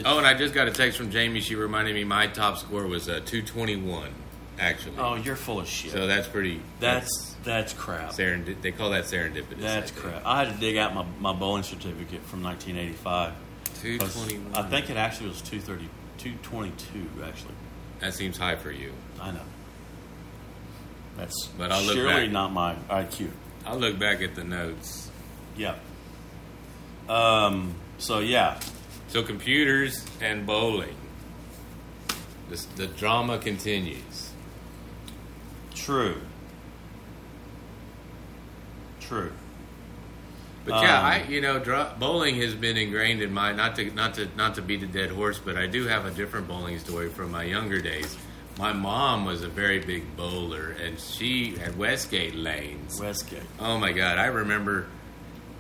Oh, 0.06 0.18
and 0.18 0.26
I 0.28 0.34
just 0.34 0.54
got 0.54 0.68
a 0.68 0.72
text 0.72 0.98
from 0.98 1.12
Jamie. 1.12 1.40
She 1.40 1.56
reminded 1.56 1.94
me 1.96 2.04
my 2.04 2.28
top 2.28 2.58
score 2.58 2.86
was 2.88 3.08
uh, 3.08 3.22
221, 3.26 4.10
actually. 4.60 4.96
Oh, 4.98 5.16
you're 5.16 5.36
full 5.38 5.60
of 5.62 5.68
shit. 5.68 5.92
so 5.92 6.08
that's 6.08 6.28
pretty. 6.28 6.60
that's 6.80 7.36
that's 7.44 7.74
crap. 7.74 8.12
serendi- 8.12 8.60
They 8.62 8.72
call 8.72 8.90
that 8.90 9.06
serendipitous. 9.06 9.60
That's 9.62 9.92
I 9.92 9.96
crap. 9.96 10.26
I 10.26 10.44
had 10.46 10.54
to 10.56 10.60
dig 10.60 10.76
out 10.78 10.94
my, 10.96 11.06
my 11.20 11.34
bowling 11.34 11.64
certificate 11.64 12.22
from 12.24 12.42
1985. 12.44 13.34
221. 13.82 14.56
I 14.56 14.70
think 14.70 14.90
it 14.90 14.98
actually 14.98 15.30
was 15.30 15.42
230, 15.42 15.90
222, 16.18 17.24
actually. 17.24 17.54
that 18.00 18.14
seems 18.14 18.38
high 18.38 18.56
for 18.56 18.72
you. 18.72 18.92
I 19.22 19.32
know. 19.32 19.40
That's 21.18 21.48
But 21.58 21.72
I'll 21.72 21.84
look 21.84 21.96
surely 21.96 22.24
back. 22.26 22.32
not 22.32 22.52
my 22.54 22.76
IQ. 22.90 23.30
I'll 23.66 23.78
look 23.80 23.98
back 24.00 24.22
at 24.22 24.36
the 24.36 24.44
notes. 24.44 25.10
Yeah. 25.56 25.76
Um. 27.08 27.76
So 27.98 28.20
yeah, 28.20 28.60
So 29.10 29.22
computers 29.24 30.06
and 30.22 30.46
bowling. 30.46 30.96
This, 32.50 32.66
the 32.66 32.88
drama 32.88 33.38
continues. 33.38 34.32
true. 35.76 36.18
True. 39.00 39.32
But 40.66 40.82
yeah, 40.82 41.00
Um, 41.00 41.06
I 41.06 41.24
you 41.28 41.42
know 41.42 41.60
bowling 42.00 42.36
has 42.38 42.56
been 42.56 42.78
ingrained 42.78 43.22
in 43.22 43.34
my 43.34 43.52
not 43.52 43.76
to 43.76 43.92
not 43.94 44.14
to 44.16 44.28
not 44.38 44.56
to 44.56 44.62
beat 44.62 44.82
a 44.82 44.88
dead 44.88 45.12
horse, 45.12 45.38
but 45.40 45.58
I 45.58 45.68
do 45.68 45.86
have 45.88 46.06
a 46.06 46.12
different 46.12 46.48
bowling 46.48 46.80
story 46.80 47.10
from 47.10 47.32
my 47.32 47.44
younger 47.44 47.82
days. 47.82 48.16
My 48.60 48.72
mom 48.74 49.26
was 49.26 49.42
a 49.42 49.48
very 49.48 49.80
big 49.80 50.16
bowler, 50.16 50.76
and 50.84 51.00
she 51.00 51.56
had 51.56 51.78
Westgate 51.78 52.36
lanes. 52.36 53.00
Westgate. 53.00 53.42
Oh 53.60 53.78
my 53.80 53.92
God, 53.94 54.18
I 54.18 54.28
remember. 54.28 54.88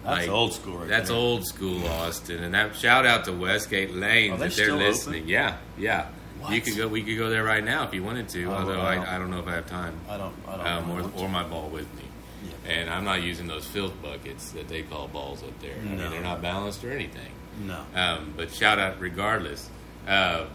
That's 0.03 0.27
like, 0.27 0.29
old 0.29 0.53
school, 0.53 0.79
right 0.79 0.87
That's 0.89 1.09
there. 1.09 1.17
old 1.17 1.45
school, 1.47 1.87
Austin, 1.87 2.43
and 2.43 2.53
that 2.53 2.75
shout 2.75 3.05
out 3.05 3.23
to 3.25 3.31
Westgate 3.31 3.93
Lanes 3.95 4.37
they 4.39 4.47
if 4.47 4.55
they're 4.57 4.65
still 4.65 4.75
listening. 4.75 5.19
open? 5.21 5.29
Yeah, 5.29 5.57
yeah. 5.77 6.07
What? 6.41 6.51
You 6.53 6.59
could 6.59 6.75
go. 6.75 6.87
We 6.89 7.03
could 7.03 7.17
go 7.17 7.29
there 7.29 7.43
right 7.45 7.63
now 7.63 7.85
if 7.87 7.93
you 7.93 8.03
wanted 8.03 8.27
to. 8.29 8.43
Oh, 8.51 8.53
although 8.53 8.81
I 8.81 8.91
I, 8.91 8.95
don't- 8.95 9.07
I 9.07 9.17
don't 9.17 9.31
know 9.31 9.39
if 9.39 9.47
I 9.47 9.53
have 9.53 9.65
time. 9.67 9.97
I 10.09 10.17
don't. 10.17 10.35
I 10.45 10.57
don't. 10.57 10.67
Um, 10.67 11.13
or, 11.15 11.23
or 11.23 11.29
my 11.29 11.43
ball 11.43 11.69
with 11.69 11.91
me. 11.95 12.03
Yeah. 12.45 12.73
And 12.73 12.89
I'm 12.89 13.05
not 13.05 13.21
using 13.23 13.47
those 13.47 13.65
filth 13.65 13.93
buckets 14.01 14.51
that 14.51 14.67
they 14.67 14.81
call 14.83 15.07
balls 15.07 15.41
up 15.41 15.57
there. 15.61 15.75
I 15.81 15.85
mean, 15.85 15.97
they're 15.97 16.19
not 16.21 16.41
balanced 16.41 16.83
or 16.83 16.91
anything. 16.91 17.31
No. 17.65 17.81
Um, 17.95 18.33
but 18.35 18.51
shout 18.51 18.79
out 18.79 18.99
regardless. 18.99 19.69
Uh, 20.05 20.47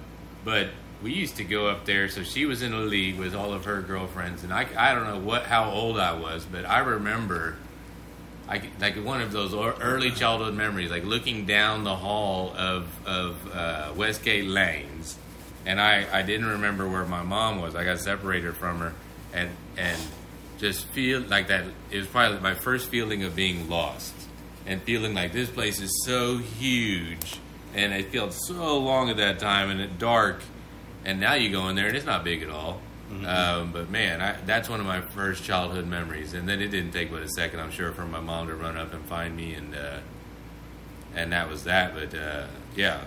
but 0.44 0.68
we 1.02 1.12
used 1.12 1.36
to 1.36 1.44
go 1.44 1.68
up 1.68 1.84
there. 1.84 2.08
So 2.08 2.22
she 2.22 2.46
was 2.46 2.62
in 2.62 2.72
a 2.72 2.80
league 2.80 3.18
with 3.18 3.34
all 3.34 3.52
of 3.52 3.64
her 3.64 3.80
girlfriends, 3.80 4.44
and 4.44 4.52
I, 4.52 4.66
I 4.76 4.94
don't 4.94 5.06
know 5.06 5.18
what 5.18 5.44
how 5.44 5.70
old 5.70 5.98
I 5.98 6.12
was, 6.12 6.44
but 6.44 6.64
I 6.64 6.80
remember. 6.80 7.56
I, 8.50 8.62
like 8.80 8.96
one 8.96 9.20
of 9.20 9.30
those 9.30 9.52
early 9.52 10.10
childhood 10.10 10.54
memories, 10.54 10.90
like 10.90 11.04
looking 11.04 11.44
down 11.44 11.84
the 11.84 11.94
hall 11.94 12.54
of 12.56 12.88
of 13.06 13.36
uh, 13.54 13.92
Westgate 13.94 14.46
Lanes, 14.46 15.18
and 15.66 15.78
I, 15.78 16.06
I 16.10 16.22
didn't 16.22 16.46
remember 16.46 16.88
where 16.88 17.04
my 17.04 17.22
mom 17.22 17.60
was. 17.60 17.74
I 17.74 17.84
got 17.84 17.98
separated 17.98 18.56
from 18.56 18.78
her, 18.78 18.94
and 19.34 19.50
and 19.76 20.00
just 20.56 20.86
feel 20.86 21.20
like 21.20 21.48
that. 21.48 21.64
It 21.90 21.98
was 21.98 22.06
probably 22.06 22.40
my 22.40 22.54
first 22.54 22.88
feeling 22.88 23.22
of 23.22 23.36
being 23.36 23.68
lost, 23.68 24.14
and 24.66 24.80
feeling 24.82 25.12
like 25.12 25.32
this 25.32 25.50
place 25.50 25.78
is 25.78 26.02
so 26.06 26.38
huge, 26.38 27.38
and 27.74 27.92
it 27.92 28.10
felt 28.10 28.32
so 28.32 28.78
long 28.78 29.10
at 29.10 29.18
that 29.18 29.38
time, 29.40 29.68
and 29.68 29.78
it 29.78 29.98
dark, 29.98 30.40
and 31.08 31.18
now 31.20 31.34
you 31.34 31.50
go 31.50 31.68
in 31.68 31.74
there 31.76 31.88
and 31.88 31.96
it's 31.96 32.06
not 32.06 32.22
big 32.22 32.42
at 32.42 32.50
all. 32.50 32.80
Um, 33.26 33.72
but 33.72 33.88
man, 33.90 34.20
I, 34.20 34.36
that's 34.44 34.68
one 34.68 34.80
of 34.80 34.86
my 34.86 35.00
first 35.00 35.42
childhood 35.42 35.86
memories, 35.86 36.34
and 36.34 36.46
then 36.46 36.60
it 36.60 36.68
didn't 36.68 36.92
take 36.92 37.10
but 37.10 37.22
a 37.22 37.28
second, 37.30 37.58
I'm 37.60 37.70
sure, 37.70 37.90
for 37.92 38.04
my 38.04 38.20
mom 38.20 38.48
to 38.48 38.54
run 38.54 38.76
up 38.76 38.92
and 38.92 39.02
find 39.06 39.34
me, 39.34 39.54
and 39.54 39.74
uh, 39.74 40.00
and 41.16 41.32
that 41.32 41.48
was 41.48 41.64
that. 41.64 41.94
But 41.94 42.14
uh, 42.14 42.46
yeah, 42.76 43.00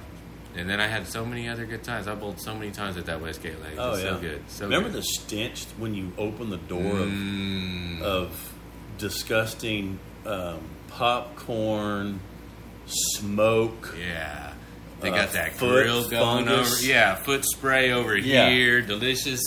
and 0.56 0.68
then 0.68 0.80
I 0.82 0.88
had 0.88 1.06
so 1.08 1.24
many 1.24 1.48
other 1.48 1.66
good 1.68 1.84
times. 1.84 2.08
I 2.08 2.16
bowled 2.16 2.42
so 2.42 2.56
many 2.56 2.72
times 2.72 2.98
at 2.98 3.06
that 3.06 3.22
Westgate 3.22 3.62
Lane. 3.62 3.74
Oh 3.78 3.92
It's 3.94 4.02
yeah. 4.04 4.10
so 4.10 4.18
good. 4.20 4.42
So 4.48 4.64
Remember 4.66 4.90
good. 4.90 4.98
the 4.98 5.04
stench 5.04 5.66
when 5.78 5.94
you 5.94 6.12
open 6.18 6.50
the 6.50 6.58
door 6.58 6.98
of 6.98 7.08
Mm, 7.10 8.02
of 8.02 8.54
disgusting 8.98 10.00
um, 10.26 10.62
popcorn, 10.88 12.20
smoke. 12.88 13.96
yeah, 14.00 14.51
they 15.02 15.10
uh, 15.10 15.16
got 15.16 15.32
that 15.34 15.58
grill 15.58 16.10
going 16.10 16.46
fungus. 16.46 16.80
over. 16.80 16.86
Yeah, 16.88 17.16
foot 17.16 17.44
spray 17.46 17.92
over 17.92 18.16
Yeah. 18.18 18.50
here. 18.50 18.82
Delicious, 18.82 19.42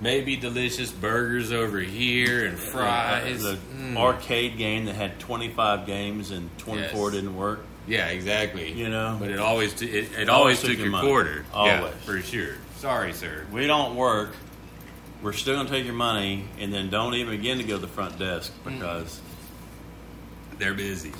maybe 0.00 0.36
delicious 0.36 0.90
burgers 0.90 1.52
over 1.52 1.78
here 1.80 2.46
and 2.46 2.58
fries. 2.58 3.42
The 3.42 3.58
Mm. 3.76 3.96
arcade 3.96 4.58
game 4.58 4.84
that 4.86 4.94
had 4.94 5.18
25 5.18 5.86
games 5.86 6.30
and 6.30 6.50
24 6.58 7.08
Yes. 7.08 7.14
didn't 7.20 7.36
work. 7.36 7.64
Yeah, 7.86 8.06
exactly. 8.08 8.70
You 8.72 8.88
know? 8.88 9.16
but 9.18 9.30
it 9.30 9.38
always 9.40 9.74
t- 9.74 9.86
it, 9.86 10.12
it 10.16 10.28
Always 10.28 10.28
always 10.28 10.60
took 10.60 10.70
took 10.70 10.78
your 10.78 10.86
your 10.86 10.92
money. 10.92 11.08
quarter. 11.08 11.44
Yeah, 11.52 11.78
Always. 11.80 11.94
for 12.04 12.20
sure. 12.22 12.54
Sorry, 12.78 13.12
sir. 13.12 13.44
We 13.52 13.66
don't 13.66 13.96
work. 13.96 14.34
We're 15.20 15.32
still 15.32 15.54
going 15.54 15.66
to 15.66 15.72
take 15.72 15.84
your 15.84 15.94
money, 15.94 16.44
and 16.58 16.72
then 16.74 16.90
don't 16.90 17.14
even 17.14 17.36
begin 17.36 17.58
to 17.58 17.64
go 17.64 17.74
to 17.74 17.80
the 17.80 17.86
front 17.88 18.18
desk 18.18 18.52
Mm. 18.64 18.74
because. 18.74 19.20
They're 20.58 20.74
busy, 20.74 21.12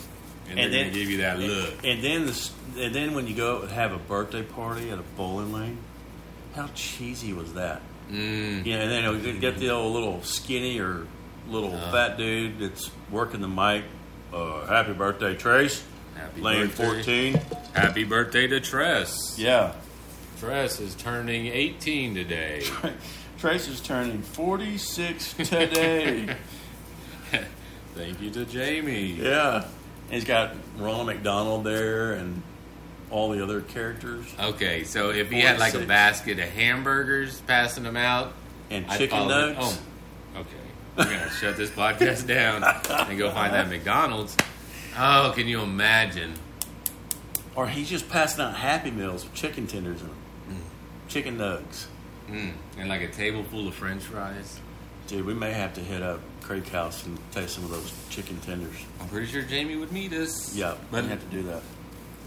and, 0.50 0.58
And 0.58 0.72
then- 0.72 0.92
give 0.92 1.08
you 1.10 1.18
that 1.18 1.38
look. 1.38 1.74
And 1.84 2.02
then 2.02 2.26
this, 2.26 2.50
and 2.78 2.94
then 2.94 3.14
when 3.14 3.26
you 3.26 3.34
go 3.34 3.60
and 3.62 3.70
have 3.70 3.92
a 3.92 3.98
birthday 3.98 4.42
party 4.42 4.90
at 4.90 4.98
a 4.98 5.02
bowling 5.16 5.52
lane, 5.52 5.78
how 6.54 6.68
cheesy 6.74 7.32
was 7.32 7.54
that? 7.54 7.80
Mm. 8.10 8.66
You 8.66 8.74
know, 8.76 8.80
and 8.82 8.90
then 8.90 9.24
you 9.24 9.38
get 9.40 9.58
the 9.58 9.70
old 9.70 9.92
little 9.94 10.22
skinny 10.22 10.78
or 10.80 11.06
little 11.48 11.74
Uh. 11.74 11.90
fat 11.92 12.18
dude 12.18 12.58
that's 12.58 12.90
working 13.10 13.40
the 13.40 13.48
mic. 13.48 13.84
Uh, 14.32 14.66
happy 14.66 14.92
birthday, 14.92 15.34
Trace. 15.34 15.82
Happy 16.16 16.40
Lane 16.40 16.66
birthday. 16.68 17.32
14. 17.32 17.40
Happy 17.74 18.04
birthday 18.04 18.46
to 18.46 18.60
Tress. 18.60 19.36
Yeah. 19.38 19.72
Tress 20.40 20.80
is 20.80 20.94
turning 20.94 21.46
18 21.46 22.14
today. 22.14 22.64
Trace 23.38 23.66
is 23.68 23.80
turning 23.80 24.22
46 24.22 25.32
today. 25.38 26.36
Thank 27.94 28.20
you 28.20 28.30
to 28.30 28.44
Jamie. 28.44 29.12
yeah. 29.20 29.64
And 30.12 30.20
he's 30.20 30.28
got 30.28 30.54
Ronald 30.76 31.06
McDonald 31.06 31.64
there 31.64 32.12
and 32.12 32.42
all 33.10 33.30
the 33.30 33.42
other 33.42 33.62
characters 33.62 34.26
Okay, 34.38 34.84
so 34.84 35.08
if 35.10 35.30
he 35.30 35.40
had 35.40 35.58
like 35.58 35.70
a 35.70 35.80
46. 35.84 35.88
basket 35.88 36.38
of 36.38 36.48
hamburgers 36.50 37.40
passing 37.46 37.82
them 37.84 37.96
out, 37.96 38.34
and 38.70 38.84
I'd 38.90 38.98
chicken 38.98 39.16
follow- 39.18 39.52
nuggets. 39.54 39.80
Oh, 40.36 40.40
okay. 40.40 40.50
We're 40.98 41.04
gonna 41.04 41.30
shut 41.40 41.56
this 41.56 41.70
podcast 41.70 42.26
down 42.26 42.62
and 42.62 43.18
go 43.18 43.30
find 43.30 43.54
that 43.54 43.70
McDonald's. 43.70 44.36
Oh, 44.98 45.32
can 45.34 45.48
you 45.48 45.62
imagine? 45.62 46.34
Or 47.54 47.68
he's 47.68 47.88
just 47.88 48.10
passing 48.10 48.44
out 48.44 48.54
Happy 48.56 48.90
Meals 48.90 49.24
with 49.24 49.32
chicken 49.32 49.66
tenders 49.66 50.02
in 50.02 50.08
them, 50.08 50.16
chicken 51.08 51.38
nugs. 51.38 51.86
Mm. 52.30 52.52
And 52.78 52.88
like 52.90 53.00
a 53.00 53.08
table 53.08 53.44
full 53.44 53.66
of 53.66 53.74
French 53.74 54.02
fries. 54.02 54.60
Dude, 55.06 55.24
we 55.24 55.32
may 55.32 55.52
have 55.52 55.72
to 55.74 55.80
hit 55.80 56.02
up 56.02 56.20
Creek 56.42 56.68
House 56.68 57.06
and 57.06 57.18
taste 57.32 57.54
some 57.54 57.64
of 57.64 57.70
those 57.70 57.92
chicken 58.10 58.38
tenders. 58.40 58.76
I'm 59.00 59.08
pretty 59.08 59.26
sure 59.26 59.42
Jamie 59.42 59.76
would 59.76 59.92
meet 59.92 60.12
us. 60.12 60.54
Yeah, 60.54 60.74
but 60.90 61.04
we 61.04 61.10
have 61.10 61.20
to 61.20 61.36
do 61.36 61.42
that. 61.44 61.62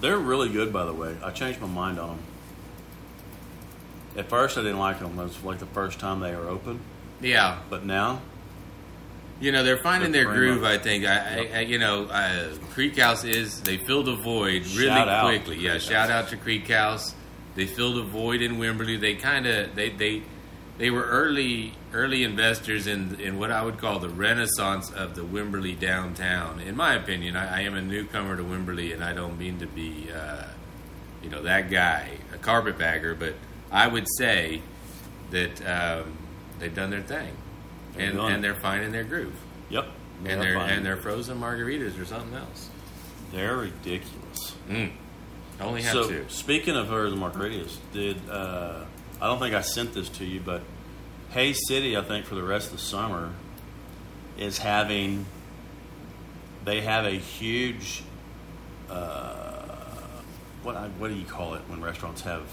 They're 0.01 0.17
really 0.17 0.49
good, 0.49 0.73
by 0.73 0.85
the 0.85 0.93
way. 0.93 1.15
I 1.23 1.31
changed 1.31 1.61
my 1.61 1.67
mind 1.67 1.99
on 1.99 2.09
them. 2.09 2.19
At 4.17 4.29
first, 4.29 4.57
I 4.57 4.61
didn't 4.61 4.79
like 4.79 4.99
them. 4.99 5.19
It 5.19 5.23
was 5.23 5.43
like 5.43 5.59
the 5.59 5.65
first 5.67 5.99
time 5.99 6.21
they 6.21 6.35
were 6.35 6.47
open, 6.47 6.79
yeah, 7.21 7.59
but 7.69 7.85
now, 7.85 8.21
you 9.41 9.51
know 9.51 9.63
they're 9.63 9.77
finding 9.77 10.11
They're 10.11 10.23
their 10.23 10.33
groove. 10.33 10.63
I 10.63 10.77
think. 10.77 11.05
I, 11.05 11.49
I, 11.53 11.57
I 11.57 11.59
you 11.61 11.77
know, 11.77 12.05
uh, 12.05 12.53
Creek 12.71 12.97
House 12.97 13.25
is 13.25 13.61
they 13.61 13.77
fill 13.77 14.03
the 14.03 14.15
void 14.15 14.65
really 14.67 14.87
Shout 14.87 15.25
quickly. 15.25 15.57
Yeah, 15.57 15.71
Creek 15.71 15.81
shout 15.81 16.09
out 16.09 16.29
to 16.29 16.37
Creek 16.37 16.69
House. 16.69 17.13
They 17.55 17.65
filled 17.65 17.97
the 17.97 18.03
void 18.03 18.41
in 18.41 18.55
Wimberley. 18.55 18.99
They 18.99 19.15
kind 19.15 19.45
of 19.45 19.75
they 19.75 19.89
they 19.89 20.23
they 20.77 20.89
were 20.89 21.03
early 21.03 21.73
early 21.93 22.23
investors 22.23 22.87
in 22.87 23.19
in 23.19 23.39
what 23.39 23.51
I 23.51 23.63
would 23.63 23.77
call 23.77 23.99
the 23.99 24.09
renaissance 24.09 24.91
of 24.91 25.15
the 25.15 25.21
Wimberley 25.21 25.79
downtown. 25.79 26.59
In 26.59 26.75
my 26.75 26.95
opinion, 26.95 27.35
I, 27.35 27.59
I 27.59 27.61
am 27.61 27.75
a 27.75 27.81
newcomer 27.81 28.35
to 28.35 28.43
Wimberley, 28.43 28.93
and 28.93 29.03
I 29.03 29.13
don't 29.13 29.37
mean 29.37 29.59
to 29.59 29.67
be 29.67 30.09
uh, 30.11 30.47
you 31.23 31.29
know 31.29 31.43
that 31.43 31.69
guy, 31.69 32.17
a 32.33 32.37
carpetbagger, 32.37 33.15
but 33.15 33.35
I 33.71 33.87
would 33.87 34.05
say 34.17 34.61
that 35.31 35.65
um, 35.67 36.17
they've 36.59 36.75
done 36.75 36.89
their 36.89 37.01
thing, 37.01 37.33
They're 37.93 38.07
and 38.07 38.17
doing 38.17 38.33
and 38.33 38.43
they're 38.43 38.55
finding 38.55 38.91
their 38.91 39.03
groove, 39.05 39.35
yep, 39.69 39.87
and 40.25 40.41
they're 40.41 40.57
and 40.57 40.85
their 40.85 40.97
frozen 40.97 41.39
margaritas 41.39 41.99
or 41.99 42.05
something 42.05 42.37
else. 42.37 42.69
they're 43.31 43.57
ridiculous. 43.57 44.55
Mm. 44.69 44.91
I 45.57 45.63
only 45.63 45.83
have 45.83 45.93
so, 45.93 46.09
two. 46.09 46.25
speaking 46.27 46.75
of 46.75 46.91
and 46.91 47.17
margaritas, 47.17 47.77
did 47.93 48.17
uh, 48.29 48.83
I 49.21 49.27
don't 49.27 49.39
think 49.39 49.55
I 49.55 49.61
sent 49.61 49.93
this 49.93 50.09
to 50.09 50.25
you, 50.25 50.39
but 50.39 50.61
Hays 51.31 51.59
City, 51.67 51.95
I 51.97 52.01
think 52.01 52.25
for 52.25 52.35
the 52.35 52.43
rest 52.43 52.67
of 52.71 52.73
the 52.77 52.83
summer, 52.83 53.31
is 54.37 54.57
having. 54.57 55.25
They 56.63 56.81
have 56.81 57.05
a 57.05 57.11
huge. 57.11 58.03
Uh, 58.89 59.65
what 60.63 60.75
what 60.97 61.09
do 61.09 61.15
you 61.15 61.25
call 61.25 61.53
it 61.55 61.61
when 61.67 61.81
restaurants 61.81 62.21
have? 62.21 62.43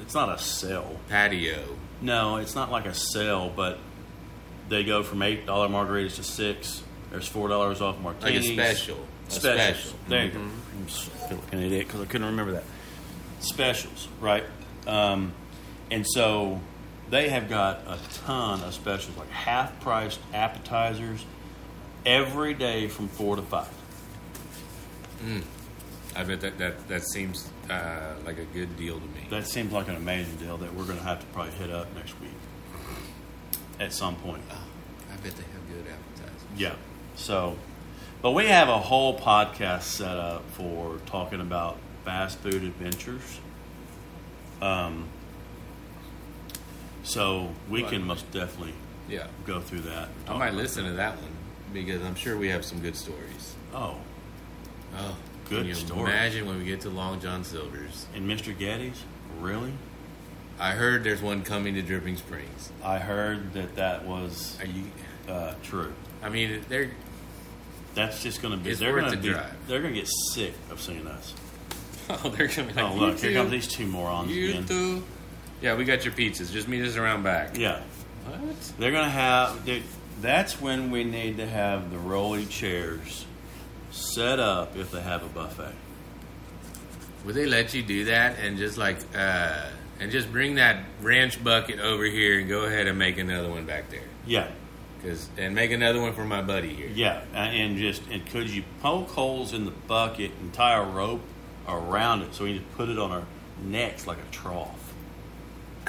It's 0.00 0.14
not 0.14 0.28
a 0.28 0.38
sale. 0.40 1.00
Patio. 1.08 1.64
No, 2.00 2.36
it's 2.36 2.54
not 2.54 2.70
like 2.70 2.86
a 2.86 2.94
sale, 2.94 3.52
but 3.54 3.78
they 4.68 4.84
go 4.84 5.02
from 5.02 5.22
eight 5.22 5.46
dollar 5.46 5.68
margaritas 5.68 6.16
to 6.16 6.22
six. 6.22 6.82
There's 7.10 7.26
four 7.26 7.48
dollars 7.48 7.80
off 7.80 7.98
martinis. 8.00 8.48
Like 8.48 8.58
a 8.58 8.74
special. 8.74 8.98
A 9.28 9.30
special. 9.32 9.98
There 10.08 10.24
you 10.26 10.30
go. 10.30 10.38
Mhm. 10.38 11.40
I'm 11.52 11.58
an 11.58 11.64
idiot 11.64 11.86
because 11.88 12.00
I 12.00 12.04
couldn't 12.06 12.26
remember 12.28 12.52
that. 12.52 12.64
Specials, 13.40 14.08
right? 14.20 14.44
Um, 14.88 15.32
and 15.90 16.06
so 16.06 16.60
they 17.10 17.28
have 17.28 17.48
got 17.48 17.82
a 17.86 17.98
ton 18.24 18.62
of 18.62 18.74
specials, 18.74 19.16
like 19.16 19.30
half 19.30 19.78
priced 19.80 20.20
appetizers 20.34 21.24
every 22.04 22.54
day 22.54 22.88
from 22.88 23.08
four 23.08 23.36
to 23.36 23.42
five. 23.42 23.68
I 26.16 26.24
bet 26.24 26.40
that 26.40 26.58
that, 26.58 26.88
that 26.88 27.02
seems 27.04 27.48
uh, 27.70 28.14
like 28.24 28.38
a 28.38 28.44
good 28.44 28.76
deal 28.76 28.98
to 28.98 29.06
me. 29.06 29.26
That 29.30 29.46
seems 29.46 29.72
like 29.72 29.88
an 29.88 29.96
amazing 29.96 30.36
deal 30.36 30.56
that 30.58 30.74
we're 30.74 30.84
going 30.84 30.98
to 30.98 31.04
have 31.04 31.20
to 31.20 31.26
probably 31.26 31.52
hit 31.52 31.70
up 31.70 31.94
next 31.94 32.18
week 32.20 32.30
at 33.80 33.92
some 33.92 34.16
point. 34.16 34.42
Oh, 34.50 34.64
I 35.12 35.16
bet 35.16 35.36
they 35.36 35.44
have 35.44 35.68
good 35.68 35.92
appetizers. 35.92 36.42
Yeah. 36.56 36.74
So, 37.16 37.56
but 38.22 38.32
we 38.32 38.46
have 38.46 38.68
a 38.68 38.78
whole 38.78 39.18
podcast 39.18 39.82
set 39.82 40.16
up 40.16 40.48
for 40.52 40.98
talking 41.06 41.40
about 41.40 41.78
fast 42.04 42.38
food 42.38 42.62
adventures. 42.62 43.40
Um, 44.60 45.06
so 47.04 47.50
we 47.68 47.82
can 47.82 48.06
most 48.06 48.30
definitely 48.32 48.74
Yeah. 49.08 49.26
go 49.46 49.60
through 49.60 49.80
that. 49.82 50.08
I 50.26 50.36
might 50.36 50.54
listen 50.54 50.84
to 50.84 50.92
that 50.92 51.16
one 51.16 51.30
because 51.72 52.02
I'm 52.02 52.14
sure 52.14 52.36
we 52.36 52.48
have 52.48 52.64
some 52.64 52.80
good 52.80 52.96
stories. 52.96 53.54
Oh, 53.74 53.96
Oh, 54.96 55.16
Good 55.50 55.58
can 55.58 55.66
you 55.66 55.74
stories. 55.74 56.02
Imagine 56.02 56.46
when 56.46 56.58
we 56.58 56.64
get 56.64 56.80
to 56.82 56.90
Long 56.90 57.20
John 57.20 57.44
Silver's. 57.44 58.06
and 58.14 58.28
Mr. 58.28 58.56
Gatti's, 58.56 59.02
really? 59.38 59.72
I 60.58 60.72
heard 60.72 61.04
there's 61.04 61.20
one 61.22 61.42
coming 61.42 61.74
to 61.74 61.82
Dripping 61.82 62.16
Springs. 62.16 62.72
I 62.82 62.98
heard 62.98 63.52
that 63.52 63.76
that 63.76 64.04
was 64.06 64.58
Are 64.60 64.66
you? 64.66 64.84
uh, 65.28 65.54
true. 65.62 65.92
I 66.22 66.30
mean, 66.30 66.64
they're 66.68 66.90
That's 67.94 68.22
just 68.22 68.40
going 68.42 68.56
to 68.58 68.62
be. 68.64 68.70
It's 68.70 68.80
they're 68.80 68.92
worth 68.92 69.10
to 69.10 69.16
the 69.16 69.22
be. 69.22 69.28
drive. 69.28 69.54
They're 69.68 69.80
going 69.82 69.94
to 69.94 70.00
get 70.00 70.08
sick 70.32 70.54
of 70.70 70.80
seeing 70.80 71.06
us. 71.06 71.32
oh, 72.24 72.28
they're 72.36 72.46
gonna 72.48 72.64
be 72.68 72.72
like, 72.74 72.84
Oh, 72.84 72.94
look! 72.94 73.18
Here 73.18 73.30
too? 73.30 73.36
comes 73.36 73.50
these 73.50 73.68
two 73.68 73.86
morons 73.86 74.30
You 74.30 74.50
again. 74.50 74.66
too? 74.66 75.02
Yeah, 75.60 75.74
we 75.76 75.84
got 75.84 76.04
your 76.04 76.14
pizzas. 76.14 76.52
Just 76.52 76.68
meet 76.68 76.82
us 76.84 76.96
around 76.96 77.22
back. 77.24 77.56
Yeah, 77.58 77.80
What? 78.26 78.56
They're 78.78 78.92
gonna 78.92 79.10
have. 79.10 79.64
Dude, 79.64 79.82
that's 80.20 80.60
when 80.60 80.90
we 80.90 81.04
need 81.04 81.36
to 81.38 81.46
have 81.46 81.90
the 81.90 81.98
rolly 81.98 82.46
chairs 82.46 83.26
set 83.90 84.38
up 84.38 84.76
if 84.76 84.90
they 84.90 85.00
have 85.00 85.22
a 85.24 85.28
buffet. 85.28 85.72
Would 87.24 87.34
they 87.34 87.46
let 87.46 87.74
you 87.74 87.82
do 87.82 88.04
that 88.06 88.38
and 88.38 88.56
just 88.58 88.78
like 88.78 88.98
uh, 89.16 89.66
and 90.00 90.10
just 90.12 90.30
bring 90.32 90.54
that 90.56 90.84
ranch 91.00 91.42
bucket 91.42 91.80
over 91.80 92.04
here 92.04 92.38
and 92.38 92.48
go 92.48 92.64
ahead 92.64 92.86
and 92.86 92.98
make 92.98 93.18
another 93.18 93.48
one 93.50 93.66
back 93.66 93.90
there? 93.90 94.00
Yeah, 94.26 94.48
Cause 95.02 95.28
and 95.36 95.54
make 95.54 95.70
another 95.70 96.00
one 96.00 96.12
for 96.12 96.24
my 96.24 96.42
buddy 96.42 96.74
here. 96.74 96.88
yeah, 96.94 97.22
and 97.34 97.76
just 97.78 98.02
and 98.10 98.24
could 98.26 98.48
you 98.48 98.62
poke 98.80 99.08
holes 99.10 99.52
in 99.52 99.64
the 99.64 99.70
bucket 99.72 100.30
and 100.40 100.52
tie 100.52 100.74
a 100.74 100.82
rope 100.84 101.22
around 101.68 102.22
it 102.22 102.34
so 102.34 102.44
we 102.44 102.54
just 102.58 102.70
put 102.76 102.88
it 102.88 102.98
on 102.98 103.10
our 103.12 103.22
necks 103.62 104.06
like 104.06 104.18
a 104.18 104.32
trough, 104.34 104.92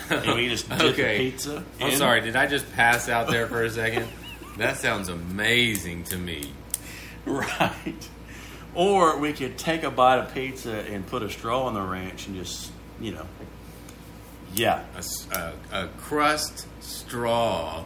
and 0.10 0.36
we 0.36 0.50
just 0.50 0.68
dip 0.78 0.82
Okay. 0.82 1.18
the 1.18 1.32
pizza. 1.32 1.64
I'm 1.80 1.92
in. 1.92 1.98
sorry, 1.98 2.22
did 2.22 2.36
I 2.36 2.48
just 2.48 2.72
pass 2.74 3.08
out 3.10 3.30
there 3.30 3.48
for 3.48 3.64
a 3.64 3.70
second? 3.70 4.08
That 4.58 4.78
sounds 4.78 5.08
amazing 5.10 6.04
to 6.06 6.18
me. 6.18 6.52
right? 7.26 8.10
Or 8.76 9.18
we 9.18 9.34
could 9.34 9.58
take 9.58 9.84
a 9.84 9.90
bite 9.92 10.18
of 10.20 10.34
pizza 10.34 10.72
and 10.92 11.06
put 11.08 11.24
a 11.24 11.30
straw 11.30 11.64
on 11.64 11.74
the 11.74 11.82
ranch 11.82 12.28
and 12.28 12.36
just 12.36 12.72
you 13.02 13.12
know, 13.12 13.26
yeah, 14.54 14.84
a 15.72 15.88
crust 16.00 16.68
straw, 16.82 17.86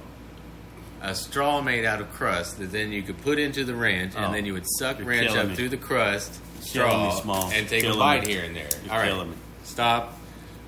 a 1.02 1.14
straw 1.14 1.62
made 1.62 1.86
out 1.86 2.02
of 2.02 2.12
crust 2.14 2.58
that 2.60 2.72
then 2.72 2.92
you 2.92 3.02
could 3.04 3.22
put 3.22 3.38
into 3.38 3.64
the 3.64 3.76
ranch, 3.76 4.14
Oh, 4.18 4.24
and 4.24 4.34
then 4.34 4.46
you 4.46 4.54
would 4.54 4.66
suck 4.80 4.98
ranch 5.04 5.30
up 5.32 5.50
me. 5.50 5.56
through 5.56 5.70
the 5.70 5.78
crust 5.78 6.40
straw 6.64 7.12
Small. 7.22 7.52
and 7.52 7.68
take 7.68 7.84
a 7.84 7.94
bite 7.94 8.26
me. 8.26 8.34
here 8.34 8.44
and 8.44 8.56
there. 8.56 8.70
You're 8.86 8.94
All 8.94 9.00
right, 9.00 9.28
me. 9.28 9.36
stop. 9.64 10.18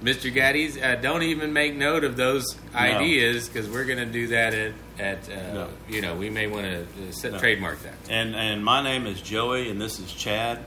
Mr. 0.04 0.32
Gatti's, 0.32 0.78
uh, 0.78 0.96
don't 1.02 1.24
even 1.24 1.54
make 1.54 1.74
note 1.76 2.04
of 2.04 2.18
those 2.18 2.58
ideas 2.76 3.48
because 3.48 3.68
we're 3.70 3.86
going 3.86 3.98
to 3.98 4.06
do 4.06 4.28
that 4.28 4.54
at, 4.54 4.74
at 5.00 5.30
uh, 5.30 5.54
No. 5.54 5.70
you 5.90 6.02
know, 6.02 6.16
we 6.16 6.30
may 6.30 6.48
want 6.48 6.66
to 6.66 6.82
uh, 7.30 7.32
No. 7.32 7.40
trademark 7.40 7.82
that. 7.84 7.94
And 8.10 8.36
and 8.36 8.64
my 8.64 8.84
name 8.84 9.08
is 9.08 9.22
Joey, 9.22 9.70
and 9.70 9.82
this 9.82 10.00
is 10.00 10.12
Chad. 10.14 10.60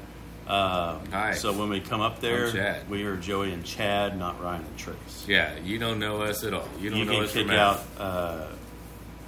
Uh, 0.46 0.98
Hi. 1.12 1.34
So 1.34 1.52
when 1.52 1.68
we 1.68 1.78
come 1.78 2.00
up 2.00 2.20
there, 2.20 2.82
we 2.88 3.04
are 3.04 3.16
Joey 3.16 3.52
and 3.52 3.62
Chad, 3.64 4.18
not 4.18 4.40
Ryan 4.42 4.64
and 4.64 4.78
Trace. 4.78 5.24
Yeah, 5.28 5.50
you 5.62 5.78
don't 5.78 5.98
know 5.98 6.22
us 6.22 6.42
at 6.42 6.54
all. 6.54 6.66
You 6.80 6.88
don't 6.88 6.98
You 7.00 7.04
know 7.04 7.12
can 7.12 7.24
us 7.24 7.32
kick 7.34 7.46
from 7.48 7.54
out 7.54 7.80
uh, 7.98 8.46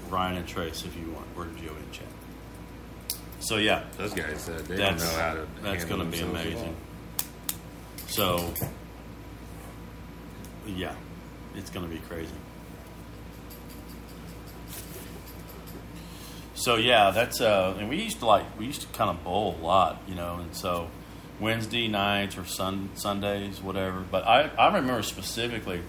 Ryan 0.09 0.39
and 0.39 0.49
Trace 0.49 0.83
if 0.87 0.97
you 0.97 1.11
want. 1.13 1.27
We're 1.37 1.45
Joey 1.63 1.77
and 1.77 1.93
Chad. 1.93 2.07
So 3.41 3.57
yeah, 3.57 3.85
Those 3.97 4.13
guys, 4.13 4.49
uh, 4.49 4.63
they 4.69 4.77
don't 4.77 4.99
know 4.99 5.05
how 5.07 5.35
to. 5.35 5.47
that's 5.63 5.85
going 5.85 6.01
to 6.01 6.07
be 6.07 6.21
amazing. 6.23 6.77
So 8.07 8.53
yeah, 10.67 10.95
it's 11.55 11.71
going 11.71 11.89
to 11.89 11.93
be 11.93 12.01
crazy. 12.01 12.33
So 16.55 16.77
yeah, 16.77 17.11
that's 17.11 17.41
uh, 17.41 17.75
and 17.79 17.89
we 17.89 18.03
used 18.03 18.19
to 18.19 18.27
like 18.27 18.45
we 18.59 18.67
used 18.67 18.83
to 18.83 18.87
kind 18.89 19.09
of 19.09 19.25
bowl 19.25 19.57
a 19.59 19.65
lot, 19.65 20.03
you 20.07 20.15
know, 20.15 20.37
and 20.37 20.55
so 20.55 20.89
Wednesday 21.41 21.89
nights 21.89 22.37
or 22.37 22.45
sun 22.45 22.91
Sundays, 22.95 23.63
whatever. 23.63 24.01
But 24.01 24.27
I 24.27 24.51
I 24.59 24.67
remember 24.67 25.03
specifically 25.03 25.81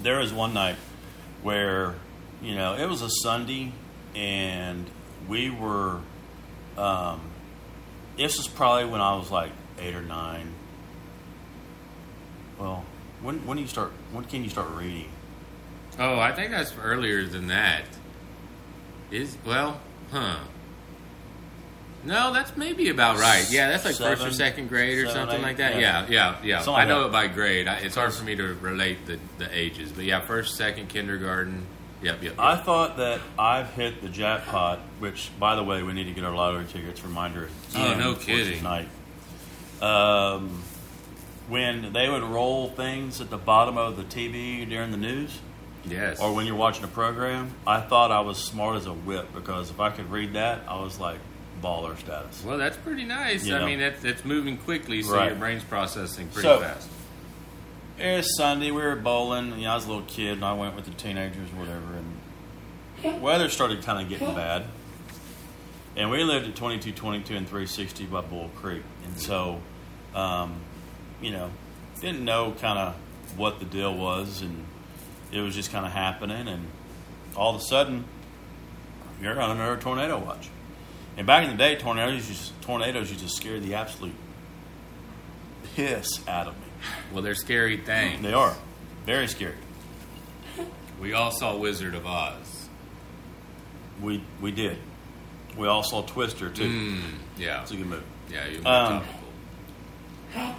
there 0.00 0.18
was 0.18 0.32
one 0.32 0.54
night 0.54 0.76
where 1.42 1.96
you 2.40 2.54
know 2.54 2.74
it 2.74 2.86
was 2.88 3.02
a 3.02 3.10
Sunday 3.10 3.72
and 4.14 4.86
we 5.28 5.50
were 5.50 6.00
um, 6.78 7.20
this 8.16 8.38
is 8.38 8.48
probably 8.48 8.86
when 8.86 9.00
I 9.00 9.16
was 9.16 9.30
like 9.30 9.52
eight 9.78 9.94
or 9.94 10.02
nine. 10.02 10.52
Well, 12.58 12.84
when 13.22 13.46
when 13.46 13.56
do 13.56 13.62
you 13.62 13.68
start? 13.68 13.92
When 14.12 14.24
can 14.24 14.42
you 14.42 14.50
start 14.50 14.70
reading? 14.70 15.10
Oh, 15.98 16.18
I 16.18 16.32
think 16.32 16.50
that's 16.50 16.74
earlier 16.82 17.24
than 17.24 17.48
that. 17.48 17.84
Is 19.10 19.36
well, 19.44 19.80
huh? 20.10 20.38
No, 22.04 22.32
that's 22.32 22.56
maybe 22.56 22.88
about 22.88 23.18
right. 23.18 23.44
Yeah, 23.50 23.68
that's 23.70 23.84
like 23.84 23.96
first 23.96 24.24
or 24.24 24.30
second 24.30 24.68
grade 24.68 24.98
or 24.98 25.06
seven, 25.06 25.22
something 25.22 25.40
eight, 25.40 25.42
like 25.42 25.56
that. 25.56 25.80
yeah. 25.80 26.06
Yeah, 26.08 26.36
yeah, 26.42 26.62
yeah. 26.64 26.72
I 26.72 26.84
know 26.84 27.06
it 27.06 27.12
by 27.12 27.26
grade. 27.26 27.66
I, 27.66 27.78
it's 27.78 27.96
hard 27.96 28.12
for 28.14 28.22
me 28.22 28.36
to 28.36 28.54
relate 28.54 29.06
the, 29.06 29.18
the 29.38 29.48
ages, 29.56 29.90
but 29.90 30.04
yeah, 30.04 30.20
first, 30.20 30.56
second, 30.56 30.88
kindergarten. 30.88 31.66
Yep, 32.02 32.22
yep. 32.22 32.34
I 32.38 32.56
thought 32.56 32.98
that 32.98 33.20
I've 33.38 33.70
hit 33.70 34.02
the 34.02 34.08
jackpot, 34.08 34.80
which, 34.98 35.30
by 35.40 35.56
the 35.56 35.64
way, 35.64 35.82
we 35.82 35.92
need 35.92 36.04
to 36.04 36.12
get 36.12 36.24
our 36.24 36.34
lottery 36.34 36.66
tickets. 36.66 37.02
Reminder. 37.02 37.48
Oh, 37.74 37.94
no 37.98 38.14
kidding. 38.14 38.58
Tonight. 38.58 38.88
Um, 39.80 40.62
when 41.48 41.92
they 41.92 42.08
would 42.08 42.22
roll 42.22 42.68
things 42.70 43.20
at 43.20 43.30
the 43.30 43.38
bottom 43.38 43.78
of 43.78 43.96
the 43.96 44.02
TV 44.04 44.68
during 44.68 44.90
the 44.90 44.96
news, 44.96 45.38
yes. 45.86 46.20
or 46.20 46.34
when 46.34 46.46
you're 46.46 46.56
watching 46.56 46.84
a 46.84 46.88
program, 46.88 47.52
I 47.66 47.80
thought 47.80 48.10
I 48.10 48.20
was 48.20 48.38
smart 48.38 48.76
as 48.76 48.86
a 48.86 48.92
whip 48.92 49.32
because 49.34 49.70
if 49.70 49.80
I 49.80 49.90
could 49.90 50.10
read 50.10 50.34
that, 50.34 50.62
I 50.68 50.80
was 50.80 50.98
like 50.98 51.18
baller 51.62 51.96
status. 51.98 52.42
well, 52.44 52.58
that's 52.58 52.76
pretty 52.76 53.04
nice. 53.04 53.44
You 53.46 53.56
I 53.56 53.60
know. 53.60 53.66
mean, 53.66 53.78
that's, 53.78 54.02
that's 54.02 54.24
moving 54.24 54.58
quickly, 54.58 55.02
so 55.02 55.14
Right. 55.14 55.28
your 55.28 55.36
brain's 55.36 55.64
processing 55.64 56.28
pretty 56.28 56.46
So- 56.48 56.60
fast. 56.60 56.88
It 57.98 58.14
was 58.14 58.36
Sunday. 58.36 58.70
We 58.70 58.82
were 58.82 58.94
bowling. 58.94 59.58
You 59.58 59.64
know, 59.64 59.70
I 59.70 59.74
was 59.74 59.86
a 59.86 59.88
little 59.88 60.04
kid, 60.04 60.32
and 60.32 60.44
I 60.44 60.52
went 60.52 60.76
with 60.76 60.84
the 60.84 60.90
teenagers, 60.90 61.50
or 61.52 61.60
whatever. 61.60 61.94
And 63.02 63.22
weather 63.22 63.48
started 63.48 63.82
kind 63.82 64.02
of 64.02 64.08
getting 64.10 64.34
bad. 64.34 64.64
And 65.96 66.10
we 66.10 66.22
lived 66.22 66.46
at 66.46 66.56
2222 66.56 67.34
and 67.34 67.46
360 67.46 68.04
by 68.04 68.20
Bull 68.20 68.50
Creek, 68.56 68.82
and 69.06 69.18
so, 69.18 69.62
um, 70.14 70.56
you 71.22 71.30
know, 71.30 71.50
didn't 72.02 72.22
know 72.22 72.54
kind 72.60 72.78
of 72.78 72.94
what 73.38 73.60
the 73.60 73.64
deal 73.64 73.94
was, 73.94 74.42
and 74.42 74.66
it 75.32 75.40
was 75.40 75.54
just 75.54 75.72
kind 75.72 75.86
of 75.86 75.92
happening. 75.92 76.48
And 76.48 76.66
all 77.34 77.54
of 77.54 77.62
a 77.62 77.64
sudden, 77.64 78.04
you're 79.22 79.40
under 79.40 79.72
a 79.72 79.80
tornado 79.80 80.18
watch. 80.18 80.50
And 81.16 81.26
back 81.26 81.44
in 81.44 81.50
the 81.50 81.56
day, 81.56 81.76
tornadoes 81.76 82.28
used, 82.28 82.60
tornadoes 82.60 83.08
used 83.08 83.22
to 83.22 83.30
scare 83.30 83.58
the 83.58 83.72
absolute 83.72 84.12
piss 85.74 86.20
out 86.28 86.46
of 86.46 86.60
me. 86.60 86.65
Well, 87.12 87.22
they're 87.22 87.34
scary 87.34 87.76
things. 87.78 88.22
They 88.22 88.32
are 88.32 88.54
very 89.04 89.26
scary. 89.28 89.54
We 91.00 91.12
all 91.12 91.30
saw 91.30 91.56
Wizard 91.56 91.94
of 91.94 92.06
Oz. 92.06 92.68
We 94.00 94.22
we 94.40 94.50
did. 94.52 94.78
We 95.56 95.66
all 95.68 95.82
saw 95.82 96.02
Twister 96.02 96.50
too. 96.50 96.68
Mm, 96.68 97.00
yeah. 97.38 97.62
It's 97.62 97.70
a 97.70 97.76
good 97.76 97.86
movie. 97.86 98.02
Yeah, 98.30 98.46
you're 98.46 98.66
Um, 98.66 99.02
topical. 100.34 100.54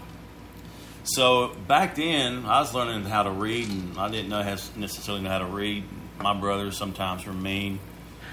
So 1.03 1.55
back 1.67 1.95
then, 1.95 2.45
I 2.45 2.59
was 2.59 2.73
learning 2.73 3.05
how 3.05 3.23
to 3.23 3.31
read, 3.31 3.69
and 3.69 3.97
I 3.97 4.09
didn't 4.09 4.29
know 4.29 4.43
how, 4.43 4.57
necessarily 4.75 5.23
know 5.23 5.29
how 5.29 5.39
to 5.39 5.45
read. 5.45 5.83
My 6.19 6.33
brothers 6.33 6.77
sometimes 6.77 7.25
were 7.25 7.33
mean. 7.33 7.79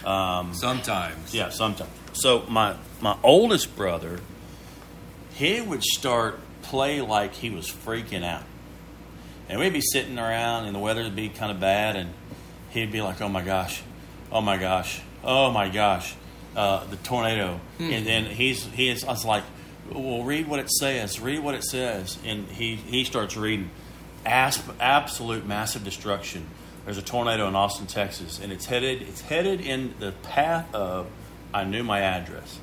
Um, 0.05 0.53
Sometimes. 0.55 1.33
yeah, 1.35 1.49
sometimes. 1.51 1.91
So 2.15 2.45
my 2.49 2.77
my 3.01 3.17
oldest 3.23 3.75
brother, 3.77 4.21
he 5.35 5.61
would 5.61 5.83
start 5.83 6.41
play 6.65 7.01
like 7.01 7.35
he 7.35 7.51
was 7.51 7.67
freaking 7.67 8.25
out, 8.25 8.45
and 9.49 9.61
we'd 9.61 9.73
be 9.73 9.81
sitting 9.81 10.19
around, 10.19 10.65
and 10.65 10.75
the 10.75 10.81
weather 10.81 11.03
would 11.03 11.17
be 11.17 11.29
kind 11.29 11.53
of 11.53 11.61
bad, 11.61 11.97
and 11.97 12.13
he'd 12.71 12.93
be 12.93 13.01
like, 13.01 13.21
"Oh 13.21 13.29
my 13.29 13.43
gosh, 13.43 13.83
oh 14.33 14.41
my 14.41 14.57
gosh, 14.57 15.01
oh 15.23 15.51
my 15.51 15.69
gosh, 15.69 16.15
uh, 16.57 16.85
the 16.87 16.97
tornado!" 16.97 17.61
And 17.79 18.07
then 18.07 18.25
he's 18.25 18.65
he 18.65 18.89
is. 18.89 19.05
I 19.05 19.09
was 19.09 19.25
like, 19.25 19.45
"Well, 19.91 20.25
read 20.25 20.49
what 20.49 20.61
it 20.61 20.71
says. 20.71 21.21
Read 21.21 21.41
what 21.41 21.55
it 21.55 21.65
says." 21.65 22.19
And 22.25 22.49
he 22.49 22.77
he 22.77 23.05
starts 23.05 23.37
reading, 23.37 23.71
Asp, 24.27 24.69
absolute 24.81 25.47
massive 25.47 25.85
destruction. 25.85 26.47
There's 26.85 26.99
a 26.99 27.03
tornado 27.03 27.49
in 27.49 27.55
Austin, 27.55 27.87
Texas, 27.87 28.41
and 28.43 28.53
it's 28.53 28.67
headed 28.67 29.03
it's 29.03 29.21
headed 29.23 29.61
in 29.61 29.95
the 29.99 30.13
path 30.13 30.75
of. 30.75 31.07
I 31.53 31.63
knew 31.63 31.85
my 31.85 32.01
address. 32.01 32.59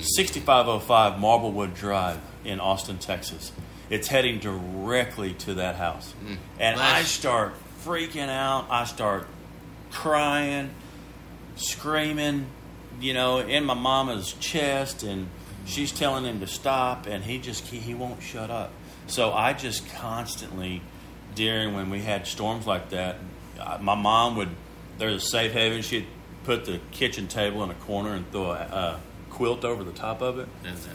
6505 0.00 1.18
Marblewood 1.18 1.74
Drive 1.74 2.20
in 2.44 2.60
Austin, 2.60 2.98
Texas. 2.98 3.52
It's 3.90 4.08
heading 4.08 4.38
directly 4.38 5.34
to 5.34 5.54
that 5.54 5.76
house. 5.76 6.14
And 6.58 6.80
I 6.80 7.02
start 7.02 7.54
freaking 7.84 8.28
out. 8.28 8.66
I 8.70 8.84
start 8.84 9.26
crying, 9.90 10.70
screaming, 11.56 12.46
you 13.00 13.14
know, 13.14 13.38
in 13.38 13.64
my 13.64 13.74
mama's 13.74 14.32
chest 14.34 15.02
and 15.02 15.28
she's 15.64 15.92
telling 15.92 16.24
him 16.24 16.40
to 16.40 16.46
stop 16.46 17.06
and 17.06 17.24
he 17.24 17.38
just 17.38 17.66
he, 17.68 17.78
he 17.78 17.94
won't 17.94 18.22
shut 18.22 18.50
up. 18.50 18.72
So 19.06 19.32
I 19.32 19.52
just 19.52 19.88
constantly 19.94 20.82
during 21.34 21.74
when 21.74 21.90
we 21.90 22.00
had 22.00 22.26
storms 22.26 22.66
like 22.66 22.90
that, 22.90 23.16
uh, 23.60 23.78
my 23.80 23.94
mom 23.94 24.36
would 24.36 24.50
there's 24.98 25.16
a 25.16 25.26
safe 25.26 25.52
haven. 25.52 25.82
She'd 25.82 26.06
put 26.44 26.64
the 26.64 26.80
kitchen 26.90 27.28
table 27.28 27.62
in 27.64 27.70
a 27.70 27.74
corner 27.74 28.14
and 28.14 28.30
throw 28.30 28.50
a, 28.52 28.54
a 28.54 29.00
quilt 29.32 29.64
over 29.64 29.82
the 29.84 29.92
top 29.92 30.20
of 30.22 30.38
it. 30.38 30.48
That's, 30.62 30.88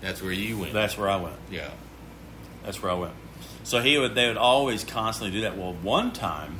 that's 0.00 0.22
where 0.22 0.32
you 0.32 0.58
went. 0.58 0.72
That's 0.72 0.96
where 0.96 1.08
I 1.08 1.16
went. 1.16 1.36
yeah. 1.50 1.70
That's 2.64 2.82
where 2.82 2.92
I 2.92 2.94
went. 2.94 3.14
So 3.64 3.80
he 3.80 3.96
would 3.98 4.14
they 4.14 4.28
would 4.28 4.36
always 4.36 4.84
constantly 4.84 5.32
do 5.38 5.42
that. 5.42 5.56
Well, 5.56 5.72
one 5.72 6.12
time 6.12 6.56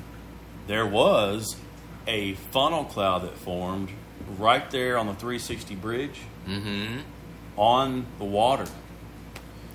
there 0.67 0.87
was 0.87 1.57
a 2.07 2.35
funnel 2.53 2.85
cloud 2.85 3.23
that 3.23 3.35
formed 3.37 3.91
right 4.39 4.71
there 4.71 4.97
on 4.99 5.07
the 5.07 5.13
360 5.15 5.75
bridge 5.77 6.21
Mm-hmm. 6.49 7.01
on 7.59 8.07
the 8.19 8.25
water, 8.25 8.65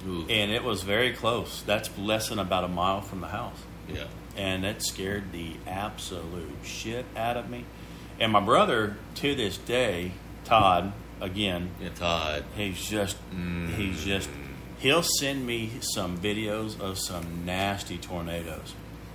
Ooh. 0.07 0.25
and 0.27 0.51
it 0.51 0.63
was 0.63 0.81
very 0.81 1.13
close. 1.13 1.61
That's 1.61 1.95
less 1.97 2.29
than 2.29 2.39
about 2.39 2.63
a 2.63 2.67
mile 2.67 3.01
from 3.01 3.21
the 3.21 3.27
house. 3.27 3.57
Yeah. 3.87 4.05
and 4.35 4.63
that 4.63 4.81
scared 4.81 5.31
the 5.31 5.57
absolute 5.67 6.49
shit 6.63 7.05
out 7.15 7.37
of 7.37 7.49
me. 7.51 7.65
And 8.19 8.31
my 8.31 8.39
brother, 8.39 8.97
to 9.15 9.35
this 9.35 9.57
day, 9.59 10.11
Todd, 10.43 10.91
again, 11.21 11.71
Yeah, 11.81 11.89
Todd. 11.95 12.43
he's 12.55 12.81
just, 12.81 13.17
mm. 13.31 13.73
he's 13.75 14.03
just, 14.03 14.29
he'll 14.79 15.03
send 15.03 15.45
me 15.45 15.71
some 15.81 16.17
videos 16.17 16.79
of 16.79 16.97
some 16.99 17.45
nasty 17.45 17.97
tornadoes, 17.97 18.73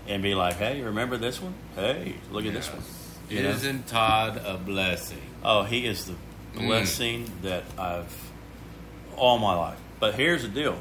and 0.08 0.22
be 0.22 0.34
like, 0.34 0.54
"Hey, 0.56 0.80
remember 0.80 1.16
this 1.16 1.40
one? 1.40 1.54
Hey, 1.76 2.14
look 2.32 2.44
at 2.46 2.52
this 2.54 2.68
one." 2.68 2.82
You 3.28 3.38
Isn't 3.46 3.86
Todd 3.86 4.40
a 4.44 4.56
blessing? 4.56 5.20
Oh, 5.44 5.62
he 5.62 5.86
is 5.86 6.06
the 6.06 6.14
mm. 6.54 6.66
blessing 6.66 7.30
that 7.42 7.62
I've 7.78 8.12
all 9.16 9.38
my 9.38 9.54
life. 9.54 9.78
But 10.00 10.14
here's 10.14 10.42
the 10.42 10.48
deal: 10.48 10.78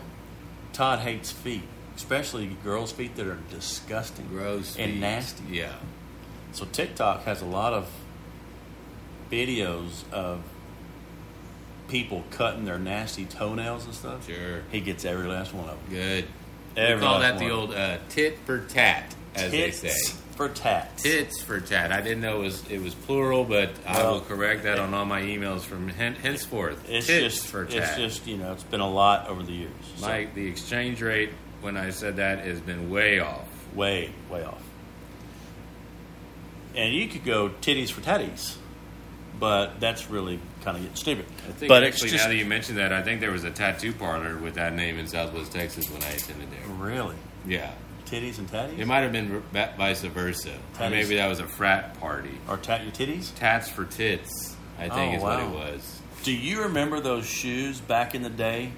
Todd 0.74 1.00
hates 1.00 1.32
feet, 1.32 1.64
especially 1.96 2.48
girls' 2.64 2.92
feet 2.92 3.16
that 3.18 3.28
are 3.28 3.38
disgusting, 3.52 4.28
Gross 4.30 4.76
and 4.78 4.94
feet. 4.94 5.00
nasty. 5.00 5.44
Yeah. 5.52 5.74
So 6.54 6.66
TikTok 6.66 7.26
has 7.26 7.42
a 7.44 7.46
lot 7.46 7.74
of 7.74 7.88
videos 9.32 10.10
of 10.12 10.42
people 11.90 12.24
cutting 12.32 12.66
their 12.66 12.80
nasty 12.80 13.26
toenails 13.26 13.86
and 13.86 13.94
stuff. 13.94 14.28
Sure. 14.28 14.62
He 14.72 14.80
gets 14.82 15.04
every 15.06 15.28
last 15.28 15.54
one 15.54 15.68
of 15.70 15.78
them. 15.90 15.90
Good. 15.90 16.26
Every 16.78 16.96
we 16.96 17.02
call 17.02 17.20
that 17.20 17.40
the 17.40 17.50
old 17.50 17.74
uh, 17.74 17.98
tit 18.10 18.38
for 18.46 18.60
tat, 18.60 19.14
as 19.36 19.52
Tits 19.52 19.82
they 19.82 19.90
say. 19.90 20.16
for 20.36 20.48
tats. 20.50 21.04
Tits 21.04 21.42
for 21.42 21.60
tat. 21.60 21.92
I 21.92 22.00
didn't 22.02 22.22
know 22.22 22.38
it 22.42 22.44
was 22.44 22.70
it 22.70 22.82
was 22.82 22.94
plural, 22.94 23.44
but 23.44 23.72
I 23.86 24.04
will 24.10 24.22
correct 24.22 24.64
that 24.64 24.80
on 24.80 24.94
all 24.94 25.04
my 25.06 25.22
emails 25.22 25.62
from 25.62 25.90
hen- 25.90 26.16
henceforth. 26.16 26.88
It's 26.90 27.08
Tits 27.08 27.36
just 27.36 27.48
for 27.48 27.66
tat. 27.66 27.76
it's 27.78 27.96
just 27.98 28.28
you 28.28 28.38
know 28.38 28.54
it's 28.54 28.64
been 28.64 28.80
a 28.82 28.90
lot 28.90 29.28
over 29.28 29.42
the 29.44 29.52
years. 29.52 29.72
So, 29.98 30.06
Mike, 30.08 30.36
the 30.36 30.48
exchange 30.48 31.02
rate 31.02 31.32
when 31.62 31.76
I 31.76 31.90
said 31.90 32.18
that 32.18 32.40
has 32.46 32.62
been 32.62 32.90
way 32.90 33.20
off. 33.20 33.46
way 33.76 34.12
way 34.32 34.44
off. 34.46 34.62
And 36.76 36.94
you 36.94 37.08
could 37.08 37.26
go 37.26 37.50
titties 37.50 37.90
for 37.92 38.02
tatties, 38.02 38.56
but 39.40 39.80
that's 39.80 40.10
really 40.10 40.40
kind 40.64 40.76
of 40.78 40.84
getting 40.84 40.96
stupid. 40.96 41.26
I 41.48 41.52
think 41.52 41.70
but 41.70 41.84
actually, 41.84 42.10
just 42.10 42.24
now 42.24 42.30
that 42.30 42.36
you 42.36 42.46
mentioned 42.46 42.78
that, 42.78 42.92
I 42.94 43.02
think 43.02 43.22
there 43.22 43.32
was 43.32 43.44
a 43.44 43.52
tattoo 43.52 43.94
parlor 43.94 44.38
with 44.38 44.56
that 44.56 44.74
name 44.74 44.98
in 45.00 45.08
Southwest 45.08 45.52
Texas 45.52 45.90
when 45.90 46.04
I 46.04 46.10
attended 46.10 46.50
there. 46.52 46.68
really 46.76 47.16
Yeah, 47.46 47.72
titties 48.06 48.38
and 48.40 48.50
tatties, 48.50 48.78
it 48.80 48.86
might 48.86 49.00
have 49.00 49.12
been 49.12 49.42
vice 49.78 50.02
versa, 50.02 50.58
maybe 50.80 51.16
that 51.16 51.28
was 51.28 51.40
a 51.40 51.48
frat 51.48 52.00
party. 52.00 52.38
or 52.48 52.58
tat 52.58 52.84
your 52.84 52.92
titties. 52.92 53.34
Tats 53.36 53.70
for 53.70 53.86
tits, 53.86 54.56
I 54.78 54.90
think 54.90 55.14
Oh, 55.14 55.18
is 55.18 55.22
what 55.22 55.40
it 55.40 55.50
was. 55.50 56.02
Do 56.24 56.34
you 56.34 56.64
remember 56.64 57.00
those 57.00 57.26
shoes 57.26 57.80
back 57.80 58.14
in 58.14 58.24
the 58.24 58.30
day 58.30 58.74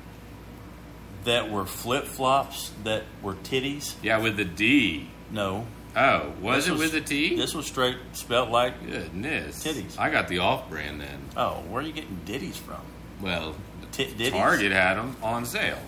that 1.23 1.49
were 1.51 1.65
flip 1.65 2.05
flops 2.05 2.71
that 2.83 3.03
were 3.21 3.33
titties? 3.35 3.95
Yeah, 4.03 4.19
with 4.19 4.37
the 4.37 4.45
D. 4.45 5.07
No, 5.31 5.65
Oh, 5.95 6.31
was 6.41 6.67
This 6.67 6.75
it 6.75 6.79
with 6.79 6.93
a 6.95 7.01
T? 7.01 7.35
This 7.35 7.53
was 7.53 7.65
straight 7.65 7.97
spelt 8.13 8.49
like. 8.49 8.85
Goodness, 8.85 9.63
Titties. 9.63 9.99
I 9.99 10.09
got 10.09 10.27
the 10.27 10.39
off-brand 10.39 11.01
then. 11.01 11.19
Oh, 11.35 11.55
where 11.69 11.81
are 11.81 11.85
you 11.85 11.91
getting 11.91 12.19
ditties 12.25 12.57
from? 12.57 12.79
Well, 13.21 13.55
Tit 13.91 14.17
ditties. 14.17 14.31
Target 14.31 14.71
had 14.71 14.95
them 14.95 15.17
on 15.21 15.45
sale. 15.45 15.79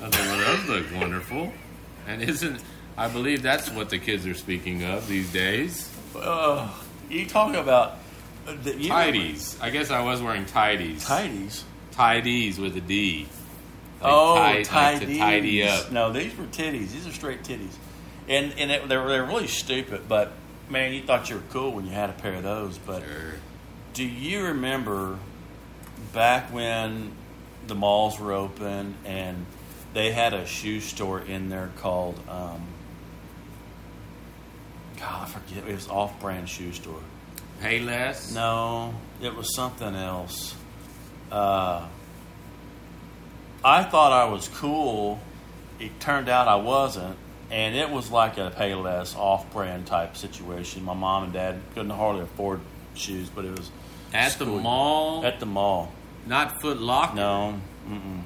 I 0.00 0.08
thought, 0.08 0.20
well, 0.20 0.56
those 0.56 0.68
look 0.68 1.00
wonderful. 1.00 1.52
And 2.06 2.22
isn't, 2.22 2.62
I 2.96 3.08
believe 3.08 3.42
that's 3.42 3.70
what 3.70 3.90
the 3.90 3.98
kids 3.98 4.24
are 4.26 4.34
speaking 4.34 4.84
of 4.84 5.08
these 5.08 5.32
days. 5.32 5.92
Uh, 6.14 6.72
you 7.10 7.26
talk 7.26 7.54
about 7.56 7.98
uh, 8.46 8.54
the, 8.62 8.76
you 8.76 8.88
Tidies. 8.88 9.58
I 9.60 9.70
guess 9.70 9.90
I 9.90 10.02
was 10.02 10.22
wearing 10.22 10.46
tidies. 10.46 11.04
Tidies. 11.04 11.64
Tidies 11.90 12.58
with 12.58 12.76
a 12.76 12.80
D. 12.80 13.26
Like 14.00 14.12
oh, 14.12 14.36
ti- 14.62 14.74
like 14.74 15.00
to 15.00 15.18
tidy 15.18 15.64
up. 15.64 15.90
No, 15.90 16.12
these 16.12 16.36
were 16.36 16.44
titties. 16.44 16.92
These 16.92 17.08
are 17.08 17.12
straight 17.12 17.42
titties, 17.42 17.74
and 18.28 18.54
and 18.58 18.70
it, 18.70 18.88
they 18.88 18.96
were 18.96 19.08
they're 19.08 19.24
really 19.24 19.46
stupid. 19.46 20.08
But 20.08 20.32
man, 20.68 20.92
you 20.92 21.02
thought 21.02 21.30
you 21.30 21.36
were 21.36 21.42
cool 21.50 21.72
when 21.72 21.86
you 21.86 21.92
had 21.92 22.10
a 22.10 22.14
pair 22.14 22.34
of 22.34 22.42
those. 22.42 22.78
But 22.78 23.02
Sure. 23.02 23.34
do 23.94 24.04
you 24.04 24.44
remember 24.44 25.18
back 26.12 26.52
when 26.52 27.12
the 27.66 27.74
malls 27.74 28.18
were 28.18 28.32
open 28.32 28.94
and 29.04 29.44
they 29.94 30.12
had 30.12 30.32
a 30.34 30.46
shoe 30.46 30.80
store 30.80 31.20
in 31.20 31.48
there 31.48 31.70
called 31.78 32.18
um, 32.28 32.62
God, 34.98 35.22
I 35.22 35.26
forget. 35.26 35.68
It 35.68 35.74
was 35.74 35.88
off-brand 35.88 36.48
shoe 36.48 36.72
store. 36.72 37.00
Payless. 37.62 38.34
No, 38.34 38.94
it 39.22 39.34
was 39.34 39.54
something 39.54 39.94
else. 39.94 40.54
Uh, 41.30 41.86
I 43.64 43.82
thought 43.84 44.12
I 44.12 44.30
was 44.30 44.48
cool. 44.48 45.20
It 45.78 46.00
turned 46.00 46.28
out 46.28 46.48
I 46.48 46.56
wasn't, 46.56 47.16
and 47.50 47.74
it 47.74 47.90
was 47.90 48.10
like 48.10 48.36
a 48.38 48.50
Payless 48.50 49.16
off-brand 49.16 49.86
type 49.86 50.16
situation. 50.16 50.84
My 50.84 50.94
mom 50.94 51.24
and 51.24 51.32
dad 51.32 51.60
couldn't 51.74 51.90
hardly 51.90 52.22
afford 52.22 52.60
shoes, 52.94 53.28
but 53.30 53.44
it 53.44 53.58
was 53.58 53.70
At 54.12 54.32
the 54.38 54.46
mall. 54.46 55.24
At 55.24 55.40
the 55.40 55.46
mall. 55.46 55.92
not 56.26 56.60
Foot 56.60 56.80
Locker. 56.80 57.16
No, 57.16 57.60
mm-mm. 57.88 58.22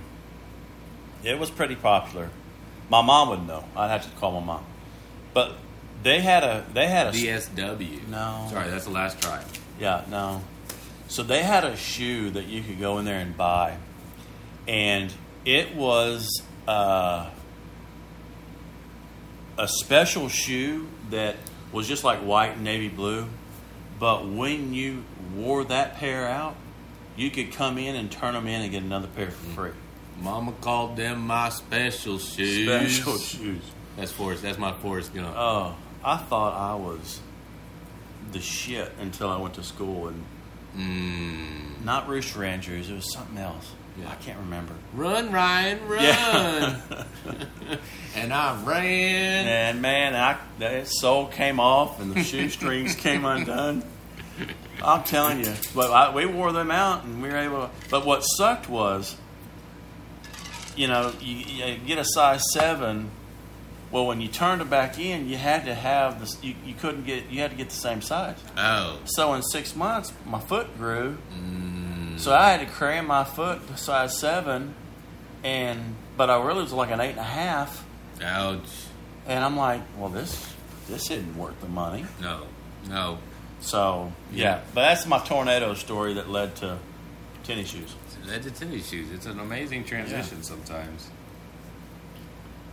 it 1.23 1.39
was 1.39 1.51
pretty 1.51 1.77
popular. 1.77 2.31
My 2.89 3.03
mom 3.03 3.31
would 3.31 3.47
know. 3.47 3.65
I'd 3.77 3.91
have 3.91 4.05
to 4.05 4.11
call 4.19 4.41
my 4.41 4.45
mom, 4.45 4.65
but 5.33 5.55
they 6.03 6.21
had 6.21 6.43
a 6.43 6.65
they 6.75 6.89
had 6.89 7.09
a 7.09 7.11
DSW. 7.13 8.09
No. 8.09 8.49
Sorry, 8.51 8.69
that's 8.69 8.85
the 8.85 8.91
last 8.91 9.21
try. 9.23 9.43
Yeah, 9.79 10.05
no. 10.11 10.43
So 11.09 11.23
they 11.23 11.43
had 11.43 11.65
a 11.65 11.77
shoe 11.77 12.31
that 12.31 12.47
you 12.47 12.63
could 12.63 12.81
go 12.81 12.99
in 12.99 13.05
there 13.05 13.19
and 13.21 13.37
buy, 13.37 13.77
and 14.67 15.13
it 15.45 15.75
was 15.75 16.43
uh, 16.67 17.31
a 19.59 19.69
special 19.69 20.29
shoe 20.29 20.89
that 21.11 21.37
was 21.73 21.89
just 21.89 22.05
like 22.05 22.21
white 22.21 22.55
and 22.57 22.65
navy 22.65 22.89
blue. 22.89 23.27
But 23.99 24.29
when 24.29 24.75
you 24.75 25.05
wore 25.35 25.65
that 25.65 25.97
pair 25.97 26.27
out, 26.27 26.57
you 27.17 27.31
could 27.31 27.53
come 27.53 27.79
in 27.79 27.95
and 27.95 28.11
turn 28.11 28.35
them 28.35 28.47
in 28.49 28.63
and 28.63 28.71
get 28.71 28.83
another 28.83 29.07
pair 29.09 29.31
for 29.31 29.51
free. 29.51 29.71
Mama 30.21 30.53
called 30.61 30.97
them 30.97 31.27
my 31.27 31.49
special 31.51 32.19
shoes. 32.19 32.67
Special 32.69 33.19
shoes. 33.19 33.63
That's 33.97 34.13
Forrest. 34.13 34.43
That's 34.43 34.59
my 34.59 34.73
Forrest 34.73 35.15
Gump. 35.15 35.35
Oh, 35.37 35.77
I 36.05 36.17
thought 36.17 36.55
I 36.55 36.75
was 36.75 37.21
the 38.33 38.41
shit 38.41 38.91
until 39.01 39.29
I 39.29 39.37
went 39.37 39.55
to 39.55 39.63
school 39.63 40.09
and 40.09 40.25
Mm. 40.77 41.85
Not 41.85 42.09
Rooster 42.09 42.45
Andrews. 42.45 42.89
It 42.89 42.95
was 42.95 43.13
something 43.13 43.37
else. 43.37 43.73
Yeah. 43.99 44.11
I 44.11 44.15
can't 44.17 44.39
remember. 44.39 44.75
Run, 44.95 45.33
Ryan, 45.33 45.87
run. 45.87 46.03
Yeah. 46.03 46.81
and 48.17 48.33
I 48.33 48.63
ran. 48.65 49.47
and 49.47 49.83
man, 49.83 50.15
I, 50.15 50.39
that 50.61 50.89
sole 50.89 51.27
came 51.27 51.61
off 51.61 52.01
and 52.01 52.13
the 52.13 52.23
shoestrings 52.23 52.95
came 52.95 53.25
undone. 53.25 53.85
I'm 54.83 55.05
telling 55.05 55.41
you. 55.41 55.53
But 55.75 55.91
I, 55.91 56.15
we 56.15 56.27
wore 56.27 56.53
them 56.53 56.71
out 56.71 57.05
and 57.05 57.23
we 57.23 57.29
were 57.29 57.37
able 57.37 57.67
to. 57.67 57.71
But 57.91 58.07
what 58.07 58.21
sucked 58.23 58.69
was, 58.69 59.17
you 60.77 60.89
know, 60.89 61.13
you, 61.21 61.37
you 61.37 61.77
get 61.87 61.99
a 61.99 62.05
size 62.05 62.43
7. 62.53 63.11
Well, 63.91 64.07
when 64.07 64.23
you 64.23 64.29
turned 64.29 64.63
it 64.63 64.71
back 64.71 64.99
in, 64.99 65.29
you 65.29 65.37
had 65.37 65.67
to 65.67 65.75
have 65.75 66.19
this. 66.19 66.43
You, 66.43 66.55
you 66.65 66.73
couldn't 66.73 67.05
get. 67.05 67.29
You 67.29 67.41
had 67.41 67.51
to 67.51 67.57
get 67.59 67.69
the 67.69 67.77
same 67.77 68.01
size. 68.01 68.37
Oh. 68.57 68.99
So 69.05 69.35
in 69.35 69.43
six 69.43 69.77
months, 69.77 70.15
my 70.25 70.41
foot 70.41 70.75
grew. 70.79 71.19
Mm. 71.35 71.62
So 72.23 72.33
I 72.33 72.51
had 72.53 72.61
to 72.61 72.67
cram 72.73 73.09
my 73.09 73.25
foot 73.25 73.67
to 73.67 73.77
size 73.77 74.17
seven, 74.17 74.75
and 75.43 75.97
but 76.17 76.31
I 76.31 76.41
really 76.41 76.63
was 76.63 76.73
like 76.73 76.93
an 76.93 77.01
eight 77.01 77.11
and 77.11 77.19
a 77.19 77.25
half, 77.25 77.85
Ouch. 78.23 78.61
and 79.27 79.45
I'm 79.45 79.57
like, 79.57 79.81
well, 79.99 80.09
this 80.09 80.55
this 80.89 81.11
isn't 81.11 81.37
worth 81.37 81.61
the 81.61 81.67
money. 81.67 82.07
No. 82.21 82.43
No. 82.89 83.19
So 83.61 84.13
yeah, 84.31 84.45
Yeah. 84.45 84.61
but 84.73 84.83
that's 84.83 85.05
my 85.05 85.19
tornado 85.19 85.75
story 85.75 86.15
that 86.15 86.31
led 86.31 86.55
to 86.57 86.79
tennis 87.43 87.71
shoes. 87.71 87.93
It 88.23 88.29
led 88.29 88.43
to 88.45 88.53
tennis 88.53 88.89
shoes. 88.89 89.11
It's 89.11 89.27
an 89.27 89.41
amazing 89.41 89.83
transition 89.85 90.45
sometimes. 90.45 91.11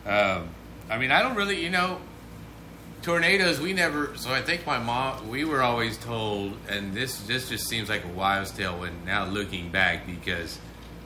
Um, 0.05 0.49
I 0.91 0.99
mean, 0.99 1.11
I 1.11 1.23
don't 1.23 1.35
really, 1.35 1.63
you 1.63 1.71
know, 1.71 1.99
tornadoes. 3.01 3.59
We 3.59 3.73
never. 3.73 4.15
So 4.17 4.31
I 4.31 4.41
think 4.41 4.65
my 4.65 4.79
mom. 4.79 5.29
We 5.29 5.45
were 5.45 5.61
always 5.61 5.97
told, 5.97 6.57
and 6.67 6.93
this 6.93 7.21
this 7.21 7.49
just 7.49 7.67
seems 7.67 7.89
like 7.89 8.03
a 8.05 8.09
wives' 8.09 8.51
tale 8.51 8.79
when 8.79 9.05
now 9.05 9.25
looking 9.25 9.71
back 9.71 10.05
because 10.05 10.57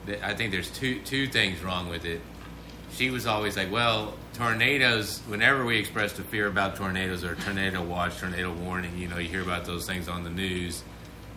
th- 0.06 0.22
I 0.22 0.34
think 0.34 0.52
there's 0.52 0.70
two 0.70 1.00
two 1.00 1.26
things 1.26 1.62
wrong 1.62 1.88
with 1.88 2.04
it. 2.04 2.20
She 2.92 3.10
was 3.10 3.26
always 3.26 3.56
like, 3.56 3.72
well, 3.72 4.14
tornadoes. 4.34 5.20
Whenever 5.26 5.64
we 5.64 5.78
expressed 5.78 6.18
a 6.18 6.22
fear 6.22 6.46
about 6.46 6.76
tornadoes 6.76 7.24
or 7.24 7.34
tornado 7.34 7.82
watch, 7.82 8.18
tornado 8.18 8.52
warning, 8.52 8.96
you 8.98 9.08
know, 9.08 9.18
you 9.18 9.28
hear 9.28 9.42
about 9.42 9.64
those 9.64 9.86
things 9.86 10.08
on 10.08 10.22
the 10.24 10.30
news 10.30 10.84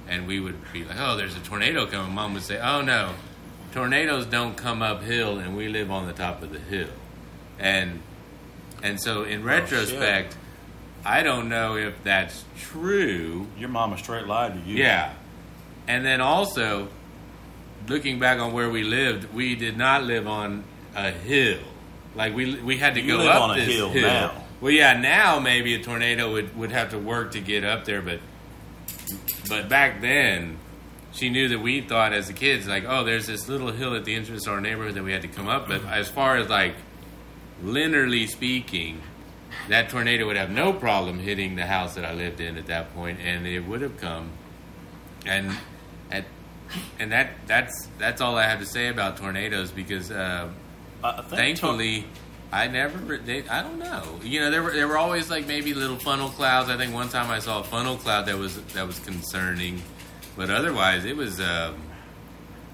and 0.10 0.28
we 0.28 0.40
would 0.40 0.56
be 0.74 0.84
like, 0.84 0.98
"Oh, 1.00 1.18
there's 1.18 1.36
a 1.36 1.40
tornado 1.40 1.86
coming." 1.86 2.14
Mom 2.14 2.34
would 2.34 2.44
say, 2.44 2.60
"Oh 2.60 2.82
no, 2.82 3.14
tornadoes 3.74 4.26
don't 4.26 4.56
come 4.56 4.82
uphill, 4.82 5.38
and 5.38 5.56
we 5.56 5.68
live 5.68 5.92
on 5.92 6.08
the 6.08 6.14
top 6.14 6.42
of 6.42 6.52
the 6.52 6.60
hill." 6.60 6.90
And 7.60 8.02
and 8.82 9.02
so, 9.02 9.24
in 9.24 9.42
oh, 9.42 9.46
retrospect, 9.46 10.38
I 11.08 11.24
don't 11.24 11.48
know 11.48 11.78
if 11.78 12.04
that's 12.04 12.44
true. 12.60 13.48
Your 13.58 13.70
mama 13.70 13.98
straight 13.98 14.28
lied 14.28 14.54
to 14.56 14.70
you. 14.70 14.76
Yeah, 14.76 15.14
and 15.88 16.06
then 16.06 16.20
also, 16.20 16.90
looking 17.88 18.20
back 18.20 18.40
on 18.40 18.52
where 18.52 18.70
we 18.70 18.84
lived, 18.84 19.34
we 19.34 19.56
did 19.56 19.78
not 19.78 20.04
live 20.04 20.28
on 20.28 20.66
a 20.96 21.12
hill. 21.12 21.60
Like 22.14 22.36
we 22.36 22.62
we 22.62 22.78
had 22.78 22.96
to 22.96 23.02
You 23.02 23.14
go 23.14 23.18
live 23.20 23.28
up 23.28 23.42
on 23.44 23.52
a 23.52 23.56
this 23.56 23.74
hill 23.74 23.94
now. 23.94 24.44
Well, 24.60 24.72
yeah, 24.72 25.00
now 25.00 25.40
maybe 25.40 25.76
a 25.76 25.82
tornado 25.82 26.34
would 26.34 26.58
would 26.58 26.72
have 26.72 26.90
to 26.92 27.00
work 27.00 27.32
to 27.32 27.40
get 27.40 27.64
up 27.64 27.86
there, 27.86 28.02
but 28.02 28.20
but 29.48 29.70
back 29.70 30.02
then, 30.02 30.58
she 31.14 31.30
knew 31.30 31.48
that 31.48 31.60
we 31.60 31.82
thought 31.82 32.12
as 32.12 32.28
the 32.28 32.34
kids, 32.34 32.68
like, 32.68 32.84
oh, 32.86 33.06
there's 33.06 33.28
this 33.28 33.48
little 33.48 33.72
hill 33.72 33.96
at 33.96 34.04
the 34.04 34.14
entrance 34.14 34.44
to 34.44 34.52
our 34.52 34.60
neighborhood 34.60 34.96
that 34.96 35.04
we 35.04 35.14
had 35.14 35.22
to 35.22 35.28
come 35.30 35.48
up. 35.48 35.68
But 35.70 35.86
as 35.86 36.10
far 36.10 36.36
as 36.36 36.50
like, 36.50 36.76
linearly 37.64 38.28
speaking, 38.28 39.02
that 39.70 39.90
tornado 39.90 40.26
would 40.28 40.38
have 40.38 40.50
no 40.50 40.74
problem 40.74 41.20
hitting 41.20 41.56
the 41.56 41.66
house 41.66 41.96
that 41.96 42.06
I 42.06 42.14
lived 42.14 42.40
in 42.40 42.58
at 42.58 42.68
that 42.68 42.94
point, 42.96 43.20
and 43.20 43.46
it 43.46 43.62
would 43.62 43.82
have 43.82 43.98
come. 43.98 44.32
And 45.26 45.56
at 46.12 46.26
and 47.00 47.12
that 47.12 47.32
that's 47.48 47.90
that's 47.98 48.22
all 48.22 48.38
I 48.38 48.44
have 48.44 48.60
to 48.60 48.66
say 48.66 48.88
about 48.88 49.18
tornadoes 49.18 49.72
because 49.72 50.12
uh, 50.12 50.50
I 51.04 51.10
I 51.10 51.16
think 51.18 51.30
thankfully. 51.30 52.06
I 52.50 52.68
never. 52.68 53.18
They, 53.18 53.46
I 53.50 53.62
don't 53.62 53.78
know. 53.78 54.22
You 54.24 54.40
know, 54.40 54.52
there 54.52 54.64
were 54.64 54.72
there 54.72 54.88
were 54.88 54.98
always 54.98 55.30
like 55.30 55.48
maybe 55.48 55.74
little 55.74 55.98
funnel 55.98 56.30
clouds. 56.30 56.70
I 56.70 56.78
think 56.78 56.94
one 56.94 57.10
time 57.10 57.30
I 57.30 57.40
saw 57.40 57.60
a 57.60 57.64
funnel 57.64 57.98
cloud 57.98 58.26
that 58.28 58.38
was 58.38 58.62
that 58.68 58.88
was 58.88 59.00
concerning, 59.00 59.82
but 60.38 60.50
otherwise 60.50 61.04
it 61.04 61.18
was 61.18 61.42
um, 61.42 61.76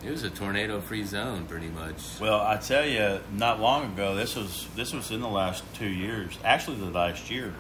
it 0.05 0.11
was 0.11 0.23
a 0.23 0.29
tornado 0.29 0.79
free 0.81 1.03
zone 1.03 1.45
pretty 1.45 1.69
much. 1.69 2.19
Well, 2.19 2.41
I 2.41 2.57
tell 2.57 2.85
you, 2.85 3.19
not 3.33 3.59
long 3.59 3.93
ago, 3.93 4.15
this 4.15 4.35
was 4.35 4.67
this 4.75 4.93
was 4.93 5.11
in 5.11 5.21
the 5.21 5.27
last 5.29 5.63
two 5.75 5.87
years. 5.89 6.37
Actually, 6.43 6.77
the 6.77 6.85
last 6.91 7.29
year, 7.31 7.53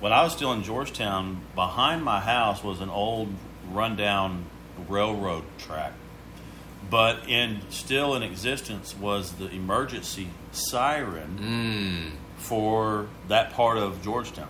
when 0.00 0.12
I 0.12 0.22
was 0.22 0.32
still 0.32 0.52
in 0.52 0.62
Georgetown, 0.62 1.40
behind 1.54 2.02
my 2.04 2.20
house 2.20 2.62
was 2.62 2.80
an 2.80 2.90
old, 2.90 3.28
rundown 3.70 4.44
railroad 4.88 5.44
track. 5.58 5.92
But 6.90 7.28
in 7.28 7.60
still 7.70 8.14
in 8.14 8.22
existence 8.22 8.94
was 8.96 9.32
the 9.32 9.48
emergency 9.50 10.28
siren 10.50 11.38
Mm. 11.40 12.10
for 12.42 13.06
that 13.28 13.52
part 13.54 13.78
of 13.78 14.02
Georgetown. 14.02 14.48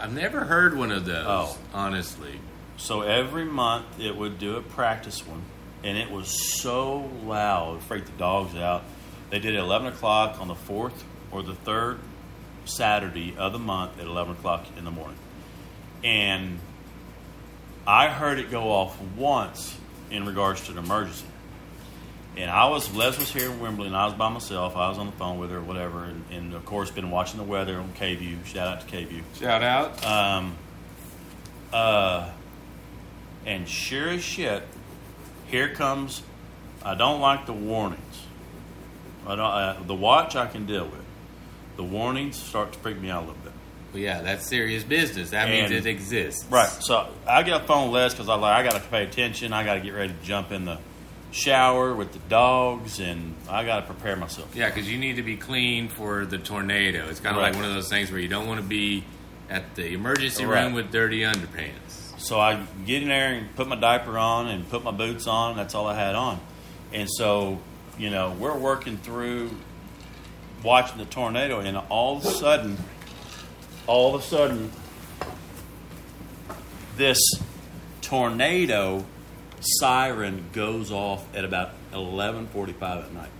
I've 0.00 0.12
never 0.14 0.44
heard 0.46 0.76
one 0.76 0.90
of 0.90 1.04
those. 1.04 1.26
Oh. 1.28 1.58
honestly. 1.74 2.40
So 2.78 3.02
every 3.02 3.44
month 3.44 4.00
it 4.00 4.16
would 4.16 4.38
do 4.38 4.56
a 4.56 4.62
practice 4.62 5.26
one, 5.26 5.42
and 5.84 5.96
it 5.96 6.10
was 6.10 6.60
so 6.60 7.10
loud, 7.24 7.80
it 7.82 7.90
would 7.90 8.06
the 8.06 8.12
dogs 8.18 8.54
out. 8.56 8.84
They 9.30 9.38
did 9.38 9.54
it 9.54 9.58
at 9.58 9.64
11 9.64 9.88
o'clock 9.88 10.40
on 10.40 10.48
the 10.48 10.54
fourth 10.54 11.04
or 11.30 11.42
the 11.42 11.54
third 11.54 11.98
Saturday 12.64 13.34
of 13.36 13.52
the 13.52 13.58
month 13.58 13.98
at 13.98 14.06
11 14.06 14.34
o'clock 14.34 14.66
in 14.76 14.84
the 14.84 14.90
morning. 14.90 15.18
And 16.04 16.58
I 17.86 18.08
heard 18.08 18.38
it 18.38 18.50
go 18.50 18.70
off 18.70 19.00
once 19.16 19.76
in 20.10 20.26
regards 20.26 20.66
to 20.66 20.72
the 20.72 20.80
emergency. 20.80 21.26
And 22.36 22.50
I 22.50 22.68
was, 22.68 22.94
Les 22.94 23.18
was 23.18 23.32
here 23.32 23.50
in 23.50 23.58
Wimberley, 23.60 23.86
and 23.86 23.96
I 23.96 24.04
was 24.04 24.14
by 24.14 24.28
myself. 24.28 24.76
I 24.76 24.90
was 24.90 24.98
on 24.98 25.06
the 25.06 25.12
phone 25.12 25.38
with 25.38 25.50
her, 25.50 25.58
or 25.58 25.62
whatever, 25.62 26.04
and, 26.04 26.22
and 26.30 26.54
of 26.54 26.66
course, 26.66 26.90
been 26.90 27.10
watching 27.10 27.38
the 27.38 27.44
weather 27.44 27.78
on 27.78 27.92
KVUE. 27.94 28.44
Shout 28.44 28.68
out 28.68 28.86
to 28.86 28.94
KVUE. 28.94 29.22
Shout 29.40 29.62
out. 29.62 30.04
Um, 30.04 30.56
uh, 31.72 32.30
and 33.46 33.66
sure 33.66 34.10
as 34.10 34.22
shit, 34.22 34.62
here 35.48 35.68
comes. 35.74 36.22
I 36.84 36.94
don't 36.94 37.20
like 37.20 37.46
the 37.46 37.52
warnings. 37.52 38.22
I 39.26 39.30
don't. 39.36 39.40
Uh, 39.40 39.76
the 39.86 39.94
watch 39.94 40.36
I 40.36 40.46
can 40.46 40.66
deal 40.66 40.84
with. 40.84 41.04
The 41.76 41.82
warnings 41.84 42.40
start 42.40 42.72
to 42.72 42.78
freak 42.78 42.98
me 42.98 43.10
out 43.10 43.24
a 43.24 43.26
little 43.26 43.42
bit. 43.42 43.52
Well, 43.92 44.02
yeah, 44.02 44.22
that's 44.22 44.46
serious 44.46 44.82
business. 44.84 45.30
That 45.30 45.48
means 45.48 45.70
it 45.70 45.86
exists. 45.86 46.44
Right. 46.50 46.68
So 46.68 47.08
I 47.26 47.42
get 47.42 47.62
a 47.62 47.64
phone 47.64 47.90
with 47.90 48.02
Les 48.02 48.14
because 48.14 48.28
I 48.28 48.34
like 48.36 48.54
I 48.56 48.62
got 48.70 48.80
to 48.82 48.88
pay 48.88 49.04
attention. 49.04 49.52
I 49.52 49.64
got 49.64 49.74
to 49.74 49.80
get 49.80 49.94
ready 49.94 50.12
to 50.12 50.22
jump 50.26 50.52
in 50.52 50.64
the 50.64 50.78
shower 51.32 51.94
with 51.94 52.12
the 52.12 52.18
dogs, 52.30 53.00
and 53.00 53.34
I 53.48 53.64
got 53.64 53.80
to 53.80 53.86
prepare 53.86 54.16
myself. 54.16 54.54
Yeah, 54.54 54.68
because 54.68 54.90
you 54.90 54.96
need 54.98 55.16
to 55.16 55.22
be 55.22 55.36
clean 55.36 55.88
for 55.88 56.24
the 56.24 56.38
tornado. 56.38 57.08
It's 57.08 57.20
kind 57.20 57.36
of 57.36 57.42
Right. 57.42 57.48
like 57.52 57.56
one 57.60 57.68
of 57.68 57.74
those 57.74 57.88
things 57.90 58.10
where 58.10 58.20
you 58.20 58.28
don't 58.28 58.46
want 58.46 58.60
to 58.60 58.66
be 58.66 59.04
at 59.50 59.74
the 59.74 59.92
emergency 59.92 60.44
Right. 60.46 60.62
room 60.64 60.72
with 60.72 60.90
dirty 60.92 61.20
underpants. 61.20 62.05
So 62.26 62.40
I 62.40 62.60
get 62.84 63.02
in 63.02 63.08
there 63.08 63.34
and 63.34 63.54
put 63.54 63.68
my 63.68 63.76
diaper 63.76 64.18
on 64.18 64.48
and 64.48 64.68
put 64.68 64.82
my 64.82 64.90
boots 64.90 65.28
on. 65.28 65.56
That's 65.56 65.76
all 65.76 65.86
I 65.86 65.94
had 65.94 66.16
on. 66.16 66.40
And 66.92 67.08
so, 67.08 67.60
you 67.98 68.10
know, 68.10 68.34
we're 68.38 68.56
working 68.58 68.96
through 68.96 69.50
watching 70.64 70.98
the 70.98 71.04
tornado, 71.04 71.60
and 71.60 71.76
all 71.88 72.16
of 72.16 72.24
a 72.24 72.30
sudden, 72.30 72.78
all 73.86 74.14
of 74.14 74.20
a 74.20 74.24
sudden, 74.24 74.72
this 76.96 77.20
tornado 78.00 79.04
siren 79.60 80.46
goes 80.52 80.90
off 80.90 81.24
at 81.34 81.44
about 81.44 81.70
11:45 81.92 83.04
at 83.04 83.12
night. 83.12 83.30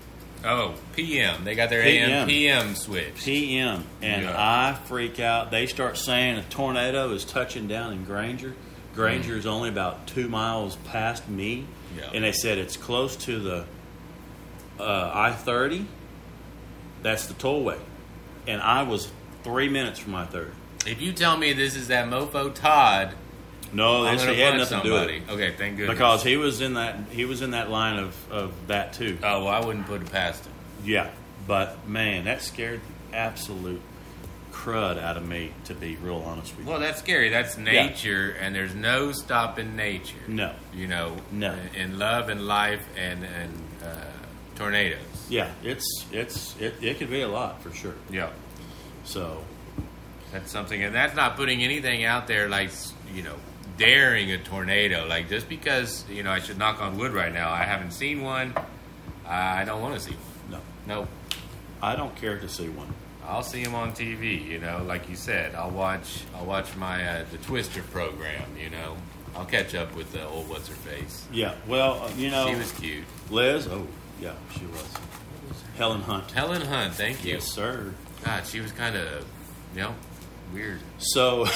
Oh, 0.45 0.75
PM. 0.95 1.43
They 1.45 1.57
got 1.57 1.71
their 1.71 1.83
PM. 1.83 2.11
AM 2.11 2.29
PM 2.29 2.75
switch. 2.77 3.17
PM, 3.17 3.85
and 4.01 4.23
Yeah. 4.23 4.35
I 4.37 4.75
freak 4.87 5.19
out. 5.19 5.51
They 5.51 5.67
start 5.67 5.97
saying 5.99 6.37
a 6.39 6.43
tornado 6.43 7.11
is 7.13 7.25
touching 7.25 7.67
down 7.67 7.93
in 7.93 8.05
Granger. 8.05 8.55
Granger 8.97 9.37
is 9.37 9.47
only 9.47 9.69
about 9.69 10.07
two 10.07 10.27
miles 10.29 10.77
past 10.87 11.29
me, 11.29 11.67
Yeah. 11.97 12.11
and 12.15 12.25
they 12.25 12.33
said 12.33 12.59
it's 12.59 12.77
close 12.77 13.15
to 13.17 13.39
the 13.39 13.65
uh, 14.81 15.11
I 15.15 15.33
thirty. 15.33 15.87
That's 17.03 17.27
the 17.27 17.35
tollway, 17.35 17.79
and 18.49 18.61
I 18.61 18.83
was 18.83 19.11
three 19.45 19.69
minutes 19.69 19.99
from 19.99 20.15
I 20.15 20.25
thirty. 20.25 20.51
If 20.87 21.01
you 21.01 21.13
tell 21.13 21.37
me 21.37 21.53
this 21.53 21.77
is 21.77 21.89
that 21.89 22.09
mofo 22.09 22.53
Todd, 22.55 23.15
No, 23.73 24.05
this 24.05 24.23
he 24.25 24.41
had 24.41 24.57
nothing 24.57 24.79
to 24.81 24.85
do 24.85 24.93
with 24.93 25.01
somebody. 25.03 25.19
it 25.19 25.31
Okay, 25.31 25.55
thank 25.57 25.77
goodness. 25.77 25.95
because 25.95 26.23
he 26.23 26.37
was 26.37 26.61
in 26.61 26.75
that 26.75 26.97
he 27.11 27.25
was 27.25 27.43
in 27.43 27.51
that 27.53 27.71
line 27.71 27.99
of, 27.99 28.17
of 28.33 28.53
that 28.69 28.93
too. 28.95 29.19
oh, 29.23 29.45
well, 29.45 29.49
I 29.49 29.65
wouldn't 29.65 29.87
put 29.87 30.01
it 30.03 30.11
past 30.11 30.45
him. 30.47 30.53
Yeah, 30.85 31.11
but 31.47 31.87
man, 31.89 32.25
that 32.25 32.43
scared 32.43 32.81
the 33.11 33.17
absolute 33.17 33.81
crud 34.57 34.99
out 34.99 35.17
of 35.17 35.27
me. 35.27 35.53
To 35.67 35.75
be 35.75 35.97
real 35.97 36.23
honest 36.27 36.57
with 36.57 36.65
you. 36.67 36.71
Well, 36.73 36.81
that's 36.81 36.99
scary. 36.99 37.29
That's 37.29 37.57
nature, 37.59 38.37
and 38.41 38.55
there's 38.55 38.75
no 38.75 39.13
stopping 39.13 39.77
nature. 39.77 40.17
No. 40.29 40.53
You 40.75 40.87
know, 40.89 41.17
No. 41.31 41.55
in 41.75 41.99
love 41.99 42.29
and 42.29 42.47
life 42.47 42.83
and 42.97 43.25
and 43.25 43.53
uh, 43.85 43.87
tornadoes. 44.57 44.99
Yeah, 45.29 45.51
it's 45.63 45.87
it's 46.13 46.55
it, 46.61 46.75
it 46.81 46.99
could 46.99 47.11
be 47.11 47.23
a 47.23 47.29
lot 47.29 47.63
for 47.63 47.73
sure. 47.73 47.95
Yeah, 48.11 48.31
So 49.05 49.43
that's 50.33 50.51
something, 50.51 50.83
and 50.83 50.95
that's 50.95 51.15
not 51.17 51.37
putting 51.37 51.63
anything 51.63 52.05
out 52.05 52.27
there 52.27 52.49
like 52.49 52.71
you 53.15 53.23
know 53.23 53.37
daring 53.77 54.31
a 54.33 54.39
tornado. 54.39 55.07
Like 55.07 55.29
just 55.29 55.49
because 55.49 56.05
you 56.11 56.23
know 56.23 56.31
I 56.31 56.41
should 56.41 56.59
knock 56.59 56.81
on 56.81 56.97
wood 56.97 57.13
right 57.13 57.33
now. 57.33 57.51
I 57.51 57.65
haven't 57.65 57.93
seen 57.93 58.23
one. 58.23 58.55
I 59.29 59.65
don't 59.65 59.83
want 59.83 59.95
to 59.95 60.01
see 60.01 60.13
one. 60.15 60.61
no, 60.87 60.95
No, 61.03 61.09
I 61.83 61.97
don't 61.97 62.15
care 62.17 62.39
to 62.39 62.49
see 62.49 62.69
one. 62.69 62.95
I'll 63.29 63.43
see 63.43 63.61
him 63.61 63.75
on 63.75 63.93
TV. 63.93 64.45
You 64.45 64.59
know, 64.61 64.83
like 64.87 65.09
you 65.09 65.17
said, 65.17 65.55
I'll 65.55 65.71
watch. 65.71 66.23
I'll 66.35 66.47
watch 66.47 66.75
my 66.77 67.07
uh, 67.07 67.25
the 67.31 67.39
Twister 67.39 67.83
program. 67.83 68.45
You 68.59 68.71
know, 68.71 68.97
I'll 69.35 69.45
catch 69.47 69.75
up 69.75 69.95
with 69.95 70.13
the 70.13 70.27
old 70.27 70.49
what's 70.49 70.69
her 70.69 70.75
face. 70.75 71.27
Yeah, 71.33 71.55
well, 71.67 72.03
uh, 72.03 72.11
you 72.17 72.31
know, 72.31 72.49
She 72.49 72.55
was 72.57 72.73
cute. 72.73 73.05
Liz. 73.31 73.67
Oh, 73.69 73.87
yeah, 74.21 74.33
she 74.59 74.65
was. 74.67 74.87
Helen 75.77 76.01
Hunt. 76.03 76.31
Helen 76.31 76.63
Hunt, 76.63 76.95
thank 76.95 77.25
you. 77.25 77.35
Yes, 77.35 77.45
sir. 77.45 77.93
God, 78.25 78.47
she 78.47 78.61
was 78.61 78.73
kind 78.73 78.97
of, 78.97 79.27
you 79.75 79.83
know, 79.83 79.95
weird, 80.55 80.81
So, 80.99 81.47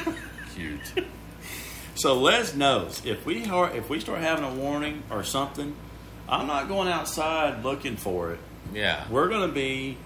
cute. 0.54 0.80
so 1.94 2.14
Les 2.18 2.54
knows 2.54 3.04
if 3.04 3.26
we 3.26 3.44
are, 3.50 3.70
if 3.76 3.90
we 3.90 4.00
start 4.00 4.20
having 4.20 4.44
a 4.44 4.54
warning 4.54 5.02
or 5.10 5.22
something, 5.22 5.74
I'm 6.28 6.46
not 6.46 6.68
going 6.68 6.88
outside 6.88 7.62
looking 7.62 7.96
for 7.96 8.32
it. 8.32 8.38
Yeah, 8.72 9.04
We're 9.10 9.28
going 9.28 9.46
to 9.48 9.54
be 9.54 9.98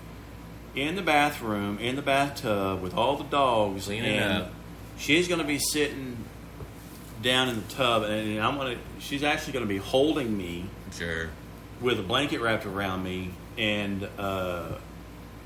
in 0.75 0.95
the 0.97 1.03
bathroom, 1.03 1.79
in 1.79 1.97
the 1.97 2.03
bathtub 2.03 2.81
with 2.83 2.95
all 2.95 3.17
the 3.17 3.25
dogs, 3.25 3.87
Cleaning 3.87 4.17
and 4.17 4.43
up. 4.45 4.53
she's 4.99 5.29
going 5.29 5.41
to 5.41 5.47
be 5.47 5.59
sitting 5.59 6.17
down 7.23 7.49
in 7.49 7.57
the 7.57 7.75
tub, 7.75 8.05
and 8.05 8.41
I'm 8.41 8.57
going 8.57 8.77
to. 8.77 8.83
She's 9.01 9.23
actually 9.23 9.53
going 9.55 9.65
to 9.65 9.69
be 9.69 9.79
holding 9.79 10.37
me 10.37 10.67
sure. 10.97 11.31
with 11.81 11.99
a 11.99 12.03
blanket 12.03 12.41
wrapped 12.41 12.67
around 12.67 13.03
me, 13.03 13.31
and 13.59 14.09
uh, 14.19 14.77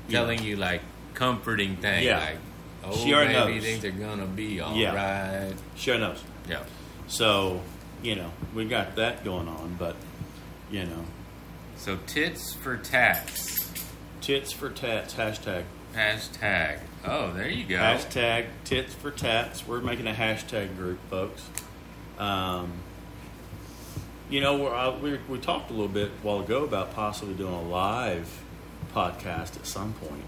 you 0.07 0.11
Telling 0.13 0.39
know, 0.39 0.45
you 0.45 0.55
like 0.57 0.81
comforting 1.15 1.77
things, 1.77 2.05
Yeah. 2.05 2.19
like, 2.19 2.37
oh, 2.83 2.95
She 2.95 3.13
already 3.13 3.33
baby, 3.33 3.53
knows. 3.55 3.63
think 3.63 3.81
they're 3.81 3.91
gonna 3.91 4.25
be 4.27 4.59
all 4.61 4.71
right. 4.71 4.79
Yeah. 4.79 5.51
Sure 5.75 5.97
knows. 5.97 6.23
Yeah. 6.49 6.63
So, 7.07 7.61
you 8.03 8.15
know, 8.15 8.31
we 8.53 8.65
got 8.65 8.95
that 8.97 9.23
going 9.23 9.47
on, 9.47 9.75
but 9.79 9.95
you 10.71 10.83
know, 10.85 11.05
So 11.77 11.97
tits 12.07 12.53
for 12.53 12.77
tats. 12.77 13.64
Tits 14.21 14.51
for 14.51 14.69
tats 14.69 15.13
hashtag 15.15 15.63
Hashtag. 15.95 16.79
Oh, 17.05 17.31
there 17.31 17.47
you 17.47 17.63
go. 17.63 17.77
hashtag 17.77 18.47
tits 18.65 18.93
for 18.93 19.11
tats. 19.11 19.65
We're 19.65 19.79
making 19.79 20.07
a 20.07 20.13
hashtag 20.13 20.75
group, 20.75 20.99
folks. 21.09 21.47
Um, 22.19 22.73
you 24.29 24.41
know, 24.41 24.57
we're, 24.57 24.75
uh, 24.75 24.97
we 24.99 25.19
we 25.29 25.37
talked 25.39 25.69
a 25.69 25.73
little 25.73 25.87
bit 25.87 26.07
a 26.09 26.25
while 26.25 26.39
ago 26.41 26.63
about 26.65 26.93
possibly 26.93 27.33
doing 27.33 27.53
a 27.53 27.61
live 27.61 28.43
podcast 28.93 29.55
at 29.55 29.65
some 29.65 29.93
point. 29.93 30.23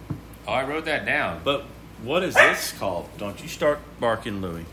Oh, 0.47 0.53
I 0.53 0.63
wrote 0.63 0.85
that 0.85 1.05
down. 1.05 1.41
But 1.43 1.65
what 2.01 2.23
is 2.23 2.35
this 2.35 2.71
called? 2.73 3.09
Don't 3.17 3.41
you 3.41 3.49
start 3.49 3.79
barking, 3.99 4.41
Louie. 4.41 4.65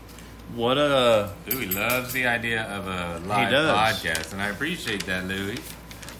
What 0.53 0.77
uh 0.77 1.29
Louis 1.47 1.73
loves 1.73 2.13
the 2.13 2.27
idea 2.27 2.63
of 2.63 2.87
a 2.87 3.19
live 3.27 3.51
podcast, 3.51 4.31
and 4.31 4.41
I 4.41 4.47
appreciate 4.49 5.05
that, 5.07 5.25
Louis. 5.25 5.59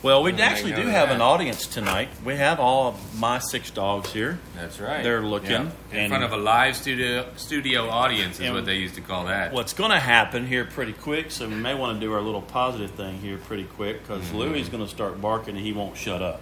Well, 0.05 0.21
we 0.21 0.33
actually 0.33 0.73
do 0.73 0.83
have 0.83 1.09
that. 1.09 1.15
an 1.15 1.21
audience 1.21 1.65
tonight. 1.65 2.09
We 2.23 2.35
have 2.35 2.59
all 2.59 2.89
of 2.89 3.19
my 3.19 3.39
six 3.39 3.71
dogs 3.71 4.13
here. 4.13 4.37
That's 4.55 4.79
right. 4.79 5.01
They're 5.01 5.23
looking, 5.23 5.49
Yeah. 5.49 5.71
in 5.91 5.97
and- 5.97 6.09
front 6.09 6.23
of 6.23 6.31
a 6.31 6.37
live 6.37 6.75
studio 6.75 7.25
studio 7.37 7.89
audience 7.89 8.39
is 8.39 8.51
what 8.51 8.65
they 8.65 8.75
used 8.75 8.93
to 8.95 9.01
call 9.01 9.25
that. 9.25 9.51
What's 9.51 9.73
going 9.73 9.89
to 9.89 9.99
happen 9.99 10.45
here 10.45 10.63
pretty 10.63 10.93
quick, 10.93 11.31
so 11.31 11.47
we 11.47 11.55
may 11.55 11.73
want 11.73 11.99
to 11.99 12.05
do 12.05 12.13
our 12.13 12.21
little 12.21 12.43
positive 12.43 12.91
thing 12.91 13.17
here 13.19 13.37
pretty 13.39 13.63
quick 13.63 14.03
because 14.03 14.21
Mm-hmm. 14.25 14.37
Louie's 14.37 14.69
going 14.69 14.83
to 14.83 14.89
start 14.89 15.19
barking 15.19 15.55
and 15.57 15.65
he 15.65 15.73
won't 15.73 15.97
shut 15.97 16.21
up. 16.21 16.39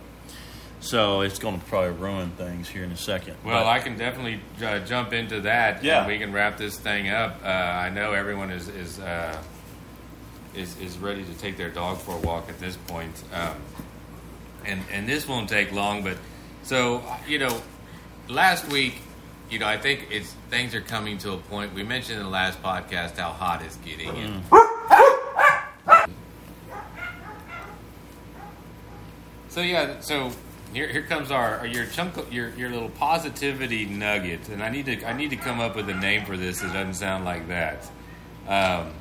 So 0.81 1.21
it's 1.21 1.39
going 1.39 1.57
to 1.61 1.65
probably 1.67 1.91
ruin 1.91 2.31
things 2.31 2.67
here 2.67 2.83
in 2.83 2.91
a 2.91 2.97
second. 2.97 3.37
Well, 3.45 3.63
But- 3.63 3.69
I 3.69 3.79
can 3.79 3.97
definitely 3.97 4.41
uh, 4.61 4.79
jump 4.79 5.13
into 5.13 5.39
that. 5.39 5.81
Yeah. 5.85 5.99
and 5.99 6.07
we 6.09 6.19
can 6.19 6.33
wrap 6.33 6.57
this 6.57 6.77
thing 6.77 7.07
up. 7.09 7.39
Uh, 7.41 7.47
I 7.47 7.89
know 7.91 8.11
everyone 8.11 8.51
is 8.51 8.67
is, 8.67 8.99
uh, 8.99 9.37
is 10.55 10.77
is 10.79 10.97
ready 10.97 11.23
to 11.23 11.33
take 11.35 11.57
their 11.57 11.69
dog 11.69 11.97
for 11.99 12.15
a 12.15 12.19
walk 12.19 12.49
at 12.49 12.59
this 12.59 12.75
point, 12.87 13.23
um, 13.33 13.55
and 14.65 14.81
and 14.91 15.07
this 15.07 15.27
won't 15.27 15.49
take 15.49 15.71
long. 15.71 16.03
But 16.03 16.17
so 16.63 17.03
you 17.27 17.39
know, 17.39 17.61
last 18.29 18.67
week, 18.71 18.95
you 19.49 19.59
know, 19.59 19.67
I 19.67 19.77
think 19.77 20.07
it's 20.11 20.33
things 20.49 20.73
are 20.75 20.81
coming 20.81 21.17
to 21.19 21.33
a 21.33 21.37
point. 21.37 21.73
We 21.73 21.83
mentioned 21.83 22.17
in 22.19 22.23
the 22.25 22.31
last 22.31 22.61
podcast 22.61 23.17
how 23.17 23.29
hot 23.31 23.61
it's 23.63 23.77
getting. 23.77 24.09
and- 24.09 24.43
So 29.49 29.61
yeah, 29.61 29.99
so 29.99 30.31
here 30.73 30.87
here 30.87 31.03
comes 31.03 31.29
our 31.29 31.65
your 31.67 31.85
chunk 31.85 32.15
your 32.31 32.49
your 32.55 32.69
little 32.71 32.89
positivity 32.89 33.85
nugget, 33.85 34.49
and 34.49 34.63
I 34.63 34.69
need 34.69 34.85
to 34.87 35.07
I 35.07 35.13
need 35.13 35.29
to 35.29 35.35
come 35.35 35.59
up 35.59 35.75
with 35.75 35.87
a 35.89 35.93
name 35.93 36.25
for 36.25 36.35
this. 36.37 36.63
It 36.63 36.67
doesn't 36.73 36.95
sound 36.95 37.23
like 37.25 37.47
that. 37.49 37.83
Um, 38.47 38.91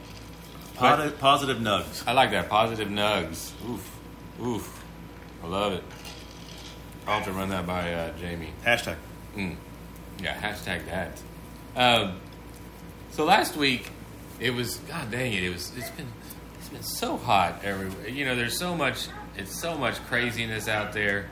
positive, 0.74 1.18
positive 1.18 1.58
nugs. 1.58 2.06
I 2.06 2.12
like 2.12 2.30
that 2.32 2.48
positive 2.48 2.88
nugs. 2.88 3.52
Oof, 3.68 4.00
oof, 4.40 4.84
I 5.42 5.46
love 5.46 5.72
it. 5.72 5.84
I'll 7.06 7.14
have 7.14 7.24
to 7.24 7.32
run 7.32 7.48
that 7.50 7.66
by 7.66 7.92
uh, 7.92 8.12
Jamie. 8.18 8.52
Hashtag. 8.64 8.96
Mm. 9.36 9.56
Yeah, 10.22 10.34
hashtag 10.40 10.86
that. 10.86 11.20
Um, 11.74 12.20
so 13.10 13.24
last 13.24 13.56
week, 13.56 13.90
it 14.38 14.54
was 14.54 14.76
God 14.88 15.10
dang 15.10 15.32
it! 15.32 15.42
It 15.42 15.52
was 15.52 15.72
it's 15.76 15.90
been 15.90 16.06
it's 16.58 16.68
been 16.68 16.82
so 16.82 17.16
hot 17.16 17.64
everywhere. 17.64 18.08
You 18.08 18.24
know, 18.24 18.36
there's 18.36 18.58
so 18.58 18.74
much 18.74 19.08
it's 19.36 19.54
so 19.58 19.76
much 19.76 19.96
craziness 20.06 20.68
out 20.68 20.92
there, 20.92 21.28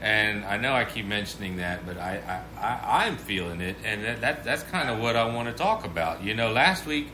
and 0.00 0.44
I 0.44 0.56
know 0.56 0.72
I 0.72 0.84
keep 0.84 1.06
mentioning 1.06 1.56
that, 1.56 1.84
but 1.84 1.98
I, 1.98 2.42
I, 2.58 2.66
I 2.66 3.06
I'm 3.06 3.16
feeling 3.16 3.60
it, 3.60 3.76
and 3.84 4.04
that, 4.04 4.20
that 4.22 4.44
that's 4.44 4.62
kind 4.64 4.88
of 4.88 5.00
what 5.00 5.16
I 5.16 5.26
want 5.26 5.48
to 5.48 5.54
talk 5.54 5.84
about. 5.84 6.22
You 6.22 6.34
know, 6.34 6.50
last 6.50 6.86
week. 6.86 7.08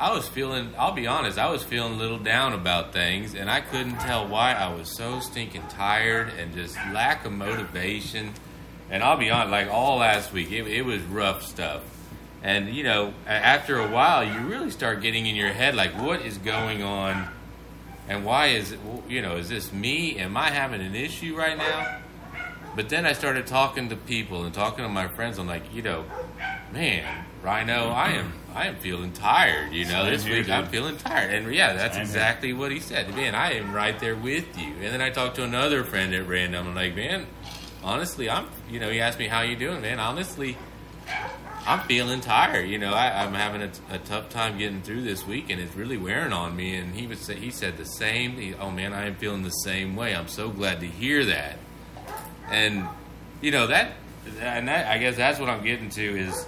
I 0.00 0.14
was 0.14 0.26
feeling, 0.26 0.72
I'll 0.78 0.94
be 0.94 1.06
honest, 1.06 1.38
I 1.38 1.50
was 1.50 1.62
feeling 1.62 1.92
a 1.92 1.96
little 1.96 2.18
down 2.18 2.54
about 2.54 2.94
things, 2.94 3.34
and 3.34 3.50
I 3.50 3.60
couldn't 3.60 3.98
tell 3.98 4.26
why. 4.26 4.54
I 4.54 4.72
was 4.72 4.88
so 4.88 5.20
stinking 5.20 5.64
tired 5.68 6.30
and 6.38 6.54
just 6.54 6.74
lack 6.90 7.26
of 7.26 7.32
motivation. 7.32 8.32
And 8.88 9.02
I'll 9.02 9.18
be 9.18 9.28
honest, 9.28 9.50
like 9.50 9.68
all 9.68 9.98
last 9.98 10.32
week, 10.32 10.50
it, 10.52 10.66
it 10.66 10.86
was 10.86 11.02
rough 11.02 11.42
stuff. 11.42 11.82
And, 12.42 12.74
you 12.74 12.82
know, 12.82 13.12
after 13.26 13.78
a 13.78 13.90
while, 13.90 14.24
you 14.24 14.38
really 14.48 14.70
start 14.70 15.02
getting 15.02 15.26
in 15.26 15.36
your 15.36 15.52
head, 15.52 15.74
like, 15.74 15.92
what 16.00 16.22
is 16.22 16.38
going 16.38 16.82
on? 16.82 17.28
And 18.08 18.24
why 18.24 18.46
is 18.46 18.72
it, 18.72 18.80
you 19.06 19.20
know, 19.20 19.36
is 19.36 19.50
this 19.50 19.70
me? 19.70 20.16
Am 20.16 20.34
I 20.34 20.48
having 20.48 20.80
an 20.80 20.94
issue 20.94 21.36
right 21.36 21.58
now? 21.58 22.00
But 22.74 22.88
then 22.88 23.04
I 23.04 23.12
started 23.12 23.46
talking 23.46 23.90
to 23.90 23.96
people 23.96 24.44
and 24.44 24.54
talking 24.54 24.82
to 24.82 24.88
my 24.88 25.08
friends. 25.08 25.36
I'm 25.38 25.46
like, 25.46 25.74
you 25.74 25.82
know, 25.82 26.06
man, 26.72 27.26
Rhino, 27.42 27.88
I 27.88 28.10
am, 28.10 28.32
I 28.54 28.66
am 28.66 28.76
feeling 28.76 29.12
tired. 29.12 29.72
You 29.72 29.84
know, 29.86 30.02
Same 30.04 30.12
this 30.12 30.24
here, 30.24 30.36
week 30.36 30.50
I'm 30.50 30.66
feeling 30.66 30.96
tired. 30.98 31.32
And 31.32 31.54
yeah, 31.54 31.72
that's 31.72 31.94
Same 31.94 32.04
here. 32.04 32.10
exactly 32.10 32.52
what 32.52 32.70
he 32.70 32.80
said. 32.80 33.08
Man, 33.14 33.34
I 33.34 33.54
am 33.54 33.72
right 33.72 33.98
there 33.98 34.16
with 34.16 34.58
you. 34.58 34.74
And 34.74 34.92
then 34.92 35.00
I 35.00 35.10
talked 35.10 35.36
to 35.36 35.44
another 35.44 35.82
friend 35.84 36.14
at 36.14 36.28
random. 36.28 36.68
I'm 36.68 36.74
like, 36.74 36.94
man, 36.94 37.26
honestly, 37.82 38.28
I'm, 38.28 38.46
you 38.70 38.78
know, 38.78 38.90
he 38.90 39.00
asked 39.00 39.18
me 39.18 39.28
how 39.28 39.40
you 39.40 39.56
doing, 39.56 39.80
man. 39.80 39.98
Honestly, 39.98 40.58
I'm 41.66 41.80
feeling 41.80 42.20
tired. 42.20 42.68
You 42.68 42.78
know, 42.78 42.92
I, 42.92 43.24
I'm 43.24 43.32
having 43.32 43.62
a, 43.62 43.70
a 43.94 43.98
tough 43.98 44.28
time 44.28 44.58
getting 44.58 44.82
through 44.82 45.02
this 45.02 45.26
week, 45.26 45.48
and 45.50 45.60
it's 45.60 45.74
really 45.74 45.96
wearing 45.96 46.32
on 46.32 46.54
me. 46.56 46.74
And 46.76 46.94
he 46.94 47.06
was 47.06 47.20
say, 47.20 47.36
he 47.36 47.50
said 47.50 47.78
the 47.78 47.86
same. 47.86 48.32
He, 48.32 48.54
oh 48.54 48.70
man, 48.70 48.92
I 48.92 49.06
am 49.06 49.14
feeling 49.14 49.42
the 49.42 49.50
same 49.50 49.96
way. 49.96 50.14
I'm 50.14 50.28
so 50.28 50.50
glad 50.50 50.80
to 50.80 50.86
hear 50.86 51.24
that. 51.24 51.58
And 52.50 52.86
you 53.40 53.50
know 53.50 53.68
that, 53.68 53.92
and 54.40 54.68
that, 54.68 54.86
I 54.88 54.98
guess 54.98 55.16
that's 55.16 55.38
what 55.38 55.48
I'm 55.48 55.62
getting 55.64 55.88
to 55.90 56.02
is 56.02 56.46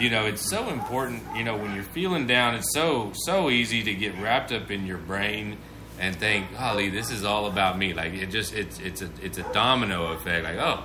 you 0.00 0.10
know, 0.10 0.26
it's 0.26 0.48
so 0.48 0.68
important. 0.68 1.22
You 1.36 1.44
know, 1.44 1.56
when 1.56 1.74
you're 1.74 1.84
feeling 1.84 2.26
down, 2.26 2.54
it's 2.54 2.72
so 2.72 3.12
so 3.14 3.50
easy 3.50 3.82
to 3.82 3.94
get 3.94 4.16
wrapped 4.18 4.52
up 4.52 4.70
in 4.70 4.86
your 4.86 4.98
brain 4.98 5.58
and 5.98 6.16
think, 6.16 6.52
"Golly, 6.56 6.88
this 6.88 7.10
is 7.10 7.24
all 7.24 7.46
about 7.46 7.78
me." 7.78 7.92
Like 7.92 8.14
it 8.14 8.30
just 8.30 8.54
it's 8.54 8.78
it's 8.80 9.02
a 9.02 9.10
it's 9.22 9.38
a 9.38 9.52
domino 9.52 10.12
effect. 10.12 10.44
Like, 10.44 10.56
oh, 10.56 10.84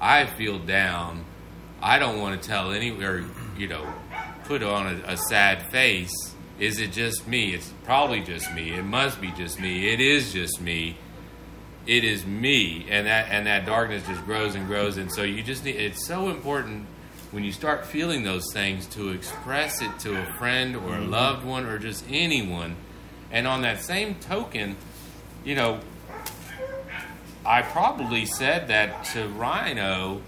I 0.00 0.26
feel 0.26 0.58
down. 0.58 1.24
I 1.82 1.98
don't 1.98 2.20
want 2.20 2.40
to 2.40 2.48
tell 2.48 2.72
any 2.72 2.90
or 2.90 3.24
you 3.56 3.68
know 3.68 3.86
put 4.44 4.62
on 4.62 4.86
a, 4.86 5.12
a 5.12 5.16
sad 5.16 5.70
face. 5.70 6.14
Is 6.58 6.80
it 6.80 6.92
just 6.92 7.28
me? 7.28 7.52
It's 7.52 7.70
probably 7.84 8.22
just 8.22 8.52
me. 8.54 8.72
It 8.72 8.84
must 8.84 9.20
be 9.20 9.30
just 9.32 9.60
me. 9.60 9.92
It 9.92 10.00
is 10.00 10.32
just 10.32 10.60
me 10.60 10.96
it 11.86 12.02
is 12.02 12.26
me 12.26 12.84
and 12.90 13.06
that 13.06 13.28
and 13.30 13.46
that 13.46 13.64
darkness 13.64 14.04
just 14.06 14.24
grows 14.24 14.54
and 14.54 14.66
grows 14.66 14.96
and 14.96 15.12
so 15.12 15.22
you 15.22 15.42
just 15.42 15.64
need 15.64 15.76
it's 15.76 16.04
so 16.04 16.28
important 16.28 16.84
when 17.36 17.44
you 17.44 17.52
start 17.52 17.84
feeling 17.84 18.22
those 18.22 18.50
things 18.54 18.86
to 18.86 19.10
express 19.10 19.82
it 19.82 19.98
to 19.98 20.18
a 20.18 20.24
friend 20.38 20.74
or 20.74 20.96
a 20.96 21.02
loved 21.02 21.44
one 21.44 21.66
or 21.66 21.78
just 21.78 22.02
anyone. 22.08 22.74
And 23.30 23.46
on 23.46 23.60
that 23.60 23.82
same 23.82 24.14
token 24.14 24.76
you 25.46 25.54
know 25.54 25.80
i 27.46 27.62
probably 27.62 28.26
said 28.26 28.68
that 28.68 29.04
to 29.04 29.28
rhino 29.28 30.20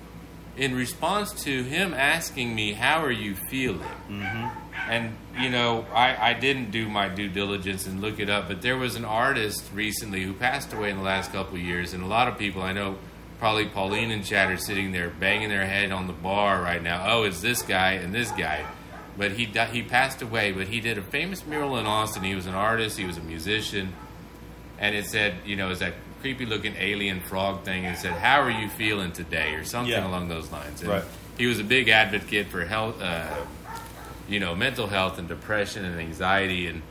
in 0.57 0.75
response 0.75 1.33
to 1.45 1.63
him 1.65 1.93
asking 1.93 2.55
me 2.55 2.73
how 2.73 3.03
are 3.05 3.13
you 3.13 3.35
feeling? 3.35 3.81
Mm-hmm. 4.09 4.91
And 4.91 5.17
you 5.39 5.51
know 5.51 5.85
I, 5.93 6.31
I 6.31 6.33
didn't 6.35 6.71
do 6.71 6.89
my 6.89 7.09
due 7.09 7.29
diligence 7.29 7.87
and 7.87 8.01
look 8.01 8.21
it 8.21 8.31
up 8.31 8.49
but 8.49 8.63
there 8.63 8.77
was 8.77 8.95
an 8.95 9.05
artist 9.05 9.65
recently 9.75 10.23
who 10.23 10.33
passed 10.33 10.73
away 10.73 10.91
in 10.91 10.97
the 10.97 11.03
last 11.03 11.33
couple 11.33 11.57
of 11.57 11.63
years 11.63 11.93
and 11.93 12.03
a 12.03 12.07
lot 12.07 12.29
of 12.29 12.39
people 12.39 12.63
i 12.63 12.73
know 12.73 12.97
probably 13.39 13.67
pauline 13.67 14.11
and 14.11 14.25
chad 14.25 14.51
are 14.51 14.57
sitting 14.57 14.93
there 14.93 15.09
banging 15.11 15.49
their 15.49 15.67
head 15.67 15.93
on 15.93 16.07
the 16.07 16.13
bar 16.13 16.61
right 16.61 16.83
now. 16.83 17.05
Oh 17.09 17.23
it's 17.25 17.41
this 17.41 17.63
guy 17.63 17.93
and 17.93 18.15
this 18.15 18.31
guy. 18.33 18.65
But 19.17 19.33
he 19.33 19.47
di- 19.47 19.67
he 19.67 19.83
passed 19.83 20.23
away 20.23 20.53
but 20.53 20.67
he 20.69 20.81
did 20.81 20.99
a 20.99 21.03
famous 21.03 21.45
mural 21.47 21.77
in 21.79 21.87
austin. 21.87 22.23
He 22.25 22.35
was 22.35 22.47
an 22.47 22.55
artist 22.55 22.99
he 22.99 23.05
was 23.05 23.17
a 23.17 23.23
musician. 23.23 23.93
And 24.79 24.95
it 24.95 25.07
said 25.07 25.35
you 25.45 25.57
know 25.57 25.71
it's 25.71 25.81
that 25.81 25.95
creepy 26.21 26.47
looking 26.47 26.75
alien 26.77 27.21
frog 27.21 27.63
thing 27.65 27.85
and 27.87 27.95
it 27.97 27.99
said 27.99 28.13
how 28.13 28.41
are 28.41 28.51
you 28.51 28.69
feeling 28.69 29.13
today? 29.13 29.55
or 29.55 29.65
something 29.65 29.93
Yeah. 29.93 30.07
along 30.07 30.29
those 30.29 30.51
lines. 30.51 30.81
And 30.81 30.91
Right. 30.91 31.05
he 31.37 31.47
was 31.47 31.61
a 31.61 31.65
big 31.65 31.89
advocate 31.89 32.49
for 32.49 32.65
health 32.65 33.01
uh, 33.01 33.27
you 34.29 34.41
know, 34.41 34.55
mental 34.55 34.89
health 34.89 35.19
and 35.19 35.27
depression 35.29 35.85
and 35.85 35.99
anxiety. 36.01 36.67
And 36.67 36.83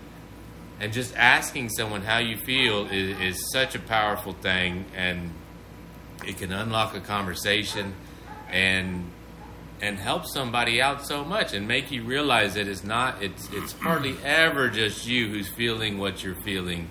and 0.80 0.94
just 0.94 1.16
asking 1.18 1.70
someone 1.70 2.02
how 2.04 2.20
you 2.20 2.38
feel 2.38 2.86
is, 2.88 3.20
is 3.20 3.52
such 3.52 3.76
a 3.76 3.80
powerful 3.80 4.34
thing. 4.34 4.86
And 4.96 5.32
it 6.26 6.38
can 6.38 6.52
unlock 6.52 6.96
a 6.96 7.00
conversation 7.00 7.94
and 8.50 9.12
and 9.82 9.98
help 9.98 10.26
somebody 10.26 10.82
out 10.82 11.06
so 11.06 11.24
much 11.24 11.54
and 11.54 11.68
make 11.68 11.92
you 11.92 12.04
realize 12.04 12.56
that 12.56 12.68
it's 12.68 12.84
not 12.84 13.22
it's 13.22 13.50
it's 13.52 13.74
hardly 13.74 14.16
ever 14.24 14.70
just 14.70 15.06
you 15.06 15.28
who's 15.28 15.48
feeling 15.48 15.98
what 15.98 16.24
you're 16.24 16.36
feeling. 16.36 16.90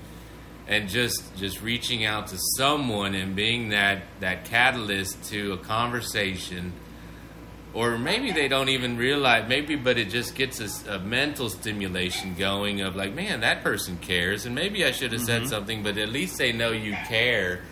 And 0.68 0.88
just 0.88 1.36
just 1.36 1.62
reaching 1.62 2.04
out 2.04 2.28
to 2.28 2.38
someone 2.56 3.14
and 3.14 3.36
being 3.36 3.70
that 3.70 4.02
that 4.20 4.44
catalyst 4.44 5.24
to 5.24 5.52
a 5.52 5.58
conversation. 5.58 6.72
Or 7.72 7.98
maybe 7.98 8.32
they 8.32 8.48
don't 8.48 8.68
even 8.68 8.96
realize 8.96 9.48
maybe 9.48 9.76
but 9.76 9.98
it 9.98 10.08
just 10.08 10.34
gets 10.34 10.60
a, 10.60 10.94
a 10.94 10.98
mental 10.98 11.50
stimulation 11.50 12.34
going 12.34 12.80
of 12.80 12.96
like 12.96 13.14
man 13.14 13.40
that 13.40 13.62
person 13.62 13.98
cares. 13.98 14.46
And 14.46 14.54
maybe 14.54 14.84
i 14.84 14.92
should 14.92 15.12
have 15.12 15.22
said 15.22 15.42
mm-hmm. 15.42 15.50
something 15.50 15.82
but 15.82 15.98
at 15.98 16.08
least 16.08 16.38
they 16.38 16.52
know 16.52 16.70
you 16.70 16.94
care 17.08 17.62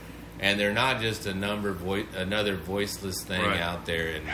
and 0.41 0.59
they're 0.59 0.73
not 0.73 1.01
just 1.01 1.27
a 1.27 1.35
number 1.35 1.73
voice 1.73 2.07
another 2.17 2.57
voiceless 2.57 3.23
thing 3.25 3.41
Right. 3.43 3.61
out 3.61 3.87
there 3.87 4.09
and 4.17 4.27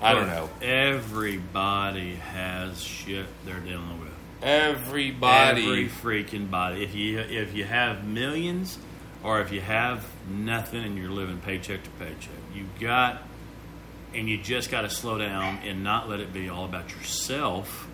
i 0.00 0.12
don't 0.12 0.26
know 0.28 0.48
Everybody 0.62 2.14
has 2.16 2.82
shit 2.82 3.26
they're 3.44 3.60
dealing 3.60 4.00
with. 4.00 4.10
everybody 4.42 5.62
Every 5.62 5.88
freaking 5.88 6.50
body. 6.50 6.82
If 6.84 6.94
you 6.94 7.18
if 7.18 7.54
you 7.54 7.64
have 7.64 8.04
millions, 8.06 8.78
or 9.22 9.40
if 9.40 9.52
you 9.52 9.60
have 9.60 10.04
nothing 10.28 10.84
and 10.84 10.96
you're 10.98 11.10
living 11.10 11.38
paycheck 11.38 11.82
to 11.84 11.90
paycheck, 11.90 12.30
you 12.54 12.64
got, 12.80 13.22
and 14.14 14.28
you 14.28 14.36
just 14.38 14.70
got 14.70 14.82
to 14.82 14.90
slow 14.90 15.18
down 15.18 15.58
and 15.64 15.82
not 15.82 16.08
let 16.08 16.20
it 16.20 16.32
be 16.32 16.48
all 16.48 16.64
about 16.64 16.90
yourself, 16.94 17.88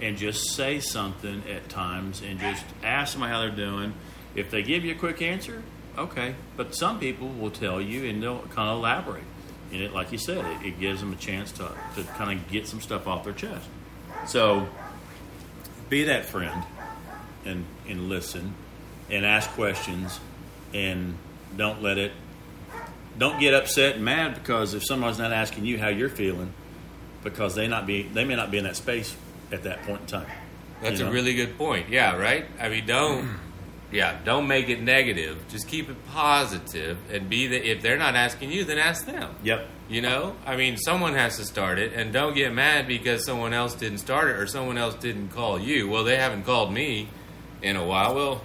and 0.00 0.16
just 0.16 0.54
say 0.54 0.80
something 0.80 1.42
at 1.50 1.68
times 1.68 2.22
and 2.22 2.38
just 2.38 2.64
ask 2.82 3.12
somebody 3.12 3.32
how 3.32 3.40
they're 3.40 3.50
doing. 3.50 3.92
If 4.34 4.50
they 4.50 4.62
give 4.62 4.84
you 4.84 4.92
a 4.92 4.98
quick 4.98 5.20
answer, 5.22 5.62
okay. 5.98 6.34
But 6.56 6.74
some 6.74 6.98
people 7.00 7.28
will 7.28 7.50
tell 7.50 7.80
you 7.80 8.04
and 8.08 8.22
they'll 8.22 8.42
kind 8.50 8.68
of 8.68 8.78
elaborate. 8.78 9.24
And 9.72 9.82
it, 9.82 9.92
like 9.92 10.12
you 10.12 10.18
said, 10.18 10.44
it, 10.44 10.66
it 10.66 10.80
gives 10.80 11.00
them 11.00 11.12
a 11.12 11.16
chance 11.16 11.52
to, 11.52 11.70
to 11.96 12.02
kind 12.16 12.38
of 12.38 12.48
get 12.50 12.66
some 12.66 12.80
stuff 12.80 13.06
off 13.06 13.24
their 13.24 13.32
chest. 13.34 13.68
So 14.26 14.68
be 15.88 16.04
that 16.04 16.24
friend 16.26 16.64
and 17.44 17.64
and 17.88 18.08
listen 18.08 18.54
and 19.10 19.24
ask 19.24 19.48
questions 19.50 20.18
and 20.74 21.14
don't 21.56 21.82
let 21.82 21.96
it 21.98 22.12
don't 23.16 23.40
get 23.40 23.54
upset 23.54 23.96
and 23.96 24.04
mad 24.04 24.34
because 24.34 24.74
if 24.74 24.84
someone's 24.84 25.18
not 25.18 25.32
asking 25.32 25.64
you 25.64 25.78
how 25.78 25.88
you're 25.88 26.08
feeling 26.08 26.52
because 27.24 27.54
they 27.54 27.66
not 27.68 27.86
be 27.86 28.02
they 28.02 28.24
may 28.24 28.36
not 28.36 28.50
be 28.50 28.58
in 28.58 28.64
that 28.64 28.76
space 28.76 29.16
at 29.50 29.62
that 29.62 29.82
point 29.84 30.00
in 30.02 30.06
time. 30.06 30.26
That's 30.82 30.98
You 30.98 31.06
know? 31.06 31.10
a 31.10 31.14
really 31.14 31.34
good 31.34 31.56
point. 31.56 31.88
Yeah, 31.88 32.16
right? 32.16 32.44
I 32.60 32.68
mean, 32.68 32.86
don't 32.86 33.38
yeah, 33.90 34.18
don't 34.24 34.46
make 34.46 34.68
it 34.68 34.82
negative. 34.82 35.44
Just 35.48 35.68
keep 35.68 35.88
it 35.88 35.96
positive 36.08 36.98
and 37.10 37.28
be 37.28 37.46
the 37.46 37.70
if 37.70 37.82
they're 37.82 37.98
not 37.98 38.14
asking 38.14 38.52
you, 38.52 38.64
then 38.64 38.78
ask 38.78 39.06
them. 39.06 39.34
Yep. 39.42 39.66
You 39.88 40.02
know? 40.02 40.36
I 40.44 40.56
mean, 40.56 40.76
someone 40.76 41.14
has 41.14 41.38
to 41.38 41.44
start 41.44 41.78
it 41.78 41.94
and 41.94 42.12
don't 42.12 42.34
get 42.34 42.52
mad 42.52 42.86
because 42.86 43.24
someone 43.24 43.54
else 43.54 43.74
didn't 43.74 43.98
start 43.98 44.28
it 44.28 44.36
or 44.36 44.46
someone 44.46 44.76
else 44.76 44.94
didn't 44.96 45.30
call 45.30 45.58
you. 45.58 45.88
Well, 45.88 46.04
they 46.04 46.16
haven't 46.16 46.44
called 46.44 46.72
me 46.72 47.08
in 47.62 47.76
a 47.76 47.84
while. 47.84 48.14
Well, 48.14 48.44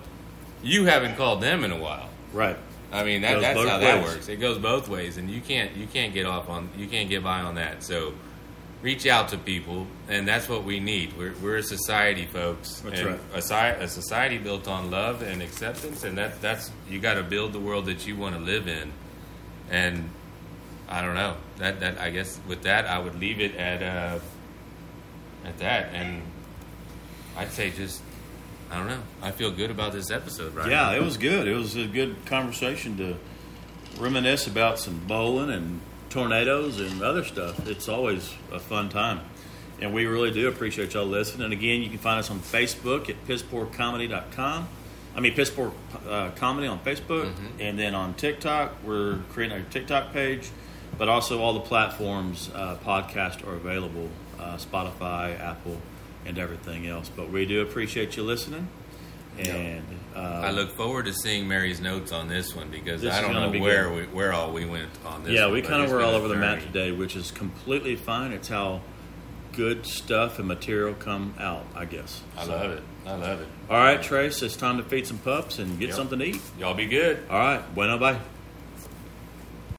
you 0.62 0.86
haven't 0.86 1.18
called 1.18 1.42
them 1.42 1.66
in 1.66 1.72
a 1.72 1.78
while. 1.78 2.10
Right. 2.32 2.58
I 2.94 3.04
mean, 3.04 3.22
that, 3.24 3.42
that's 3.42 3.60
how 3.60 3.80
that 3.80 4.04
works. 4.04 4.30
It 4.30 4.38
goes 4.38 4.60
both 4.60 4.88
ways, 4.88 5.18
and 5.18 5.30
you 5.30 5.42
can't 5.42 5.76
you 5.76 5.88
can't 5.88 6.14
get 6.14 6.28
off 6.28 6.48
on 6.48 6.70
you 6.78 6.88
can't 6.88 7.10
get 7.10 7.24
by 7.24 7.40
on 7.40 7.56
that. 7.56 7.84
So, 7.84 8.14
reach 8.84 9.08
out 9.08 9.30
to 9.30 9.38
people, 9.38 9.88
and 10.10 10.28
that's 10.28 10.48
what 10.48 10.66
we 10.66 10.80
need. 10.80 11.18
We're, 11.18 11.34
we're 11.42 11.58
a 11.58 11.64
society, 11.64 12.26
folks. 12.26 12.82
That's 12.82 13.00
and 13.00 13.10
right. 13.12 13.80
A, 13.80 13.84
a 13.84 13.88
society 13.88 14.38
built 14.38 14.68
on 14.68 14.92
love 14.92 15.24
and 15.24 15.42
acceptance, 15.42 16.04
and 16.04 16.18
that's 16.18 16.38
that's 16.40 16.70
you 16.88 17.00
got 17.00 17.16
to 17.16 17.24
build 17.24 17.54
the 17.54 17.60
world 17.60 17.86
that 17.86 18.06
you 18.06 18.16
want 18.16 18.36
to 18.36 18.42
live 18.42 18.68
in. 18.68 18.92
And 19.72 20.10
I 20.90 21.02
don't 21.02 21.16
know 21.16 21.38
that 21.58 21.80
that 21.80 21.98
I 21.98 22.12
guess 22.12 22.40
with 22.48 22.64
that 22.64 22.86
I 22.86 23.00
would 23.00 23.20
leave 23.20 23.40
it 23.40 23.56
at 23.56 23.82
uh, 23.82 24.20
at 25.46 25.58
that, 25.58 25.94
and 25.94 26.22
I'd 27.36 27.52
say 27.52 27.72
just. 27.72 28.02
I 28.72 28.78
don't 28.78 28.88
know. 28.88 29.04
I 29.22 29.30
feel 29.30 29.52
good 29.52 29.70
about 29.70 29.94
this 29.94 30.10
episode, 30.10 30.56
right? 30.56 30.68
Yeah, 30.68 30.94
it 30.94 31.04
was 31.04 31.18
good. 31.18 31.48
It 31.48 31.54
was 31.54 31.76
a 31.76 31.86
good 31.86 32.26
conversation 32.26 32.98
to 32.98 33.18
reminisce 34.00 34.48
about 34.48 34.80
some 34.80 34.98
bowling 35.06 35.52
and 35.52 35.80
tornadoes 36.14 36.80
and 36.80 37.02
other 37.02 37.24
stuff. 37.24 37.68
It's 37.68 37.90
always 37.90 38.34
a 38.52 38.60
fun 38.60 38.90
time. 38.90 39.22
And 39.82 39.94
we 39.94 40.06
really 40.06 40.32
do 40.32 40.48
appreciate 40.48 40.94
y'all 40.94 41.06
listening. 41.06 41.46
And 41.46 41.54
again, 41.54 41.82
you 41.82 41.90
can 41.90 41.98
find 41.98 42.20
us 42.20 42.30
on 42.30 42.40
Facebook 42.40 43.10
at 43.10 43.26
pisspoorcomedy.com. 43.28 44.68
I 45.16 45.20
mean, 45.20 45.34
Pisspoor 45.34 45.74
uh, 46.08 46.32
Comedy 46.32 46.68
on 46.68 46.80
Facebook. 46.80 47.34
And 47.60 47.78
then 47.78 47.96
on 47.96 48.14
TikTok, 48.14 48.84
we're 48.84 49.20
creating 49.32 49.58
a 49.58 49.64
TikTok 49.64 50.14
page. 50.14 50.50
But 50.98 51.10
also, 51.10 51.42
all 51.42 51.54
the 51.54 51.60
platforms, 51.60 52.52
uh, 52.54 52.78
podcast 52.86 53.46
are 53.48 53.56
available 53.56 54.10
uh, 54.40 54.58
Spotify, 54.58 55.40
Apple, 55.40 55.78
and 56.26 56.38
everything 56.38 56.88
else. 56.88 57.10
But 57.10 57.32
we 57.32 57.46
do 57.46 57.62
appreciate 57.62 58.16
you 58.16 58.24
listening. 58.24 58.68
And 59.40 59.84
uh, 60.16 60.20
I 60.20 60.52
look 60.52 60.72
forward 60.76 61.06
to 61.06 61.14
seeing 61.14 61.48
Mary's 61.48 61.82
notes 61.82 62.12
on 62.12 62.28
this 62.28 62.56
one 62.56 62.70
because 62.70 63.02
This 63.02 63.14
I 63.14 63.22
don't 63.22 63.34
know 63.34 63.50
be 63.50 63.60
where 63.60 63.90
good. 63.90 64.10
we, 64.10 64.14
where 64.16 64.32
all 64.34 64.52
we 64.52 64.66
went 64.66 64.90
on 65.06 65.24
this. 65.24 65.34
yeah, 65.34 65.46
one, 65.46 65.54
we 65.56 65.62
kind 65.62 65.82
of 65.84 65.92
were 65.92 66.02
all 66.02 66.14
a 66.14 66.18
over 66.18 66.28
the 66.28 66.36
map 66.36 66.60
today, 66.62 66.92
which 66.92 67.16
is 67.16 67.32
completely 67.32 67.96
fine. 67.96 68.32
It's 68.32 68.48
how 68.48 68.82
good 69.54 69.86
stuff 69.86 70.40
and 70.40 70.48
material 70.48 70.94
come 70.94 71.34
out, 71.40 71.66
I 71.76 71.86
guess. 71.86 72.22
I 72.38 72.46
So- 72.46 72.52
love 72.52 72.72
it. 72.72 72.84
I 73.06 73.16
love 73.16 73.42
it. 73.42 73.48
All 73.70 73.78
right, 73.78 74.02
Trace, 74.02 74.42
it's 74.42 74.56
time 74.56 74.78
to 74.78 74.84
feed 74.84 75.06
some 75.06 75.18
pups 75.18 75.60
and 75.60 75.78
get 75.80 75.88
Yep. 75.90 75.96
something 75.96 76.20
to 76.20 76.26
eat. 76.26 76.42
Y'all 76.60 76.74
be 76.74 76.86
good. 76.86 77.20
All 77.30 77.38
right, 77.40 77.76
bueno, 77.76 77.98
bye. 77.98 78.18